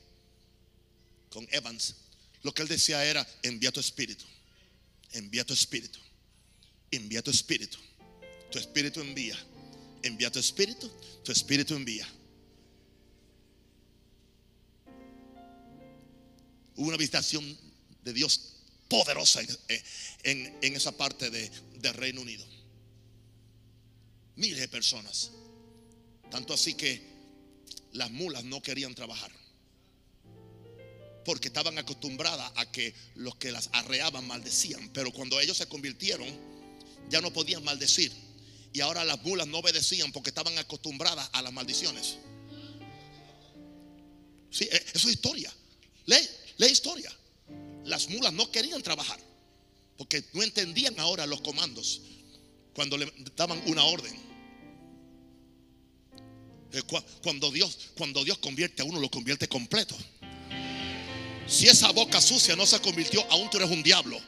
con 1.30 1.48
Evans, 1.50 1.96
lo 2.44 2.54
que 2.54 2.62
él 2.62 2.68
decía 2.68 3.04
era, 3.04 3.26
envía 3.42 3.72
tu 3.72 3.80
espíritu. 3.80 4.24
Envía 5.10 5.44
tu 5.44 5.52
espíritu. 5.52 5.98
Envía 6.92 7.22
tu 7.22 7.32
espíritu. 7.32 7.76
Tu 8.52 8.60
espíritu 8.60 9.00
envía. 9.00 9.36
Envía 10.04 10.30
tu 10.30 10.38
espíritu. 10.38 10.88
Tu 11.24 11.32
espíritu 11.32 11.74
envía. 11.74 12.06
Hubo 16.76 16.86
una 16.86 16.96
visitación 16.96 17.58
de 18.04 18.12
Dios 18.12 18.58
poderosa 18.86 19.40
en, 20.22 20.56
esa 20.62 20.96
parte 20.96 21.30
de, 21.30 21.50
del 21.80 21.94
Reino 21.94 22.20
Unido. 22.20 22.46
Miles 24.36 24.60
de 24.60 24.68
personas. 24.68 25.30
Tanto 26.30 26.54
así 26.54 26.74
que 26.74 27.02
las 27.92 28.10
mulas 28.10 28.44
no 28.44 28.62
querían 28.62 28.94
trabajar. 28.94 29.30
Porque 31.24 31.48
estaban 31.48 31.76
acostumbradas 31.78 32.52
a 32.56 32.70
que 32.70 32.94
los 33.14 33.36
que 33.36 33.50
las 33.50 33.70
arreaban 33.72 34.26
maldecían. 34.26 34.90
Pero 34.92 35.12
cuando 35.12 35.40
ellos 35.40 35.56
se 35.56 35.66
convirtieron, 35.66 36.28
ya 37.10 37.20
no 37.20 37.32
podían 37.32 37.64
maldecir. 37.64 38.12
Y 38.72 38.80
ahora 38.80 39.04
las 39.04 39.22
mulas 39.22 39.46
no 39.46 39.58
obedecían 39.58 40.12
porque 40.12 40.30
estaban 40.30 40.56
acostumbradas 40.58 41.28
a 41.32 41.42
las 41.42 41.52
maldiciones. 41.52 42.18
Sí, 44.50 44.64
e, 44.70 44.76
eso 44.94 45.08
es 45.08 45.14
historia. 45.14 45.52
Lee, 46.04 46.28
lee 46.58 46.66
historia. 46.66 47.10
Las 47.84 48.08
mulas 48.08 48.32
no 48.32 48.50
querían 48.50 48.82
trabajar 48.82 49.18
porque 49.96 50.24
no 50.32 50.42
entendían 50.42 50.98
ahora 51.00 51.26
los 51.26 51.40
comandos 51.40 52.02
cuando 52.76 52.98
le 52.98 53.10
daban 53.34 53.60
una 53.64 53.82
orden. 53.84 54.14
Cuando 57.22 57.50
Dios, 57.50 57.78
cuando 57.96 58.22
Dios 58.22 58.36
convierte 58.36 58.82
a 58.82 58.84
uno, 58.84 59.00
lo 59.00 59.10
convierte 59.10 59.48
completo. 59.48 59.96
Si 61.46 61.66
esa 61.66 61.90
boca 61.92 62.20
sucia 62.20 62.54
no 62.54 62.66
se 62.66 62.78
convirtió, 62.80 63.24
aún 63.30 63.48
tú 63.48 63.56
eres 63.56 63.70
un 63.70 63.82
diablo. 63.82 64.20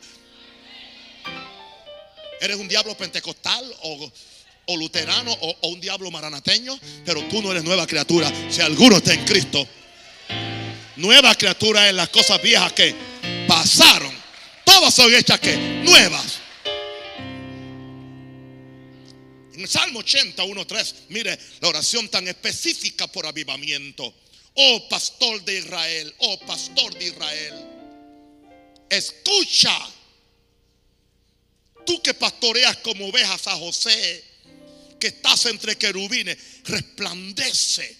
Eres 2.40 2.56
un 2.56 2.68
diablo 2.68 2.96
pentecostal 2.96 3.70
o, 3.82 4.76
luterano 4.78 5.30
o, 5.30 5.56
o, 5.60 5.68
un 5.68 5.80
diablo 5.80 6.10
maranateño, 6.10 6.78
pero 7.04 7.22
tú 7.28 7.42
no 7.42 7.50
eres 7.50 7.64
nueva 7.64 7.86
criatura. 7.86 8.32
Si 8.50 8.62
alguno 8.62 8.96
está 8.96 9.12
en 9.12 9.26
Cristo, 9.26 9.68
nueva 10.96 11.34
criatura 11.34 11.86
es 11.86 11.94
las 11.94 12.08
cosas 12.08 12.40
viejas 12.40 12.72
que 12.72 12.94
pasaron. 13.46 14.16
Todas 14.64 14.94
son 14.94 15.14
hechas 15.14 15.38
que 15.38 15.54
nuevas. 15.84 16.37
Salmo 19.66 20.00
80, 20.00 20.42
1.3, 20.44 20.94
mire 21.08 21.38
la 21.60 21.68
oración 21.68 22.08
tan 22.08 22.28
específica 22.28 23.06
por 23.06 23.26
avivamiento. 23.26 24.14
Oh 24.54 24.88
pastor 24.88 25.42
de 25.44 25.58
Israel, 25.58 26.14
oh 26.18 26.38
pastor 26.40 26.96
de 26.98 27.06
Israel, 27.06 27.54
escucha. 28.90 29.76
Tú 31.86 32.02
que 32.02 32.12
pastoreas 32.12 32.76
como 32.78 33.08
ovejas 33.08 33.46
a 33.46 33.56
José, 33.56 34.24
que 35.00 35.08
estás 35.08 35.46
entre 35.46 35.76
querubines, 35.76 36.36
resplandece. 36.64 37.96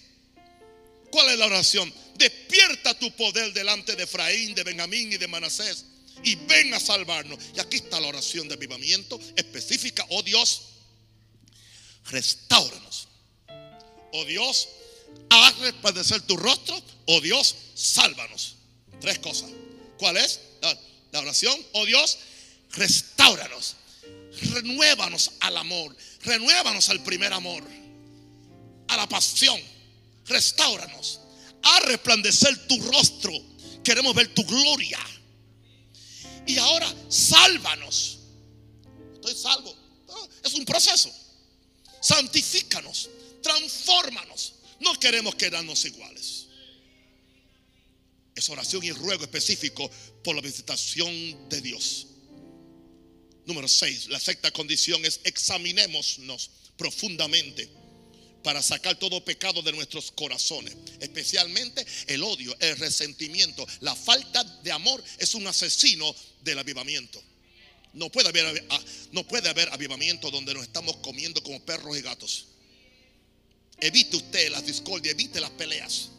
¿Cuál 1.09 1.29
es 1.29 1.39
la 1.39 1.47
oración? 1.47 1.91
Despierta 2.15 2.93
tu 2.99 3.11
poder 3.15 3.51
delante 3.53 3.95
de 3.95 4.03
Efraín, 4.03 4.53
de 4.53 4.63
Benjamín 4.63 5.11
y 5.11 5.17
de 5.17 5.27
Manasés 5.27 5.85
y 6.23 6.35
ven 6.35 6.73
a 6.73 6.79
salvarnos. 6.79 7.39
Y 7.55 7.59
aquí 7.59 7.77
está 7.77 7.99
la 7.99 8.07
oración 8.07 8.47
de 8.47 8.55
avivamiento 8.55 9.19
específica. 9.35 10.05
Oh 10.09 10.23
Dios, 10.23 10.61
restauranos. 12.09 13.07
Oh 14.11 14.25
Dios, 14.25 14.69
haz 15.29 15.57
resplandecer 15.59 16.21
tu 16.21 16.35
rostro. 16.37 16.79
Oh 17.05 17.21
Dios, 17.21 17.55
sálvanos. 17.75 18.55
Tres 18.99 19.19
cosas. 19.19 19.49
¿Cuál 19.97 20.17
es 20.17 20.39
la, 21.11 21.19
oración? 21.19 21.57
Oh 21.73 21.85
Dios, 21.85 22.17
restauranos. 22.71 23.75
Renuévanos 24.41 25.31
al 25.41 25.57
amor. 25.57 25.95
Renuévanos 26.21 26.89
al 26.89 27.03
primer 27.03 27.33
amor. 27.33 27.63
A 28.87 28.97
la 28.97 29.07
pasión. 29.07 29.59
Restauranos. 30.25 31.19
A 31.63 31.79
resplandecer 31.81 32.67
tu 32.67 32.79
rostro. 32.91 33.31
Queremos 33.83 34.15
ver 34.15 34.33
tu 34.33 34.43
gloria. 34.45 34.99
Y 36.47 36.57
ahora, 36.57 36.91
sálvanos. 37.09 38.19
Estoy 39.15 39.35
salvo. 39.35 39.75
Es 40.43 40.53
un 40.53 40.65
proceso 40.65 41.11
santifícanos, 42.01 43.09
transfórmanos. 43.41 44.53
No 44.79 44.93
queremos 44.99 45.35
quedarnos 45.35 45.83
iguales. 45.85 46.45
Es 48.35 48.49
oración 48.49 48.83
y 48.83 48.91
ruego 48.91 49.23
específico 49.23 49.89
por 50.23 50.35
la 50.35 50.41
visitación 50.41 51.49
de 51.49 51.61
Dios. 51.61 52.07
Número 53.45 53.67
6. 53.67 54.09
La 54.09 54.19
sexta 54.19 54.51
condición 54.51 55.03
es 55.05 55.19
examinémonos 55.23 56.51
profundamente 56.77 57.69
para 58.43 58.61
sacar 58.61 58.97
todo 58.97 59.23
pecado 59.25 59.61
de 59.61 59.73
nuestros 59.73 60.11
corazones, 60.11 60.75
especialmente 60.99 61.85
el 62.07 62.23
odio, 62.23 62.55
el 62.59 62.77
resentimiento, 62.77 63.67
la 63.81 63.95
falta 63.95 64.43
de 64.63 64.71
amor 64.71 65.03
es 65.17 65.35
un 65.35 65.45
asesino 65.45 66.15
del 66.41 66.59
avivamiento. 66.59 67.21
No 67.93 68.09
puede 68.09 68.29
haber, 68.29 68.65
ah, 68.69 68.81
no 69.11 69.27
puede 69.27 69.49
haber 69.49 69.69
avivamiento 69.73 70.29
donde 70.29 70.53
nos 70.53 70.63
estamos 70.63 70.97
comiendo 70.97 71.41
como 71.41 71.59
perros 71.65 71.97
y 71.97 72.01
gatos. 72.01 72.47
Evite 73.79 74.17
usted 74.17 74.51
las 74.51 74.65
discordias, 74.65 75.13
evite 75.13 75.39
las 75.39 75.51
peleas. 75.51 76.09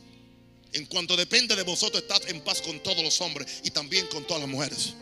En 0.72 0.86
cuanto 0.86 1.16
depende 1.16 1.56
de 1.56 1.62
vosotros, 1.62 2.02
estad 2.02 2.28
en 2.28 2.40
paz 2.42 2.62
con 2.62 2.82
todos 2.82 3.02
los 3.02 3.20
hombres 3.20 3.60
y 3.64 3.70
también 3.70 4.06
con 4.06 4.26
todas 4.26 4.42
las 4.42 4.50
mujeres. 4.50 4.94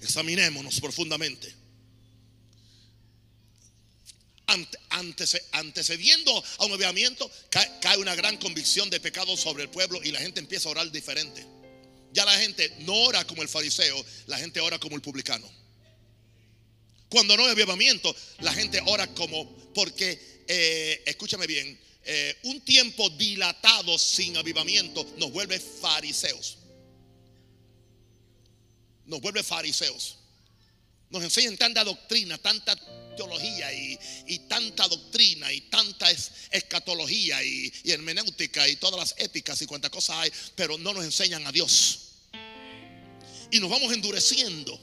Examinémonos 0.00 0.80
profundamente. 0.80 1.54
antecediendo 5.50 6.44
a 6.58 6.64
un 6.66 6.72
avivamiento, 6.72 7.30
cae 7.50 7.98
una 7.98 8.14
gran 8.14 8.36
convicción 8.36 8.88
de 8.90 9.00
pecado 9.00 9.36
sobre 9.36 9.64
el 9.64 9.70
pueblo 9.70 10.00
y 10.02 10.12
la 10.12 10.20
gente 10.20 10.40
empieza 10.40 10.68
a 10.68 10.72
orar 10.72 10.90
diferente. 10.92 11.53
Ya 12.14 12.24
la 12.24 12.38
gente 12.38 12.72
no 12.78 12.94
ora 12.94 13.26
como 13.26 13.42
el 13.42 13.48
fariseo, 13.48 14.06
la 14.28 14.38
gente 14.38 14.60
ora 14.60 14.78
como 14.78 14.94
el 14.94 15.02
publicano. 15.02 15.50
Cuando 17.08 17.36
no 17.36 17.44
hay 17.44 17.50
avivamiento, 17.50 18.14
la 18.38 18.54
gente 18.54 18.80
ora 18.86 19.08
como, 19.08 19.52
porque, 19.74 20.44
eh, 20.46 21.02
escúchame 21.06 21.48
bien, 21.48 21.76
eh, 22.04 22.38
un 22.44 22.60
tiempo 22.60 23.10
dilatado 23.10 23.98
sin 23.98 24.36
avivamiento 24.36 25.04
nos 25.18 25.32
vuelve 25.32 25.58
fariseos. 25.58 26.58
Nos 29.06 29.20
vuelve 29.20 29.42
fariseos. 29.42 30.16
Nos 31.10 31.24
enseñan 31.24 31.56
tanta 31.56 31.82
doctrina, 31.82 32.38
tanta 32.38 32.76
teología 33.16 33.72
y, 33.72 34.38
tanta 34.48 34.86
doctrina 34.86 35.52
y 35.52 35.62
tanta 35.62 36.08
escatología 36.50 37.42
y, 37.42 37.72
y, 37.82 37.90
hermenéutica 37.90 38.68
y 38.68 38.76
todas 38.76 39.00
las 39.00 39.24
épicas 39.24 39.60
y 39.62 39.66
cuantas 39.66 39.90
cosas 39.90 40.16
hay, 40.18 40.32
pero 40.54 40.78
no 40.78 40.92
nos 40.94 41.04
enseñan 41.04 41.44
a 41.44 41.50
Dios. 41.50 42.03
Y 43.54 43.60
nos 43.60 43.70
vamos 43.70 43.92
endureciendo. 43.92 44.76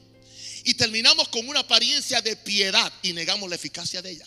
Y 0.64 0.76
terminamos 0.76 1.28
con 1.28 1.46
una 1.50 1.60
apariencia 1.60 2.22
de 2.22 2.38
piedad 2.38 2.92
y 3.02 3.12
negamos 3.12 3.50
la 3.50 3.58
eficacia 3.58 4.02
de 4.02 4.12
ella. 4.12 4.26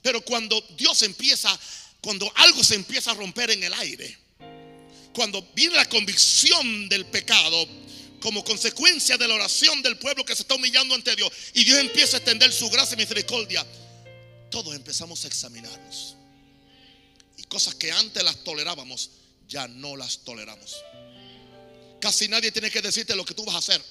Pero 0.00 0.24
cuando 0.24 0.60
Dios 0.76 1.02
empieza, 1.02 1.58
cuando 2.00 2.30
algo 2.36 2.62
se 2.62 2.76
empieza 2.76 3.10
a 3.10 3.14
romper 3.14 3.50
en 3.50 3.64
el 3.64 3.74
aire, 3.74 4.16
cuando 5.12 5.42
viene 5.56 5.74
la 5.74 5.88
convicción 5.88 6.88
del 6.88 7.06
pecado 7.06 7.66
como 8.20 8.44
consecuencia 8.44 9.18
de 9.18 9.26
la 9.26 9.34
oración 9.34 9.82
del 9.82 9.98
pueblo 9.98 10.24
que 10.24 10.36
se 10.36 10.42
está 10.42 10.54
humillando 10.54 10.94
ante 10.94 11.16
Dios 11.16 11.32
y 11.52 11.64
Dios 11.64 11.80
empieza 11.80 12.16
a 12.16 12.20
extender 12.20 12.52
su 12.52 12.70
gracia 12.70 12.94
y 12.94 12.98
misericordia, 12.98 13.66
todos 14.52 14.72
empezamos 14.76 15.24
a 15.24 15.26
examinarnos. 15.26 16.14
Y 17.38 17.42
cosas 17.44 17.74
que 17.74 17.90
antes 17.90 18.22
las 18.22 18.44
tolerábamos, 18.44 19.10
ya 19.48 19.66
no 19.66 19.96
las 19.96 20.18
toleramos. 20.18 20.76
Casi 22.04 22.28
nadie 22.28 22.52
tiene 22.52 22.70
que 22.70 22.82
decirte 22.82 23.16
lo 23.16 23.24
que 23.24 23.32
tú 23.32 23.46
vas 23.46 23.54
a 23.54 23.58
hacer. 23.60 23.82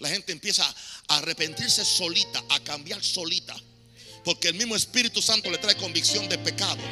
La 0.00 0.10
gente 0.10 0.32
empieza 0.32 0.66
a 1.08 1.16
arrepentirse 1.16 1.82
solita, 1.82 2.44
a 2.50 2.60
cambiar 2.60 3.02
solita. 3.02 3.56
Porque 4.22 4.48
el 4.48 4.54
mismo 4.54 4.76
Espíritu 4.76 5.22
Santo 5.22 5.50
le 5.50 5.56
trae 5.56 5.74
convicción 5.76 6.28
de 6.28 6.36
pecado. 6.36 6.82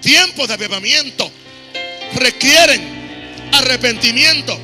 Tiempos 0.00 0.48
de 0.48 0.54
avivamiento 0.54 1.30
requieren 2.14 3.50
arrepentimiento, 3.52 4.58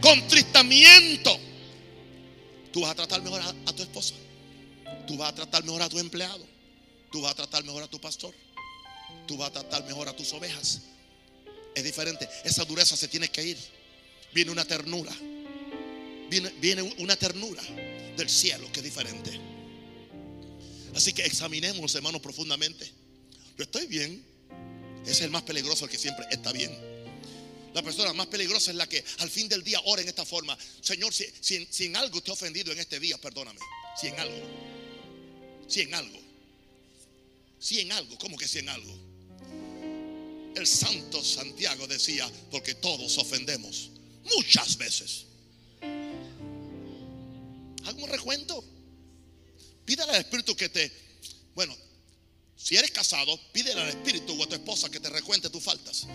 contristamiento. 0.00 1.38
Tú 2.72 2.80
vas 2.80 2.92
a 2.92 2.94
tratar 2.94 3.20
mejor 3.20 3.42
a, 3.42 3.48
a, 3.66 3.72
tu 3.74 3.82
esposa. 3.82 4.14
Tú 5.06 5.18
vas 5.18 5.28
a 5.28 5.34
tratar 5.34 5.62
mejor 5.62 5.82
a 5.82 5.90
tu 5.90 5.98
empleado. 5.98 6.46
Tú 7.12 7.20
vas 7.20 7.32
a 7.32 7.34
tratar 7.34 7.64
mejor 7.64 7.82
a 7.82 7.86
tu 7.86 8.00
pastor. 8.00 8.34
Tú 9.26 9.36
vas 9.36 9.50
a 9.50 9.52
tratar 9.52 9.84
mejor 9.84 10.08
a 10.08 10.16
tus 10.16 10.32
ovejas. 10.32 10.80
Es 11.74 11.84
diferente. 11.84 12.28
Esa 12.44 12.64
dureza 12.64 12.96
se 12.96 13.08
tiene 13.08 13.28
que 13.28 13.44
ir. 13.44 13.58
Viene 14.32 14.50
una 14.50 14.64
ternura. 14.64 15.14
Viene, 16.30 16.82
una 16.98 17.16
ternura 17.16 17.62
del 18.16 18.28
cielo 18.28 18.70
que 18.72 18.80
es 18.80 18.84
diferente. 18.84 19.30
Así 20.94 21.12
que 21.12 21.24
examinemos, 21.24 21.94
hermanos, 21.94 22.20
profundamente. 22.20 22.86
Yo 23.56 23.64
estoy 23.64 23.86
bien. 23.86 24.24
Es 25.06 25.20
el 25.22 25.30
más 25.30 25.42
peligroso, 25.42 25.84
el 25.84 25.90
que 25.90 25.98
siempre 25.98 26.26
está 26.30 26.52
bien. 26.52 26.76
La 27.74 27.82
persona 27.82 28.12
más 28.12 28.26
peligrosa 28.26 28.70
es 28.70 28.76
la 28.76 28.86
que 28.86 29.04
al 29.18 29.30
fin 29.30 29.48
del 29.48 29.62
día 29.62 29.80
ora 29.84 30.02
en 30.02 30.08
esta 30.08 30.24
forma. 30.24 30.58
Señor, 30.80 31.14
si, 31.14 31.26
si, 31.40 31.66
si 31.70 31.86
en 31.86 31.96
algo 31.96 32.20
te 32.20 32.30
he 32.30 32.34
ofendido 32.34 32.72
en 32.72 32.78
este 32.78 32.98
día, 33.00 33.16
perdóname. 33.18 33.60
Si 33.98 34.08
en 34.08 34.18
algo. 34.18 34.36
Si 35.66 35.80
en 35.80 35.94
algo. 35.94 36.18
Si 37.58 37.80
en 37.80 37.92
algo. 37.92 38.18
¿Cómo 38.18 38.36
que 38.36 38.48
si 38.48 38.58
en 38.58 38.68
algo? 38.68 39.07
El 40.58 40.66
santo 40.66 41.22
Santiago 41.22 41.86
decía, 41.86 42.28
porque 42.50 42.74
todos 42.74 43.16
ofendemos 43.18 43.90
muchas 44.24 44.76
veces. 44.76 45.26
Hago 47.84 48.02
un 48.02 48.10
recuento. 48.10 48.64
Pídele 49.84 50.10
al 50.10 50.18
Espíritu 50.18 50.56
que 50.56 50.68
te, 50.68 50.90
bueno, 51.54 51.76
si 52.56 52.76
eres 52.76 52.90
casado, 52.90 53.38
pídele 53.52 53.80
al 53.80 53.88
Espíritu 53.88 54.32
o 54.32 54.42
a 54.42 54.48
tu 54.48 54.56
esposa 54.56 54.90
que 54.90 54.98
te 54.98 55.08
recuente 55.08 55.48
tus 55.48 55.62
faltas. 55.62 56.08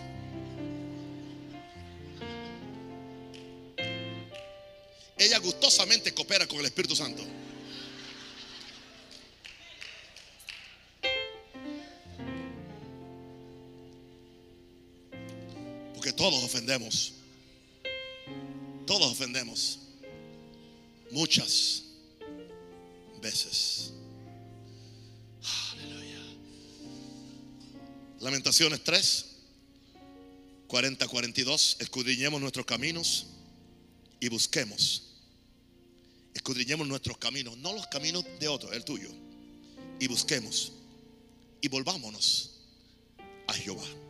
Ella 5.16 5.38
gustosamente 5.38 6.12
coopera 6.12 6.46
con 6.46 6.58
el 6.58 6.66
Espíritu 6.66 6.94
Santo. 6.94 7.24
Todos 16.24 16.42
ofendemos. 16.42 17.12
Todos 18.86 19.12
ofendemos. 19.12 19.78
Muchas 21.10 21.82
veces. 23.20 23.92
Aleluya. 25.72 26.22
Lamentaciones 28.20 28.82
3, 28.82 29.26
40, 30.66 31.06
42. 31.08 31.76
Escudriñemos 31.80 32.40
nuestros 32.40 32.64
caminos 32.64 33.26
y 34.18 34.30
busquemos. 34.30 35.02
Escudriñemos 36.32 36.88
nuestros 36.88 37.18
caminos, 37.18 37.58
no 37.58 37.74
los 37.74 37.86
caminos 37.88 38.24
de 38.40 38.48
otro, 38.48 38.72
el 38.72 38.82
tuyo. 38.82 39.10
Y 40.00 40.06
busquemos. 40.06 40.72
Y 41.60 41.68
volvámonos 41.68 42.60
a 43.46 43.52
Jehová. 43.52 44.03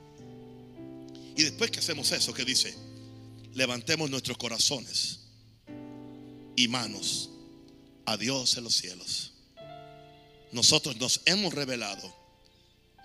Y 1.37 1.43
después 1.43 1.71
que 1.71 1.81
hacemos 1.81 2.11
eso, 2.13 2.33
que 2.33 2.45
dice, 2.45 2.75
levantemos 3.55 4.11
nuestros 4.11 4.39
corazones 4.39 5.21
y 6.57 6.69
manos 6.69 7.31
a 8.07 8.17
Dios 8.17 8.57
en 8.57 8.65
los 8.65 8.75
cielos. 8.75 9.33
Nosotros 10.53 10.97
nos 10.97 11.21
hemos 11.25 11.53
revelado 11.53 12.15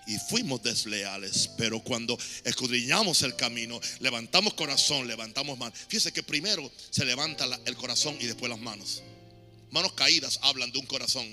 y 0.06 0.18
fuimos 0.18 0.62
desleales, 0.64 1.50
pero 1.58 1.84
cuando 1.84 2.18
escudriñamos 2.44 3.22
el 3.24 3.36
camino, 3.36 3.80
levantamos 4.00 4.54
corazón, 4.54 5.08
levantamos 5.08 5.58
manos. 5.58 5.78
Fíjese 5.88 6.12
que 6.12 6.24
primero 6.24 6.72
se 6.90 7.06
levanta 7.06 7.46
el 7.66 7.76
corazón 7.76 8.18
y 8.20 8.26
después 8.26 8.50
las 8.50 8.60
manos. 8.60 9.04
Manos 9.72 9.94
caídas 9.94 10.40
hablan 10.42 10.72
de 10.72 10.80
un 10.80 10.86
corazón 10.86 11.28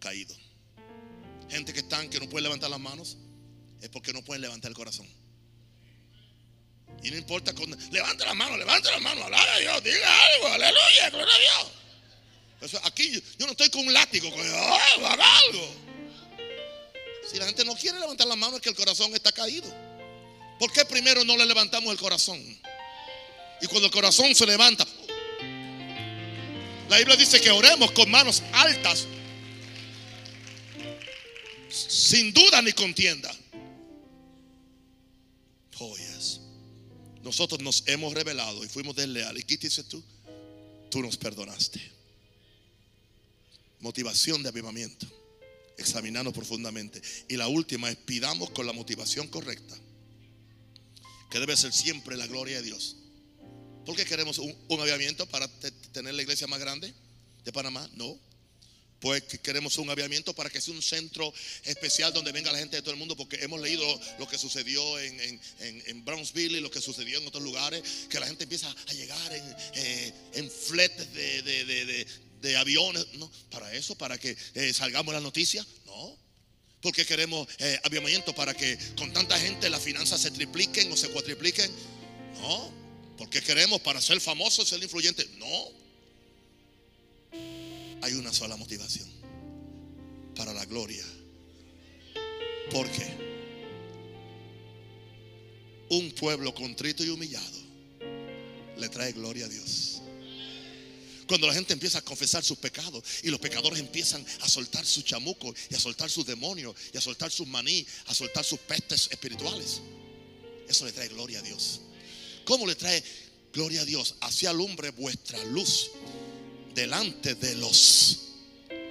caído. 0.00 0.34
Gente 1.50 1.72
que 1.72 1.80
están 1.80 2.10
que 2.10 2.20
no 2.20 2.28
pueden 2.28 2.44
levantar 2.44 2.68
las 2.68 2.80
manos 2.80 3.16
es 3.80 3.88
porque 3.88 4.12
no 4.12 4.22
pueden 4.22 4.42
levantar 4.42 4.70
el 4.70 4.76
corazón. 4.76 5.06
Y 7.02 7.10
no 7.10 7.16
importa 7.16 7.54
con. 7.54 7.70
Levanta 7.90 8.24
la 8.24 8.34
mano, 8.34 8.56
levanta 8.56 8.90
la 8.90 8.98
mano, 8.98 9.24
habla 9.24 9.40
a 9.40 9.58
Dios, 9.58 9.84
diga 9.84 10.24
algo, 10.26 10.48
aleluya, 10.48 11.10
gloria 11.10 11.34
a 11.34 12.60
Dios. 12.60 12.80
aquí 12.84 13.22
yo, 13.38 13.46
no 13.46 13.52
estoy 13.52 13.70
con 13.70 13.86
un 13.86 13.92
látigo, 13.92 14.30
con, 14.30 14.40
algo. 14.40 15.74
Si 17.30 17.38
la 17.38 17.46
gente 17.46 17.64
no 17.64 17.74
quiere 17.74 18.00
levantar 18.00 18.26
la 18.26 18.36
mano 18.36 18.56
es 18.56 18.62
que 18.62 18.70
el 18.70 18.74
corazón 18.74 19.14
está 19.14 19.32
caído. 19.32 19.72
¿Por 20.58 20.72
qué 20.72 20.84
primero 20.84 21.24
no 21.24 21.36
le 21.36 21.46
levantamos 21.46 21.92
el 21.92 21.98
corazón? 21.98 22.38
Y 23.60 23.66
cuando 23.66 23.86
el 23.86 23.92
corazón 23.92 24.34
se 24.34 24.46
levanta, 24.46 24.86
la 26.88 26.98
Biblia 26.98 27.16
dice 27.16 27.40
que 27.40 27.50
oremos 27.50 27.92
con 27.92 28.10
manos 28.10 28.42
altas, 28.52 29.06
sin 31.68 32.32
duda 32.32 32.62
ni 32.62 32.72
contienda. 32.72 33.30
Oh, 35.80 35.96
yes. 35.96 36.40
Nosotros 37.28 37.60
nos 37.60 37.82
hemos 37.84 38.14
revelado 38.14 38.64
y 38.64 38.68
fuimos 38.68 38.96
desleales. 38.96 39.42
¿Y 39.42 39.46
qué 39.46 39.58
dices 39.58 39.86
tú? 39.86 40.02
Tú 40.90 41.02
nos 41.02 41.18
perdonaste. 41.18 41.78
Motivación 43.80 44.42
de 44.42 44.48
avivamiento. 44.48 45.06
Examinando 45.76 46.32
profundamente. 46.32 47.02
Y 47.28 47.36
la 47.36 47.46
última 47.48 47.90
es 47.90 47.96
pidamos 47.96 48.48
con 48.48 48.64
la 48.64 48.72
motivación 48.72 49.28
correcta. 49.28 49.76
Que 51.30 51.38
debe 51.38 51.54
ser 51.54 51.70
siempre 51.70 52.16
la 52.16 52.26
gloria 52.26 52.56
de 52.56 52.62
Dios. 52.62 52.96
¿Por 53.84 53.94
qué 53.94 54.06
queremos 54.06 54.38
un, 54.38 54.56
un 54.68 54.80
avivamiento 54.80 55.26
para 55.26 55.46
tener 55.92 56.14
la 56.14 56.22
iglesia 56.22 56.46
más 56.46 56.60
grande 56.60 56.94
de 57.44 57.52
Panamá? 57.52 57.86
No. 57.94 58.18
Pues 59.00 59.22
queremos 59.42 59.78
un 59.78 59.88
avivamiento 59.90 60.34
para 60.34 60.50
que 60.50 60.60
sea 60.60 60.74
un 60.74 60.82
centro 60.82 61.32
especial 61.64 62.12
donde 62.12 62.32
venga 62.32 62.50
la 62.50 62.58
gente 62.58 62.76
de 62.76 62.82
todo 62.82 62.92
el 62.92 62.98
mundo, 62.98 63.16
porque 63.16 63.36
hemos 63.42 63.60
leído 63.60 63.84
lo 64.18 64.26
que 64.26 64.36
sucedió 64.38 64.98
en, 64.98 65.20
en, 65.20 65.40
en 65.86 66.04
Brownsville 66.04 66.58
y 66.58 66.60
lo 66.60 66.70
que 66.70 66.80
sucedió 66.80 67.18
en 67.18 67.26
otros 67.26 67.42
lugares, 67.44 67.82
que 68.10 68.18
la 68.18 68.26
gente 68.26 68.44
empieza 68.44 68.68
a 68.68 68.92
llegar 68.92 69.32
en, 69.32 69.56
eh, 69.74 70.12
en 70.34 70.50
fletes 70.50 71.14
de, 71.14 71.42
de, 71.42 71.64
de, 71.64 72.06
de, 72.42 72.56
aviones. 72.56 73.06
No, 73.14 73.30
para 73.50 73.72
eso, 73.72 73.94
para 73.94 74.18
que 74.18 74.36
eh, 74.54 74.72
salgamos 74.74 75.14
las 75.14 75.22
noticias. 75.22 75.64
No, 75.86 76.18
porque 76.80 77.06
queremos 77.06 77.46
eh, 77.58 77.78
avivamiento 77.84 78.34
para 78.34 78.54
que 78.54 78.78
con 78.96 79.12
tanta 79.12 79.38
gente 79.38 79.70
las 79.70 79.82
finanzas 79.82 80.20
se 80.20 80.32
tripliquen 80.32 80.90
o 80.90 80.96
se 80.96 81.08
cuatripliquen. 81.10 81.70
No, 82.40 82.72
porque 83.16 83.42
queremos 83.42 83.80
para 83.80 84.00
ser 84.00 84.20
famosos, 84.20 84.68
ser 84.68 84.82
influyentes. 84.82 85.28
No 85.36 85.87
hay 88.02 88.14
una 88.14 88.32
sola 88.32 88.56
motivación. 88.56 89.08
Para 90.36 90.52
la 90.52 90.64
gloria. 90.66 91.04
¿Por 92.70 92.88
qué? 92.90 93.28
Un 95.90 96.12
pueblo 96.12 96.54
contrito 96.54 97.04
y 97.04 97.08
humillado 97.08 97.58
le 98.76 98.88
trae 98.88 99.12
gloria 99.12 99.46
a 99.46 99.48
Dios. 99.48 100.02
Cuando 101.26 101.46
la 101.46 101.54
gente 101.54 101.74
empieza 101.74 101.98
a 101.98 102.02
confesar 102.02 102.42
sus 102.42 102.56
pecados 102.56 103.02
y 103.22 103.28
los 103.28 103.40
pecadores 103.40 103.80
empiezan 103.80 104.24
a 104.40 104.48
soltar 104.48 104.86
su 104.86 105.02
chamuco 105.02 105.54
y 105.70 105.74
a 105.74 105.80
soltar 105.80 106.08
sus 106.08 106.24
demonios 106.24 106.74
y 106.92 106.96
a 106.96 107.00
soltar 107.00 107.30
sus 107.30 107.46
maní, 107.46 107.86
a 108.06 108.14
soltar 108.14 108.44
sus 108.44 108.58
pestes 108.60 109.08
espirituales. 109.10 109.80
Eso 110.68 110.86
le 110.86 110.92
trae 110.92 111.08
gloria 111.08 111.40
a 111.40 111.42
Dios. 111.42 111.82
¿Cómo 112.44 112.66
le 112.66 112.74
trae 112.76 113.02
gloria 113.52 113.82
a 113.82 113.84
Dios? 113.84 114.14
Hacia 114.20 114.50
alumbre 114.50 114.90
vuestra 114.90 115.42
luz 115.46 115.90
delante 116.74 117.34
de 117.34 117.54
los. 117.56 118.20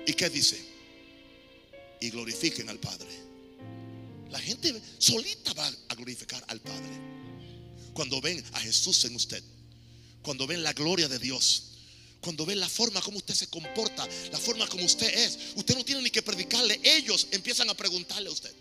¿Y 0.06 0.14
qué 0.14 0.30
dice? 0.30 0.60
Y 2.02 2.10
glorifiquen 2.10 2.70
al 2.70 2.80
Padre. 2.80 3.08
La 4.30 4.40
gente 4.40 4.82
solita 4.98 5.54
va 5.54 5.68
a 5.90 5.96
glorificar 5.96 6.44
al 6.48 6.60
Padre. 6.62 7.18
cuando 7.94 8.22
ven 8.22 8.44
a 8.54 8.60
Jesús 8.60 9.06
en 9.06 9.16
usted, 9.16 9.42
cuando 10.22 10.46
ven 10.46 10.62
la 10.62 10.74
gloria 10.74 11.08
de 11.08 11.18
Dios, 11.18 11.64
cuando 12.22 12.46
ven 12.46 12.60
la 12.60 12.70
forma 12.70 13.02
como 13.02 13.18
usted 13.18 13.34
se 13.34 13.48
comporta, 13.48 14.08
la 14.32 14.38
forma 14.38 14.68
como 14.68 14.86
usted 14.86 15.12
es, 15.18 15.40
usted 15.56 15.76
no 15.76 15.84
tiene 15.84 16.04
ni 16.04 16.12
que 16.12 16.22
predicarle, 16.22 16.80
ellos 16.84 17.28
empiezan 17.32 17.70
a 17.72 17.74
preguntarle 17.74 18.30
a 18.30 18.32
usted. 18.32 18.54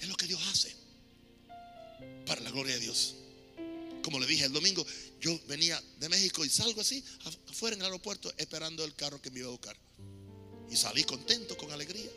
Es 0.00 0.08
lo 0.08 0.16
que 0.16 0.26
Dios 0.26 0.40
hace 0.50 0.74
para 2.26 2.40
la 2.40 2.50
gloria 2.50 2.74
de 2.74 2.80
Dios. 2.80 3.14
Como 4.04 4.20
le 4.20 4.26
dije 4.26 4.44
el 4.44 4.52
domingo, 4.52 4.84
yo 5.18 5.40
venía 5.48 5.82
de 5.98 6.10
México 6.10 6.44
y 6.44 6.50
salgo 6.50 6.82
así, 6.82 7.02
afuera 7.48 7.74
en 7.74 7.80
el 7.80 7.86
aeropuerto, 7.86 8.30
esperando 8.36 8.84
el 8.84 8.94
carro 8.94 9.20
que 9.20 9.30
me 9.30 9.38
iba 9.38 9.48
a 9.48 9.52
buscar. 9.52 9.74
Y 10.70 10.76
salí 10.76 11.04
contento, 11.04 11.56
con 11.56 11.72
alegría. 11.72 12.10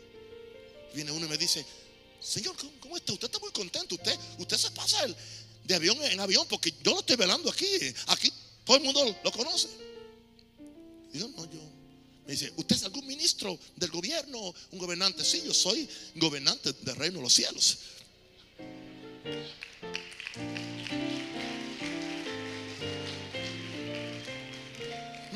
Viene 0.94 1.10
uno 1.12 1.24
y 1.24 1.30
me 1.30 1.38
dice, 1.38 1.64
Señor, 2.20 2.54
¿cómo, 2.78 2.98
está? 2.98 3.14
Usted 3.14 3.28
está 3.28 3.38
muy 3.38 3.50
contento. 3.52 3.94
Usted, 3.94 4.14
usted 4.38 4.58
se 4.58 4.70
pasa 4.72 4.98
de 5.64 5.74
avión 5.74 5.96
en 6.02 6.20
avión 6.20 6.46
porque 6.46 6.74
yo 6.84 6.92
lo 6.92 7.00
estoy 7.00 7.16
velando 7.16 7.50
aquí. 7.50 7.66
Aquí 8.08 8.30
todo 8.66 8.76
el 8.76 8.82
mundo 8.82 9.16
lo 9.24 9.32
conoce. 9.32 9.68
Y 11.14 11.20
yo, 11.20 11.28
no, 11.28 11.50
yo. 11.50 11.58
Me 12.26 12.32
dice, 12.32 12.52
¿usted 12.56 12.76
es 12.76 12.82
algún 12.82 13.06
ministro 13.06 13.58
del 13.76 13.90
gobierno? 13.90 14.54
¿Un 14.72 14.78
gobernante? 14.78 15.24
Sí, 15.24 15.42
yo 15.42 15.54
soy 15.54 15.88
gobernante 16.16 16.74
del 16.82 16.96
reino 16.96 17.16
de 17.16 17.22
los 17.22 17.32
cielos. 17.32 17.78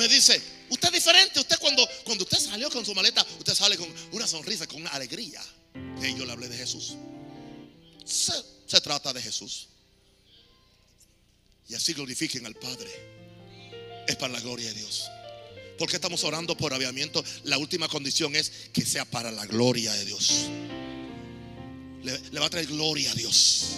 Me 0.02 0.08
dice, 0.08 0.42
usted 0.68 0.88
es 0.88 0.94
diferente. 0.94 1.38
Usted 1.38 1.58
cuando, 1.60 1.88
cuando 2.02 2.24
usted 2.24 2.38
salió 2.38 2.68
con 2.70 2.84
su 2.84 2.92
maleta, 2.92 3.24
usted 3.38 3.54
sale 3.54 3.76
con 3.76 3.88
una 4.10 4.26
sonrisa, 4.26 4.66
con 4.66 4.80
una 4.80 4.90
alegría. 4.90 5.40
Y 6.02 6.18
yo 6.18 6.26
le 6.26 6.32
hablé 6.32 6.48
de 6.48 6.56
Jesús. 6.56 6.96
Se, 8.04 8.80
trata 8.80 9.12
de 9.12 9.22
Jesús. 9.22 9.68
Y 11.68 11.74
así 11.74 11.92
glorifiquen 11.92 12.44
al 12.46 12.56
Padre. 12.56 12.90
Es 14.08 14.16
para 14.16 14.32
la 14.32 14.40
gloria 14.40 14.66
de 14.66 14.74
Dios. 14.74 15.04
Porque 15.78 15.96
estamos 15.96 16.24
orando 16.24 16.56
por 16.56 16.74
aviamiento. 16.74 17.24
La 17.44 17.58
última 17.58 17.86
condición 17.86 18.34
es 18.34 18.50
que 18.72 18.84
sea 18.84 19.04
para 19.04 19.30
la 19.30 19.46
gloria 19.46 19.92
de 19.92 20.04
Dios. 20.04 20.46
Le 22.02 22.40
va 22.40 22.46
a 22.46 22.50
traer 22.50 22.66
gloria 22.66 23.12
a 23.12 23.14
Dios. 23.14 23.76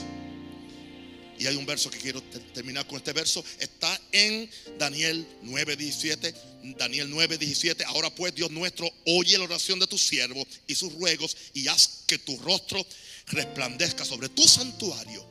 Y 1.38 1.46
hay 1.46 1.56
un 1.56 1.66
verso 1.66 1.90
que 1.90 1.98
quiero 1.98 2.22
terminar 2.52 2.86
con 2.86 2.98
este 2.98 3.12
verso. 3.12 3.44
Está 3.58 4.00
en 4.12 4.48
Daniel 4.78 5.26
9:17. 5.42 6.34
Daniel 6.76 7.10
9:17. 7.10 7.84
Ahora 7.86 8.14
pues, 8.14 8.34
Dios 8.34 8.50
nuestro, 8.50 8.88
oye 9.06 9.36
la 9.36 9.44
oración 9.44 9.78
de 9.78 9.86
tu 9.86 9.98
siervo 9.98 10.46
y 10.66 10.74
sus 10.74 10.92
ruegos 10.94 11.36
y 11.52 11.66
haz 11.68 12.04
que 12.06 12.18
tu 12.18 12.36
rostro 12.38 12.84
resplandezca 13.26 14.04
sobre 14.04 14.28
tu 14.28 14.46
santuario 14.46 15.24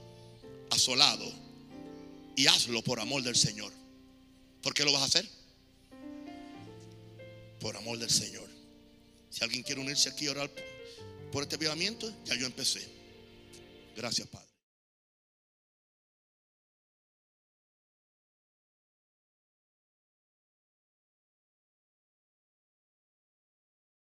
asolado. 0.70 1.32
Y 2.36 2.48
hazlo 2.48 2.82
por 2.84 3.00
amor 3.00 3.22
del 3.22 3.36
Señor. 3.36 3.72
¿Por 4.62 4.74
qué 4.74 4.84
lo 4.84 4.92
vas 4.92 5.04
a 5.04 5.06
hacer? 5.06 5.28
Por 7.60 7.78
amor 7.78 8.00
del 8.00 8.10
Señor. 8.10 8.50
Si 9.30 9.44
alguien 9.44 9.64
quiere 9.64 9.82
unirse 9.82 10.10
aquí 10.10 10.28
a 10.28 10.32
orar 10.32 10.52
por 11.32 11.44
este 11.44 11.56
avivamiento, 11.56 12.12
ya 12.26 12.36
yo 12.36 12.46
empecé. 12.46 12.88
Gracias, 13.96 14.28
Padre. 14.28 14.53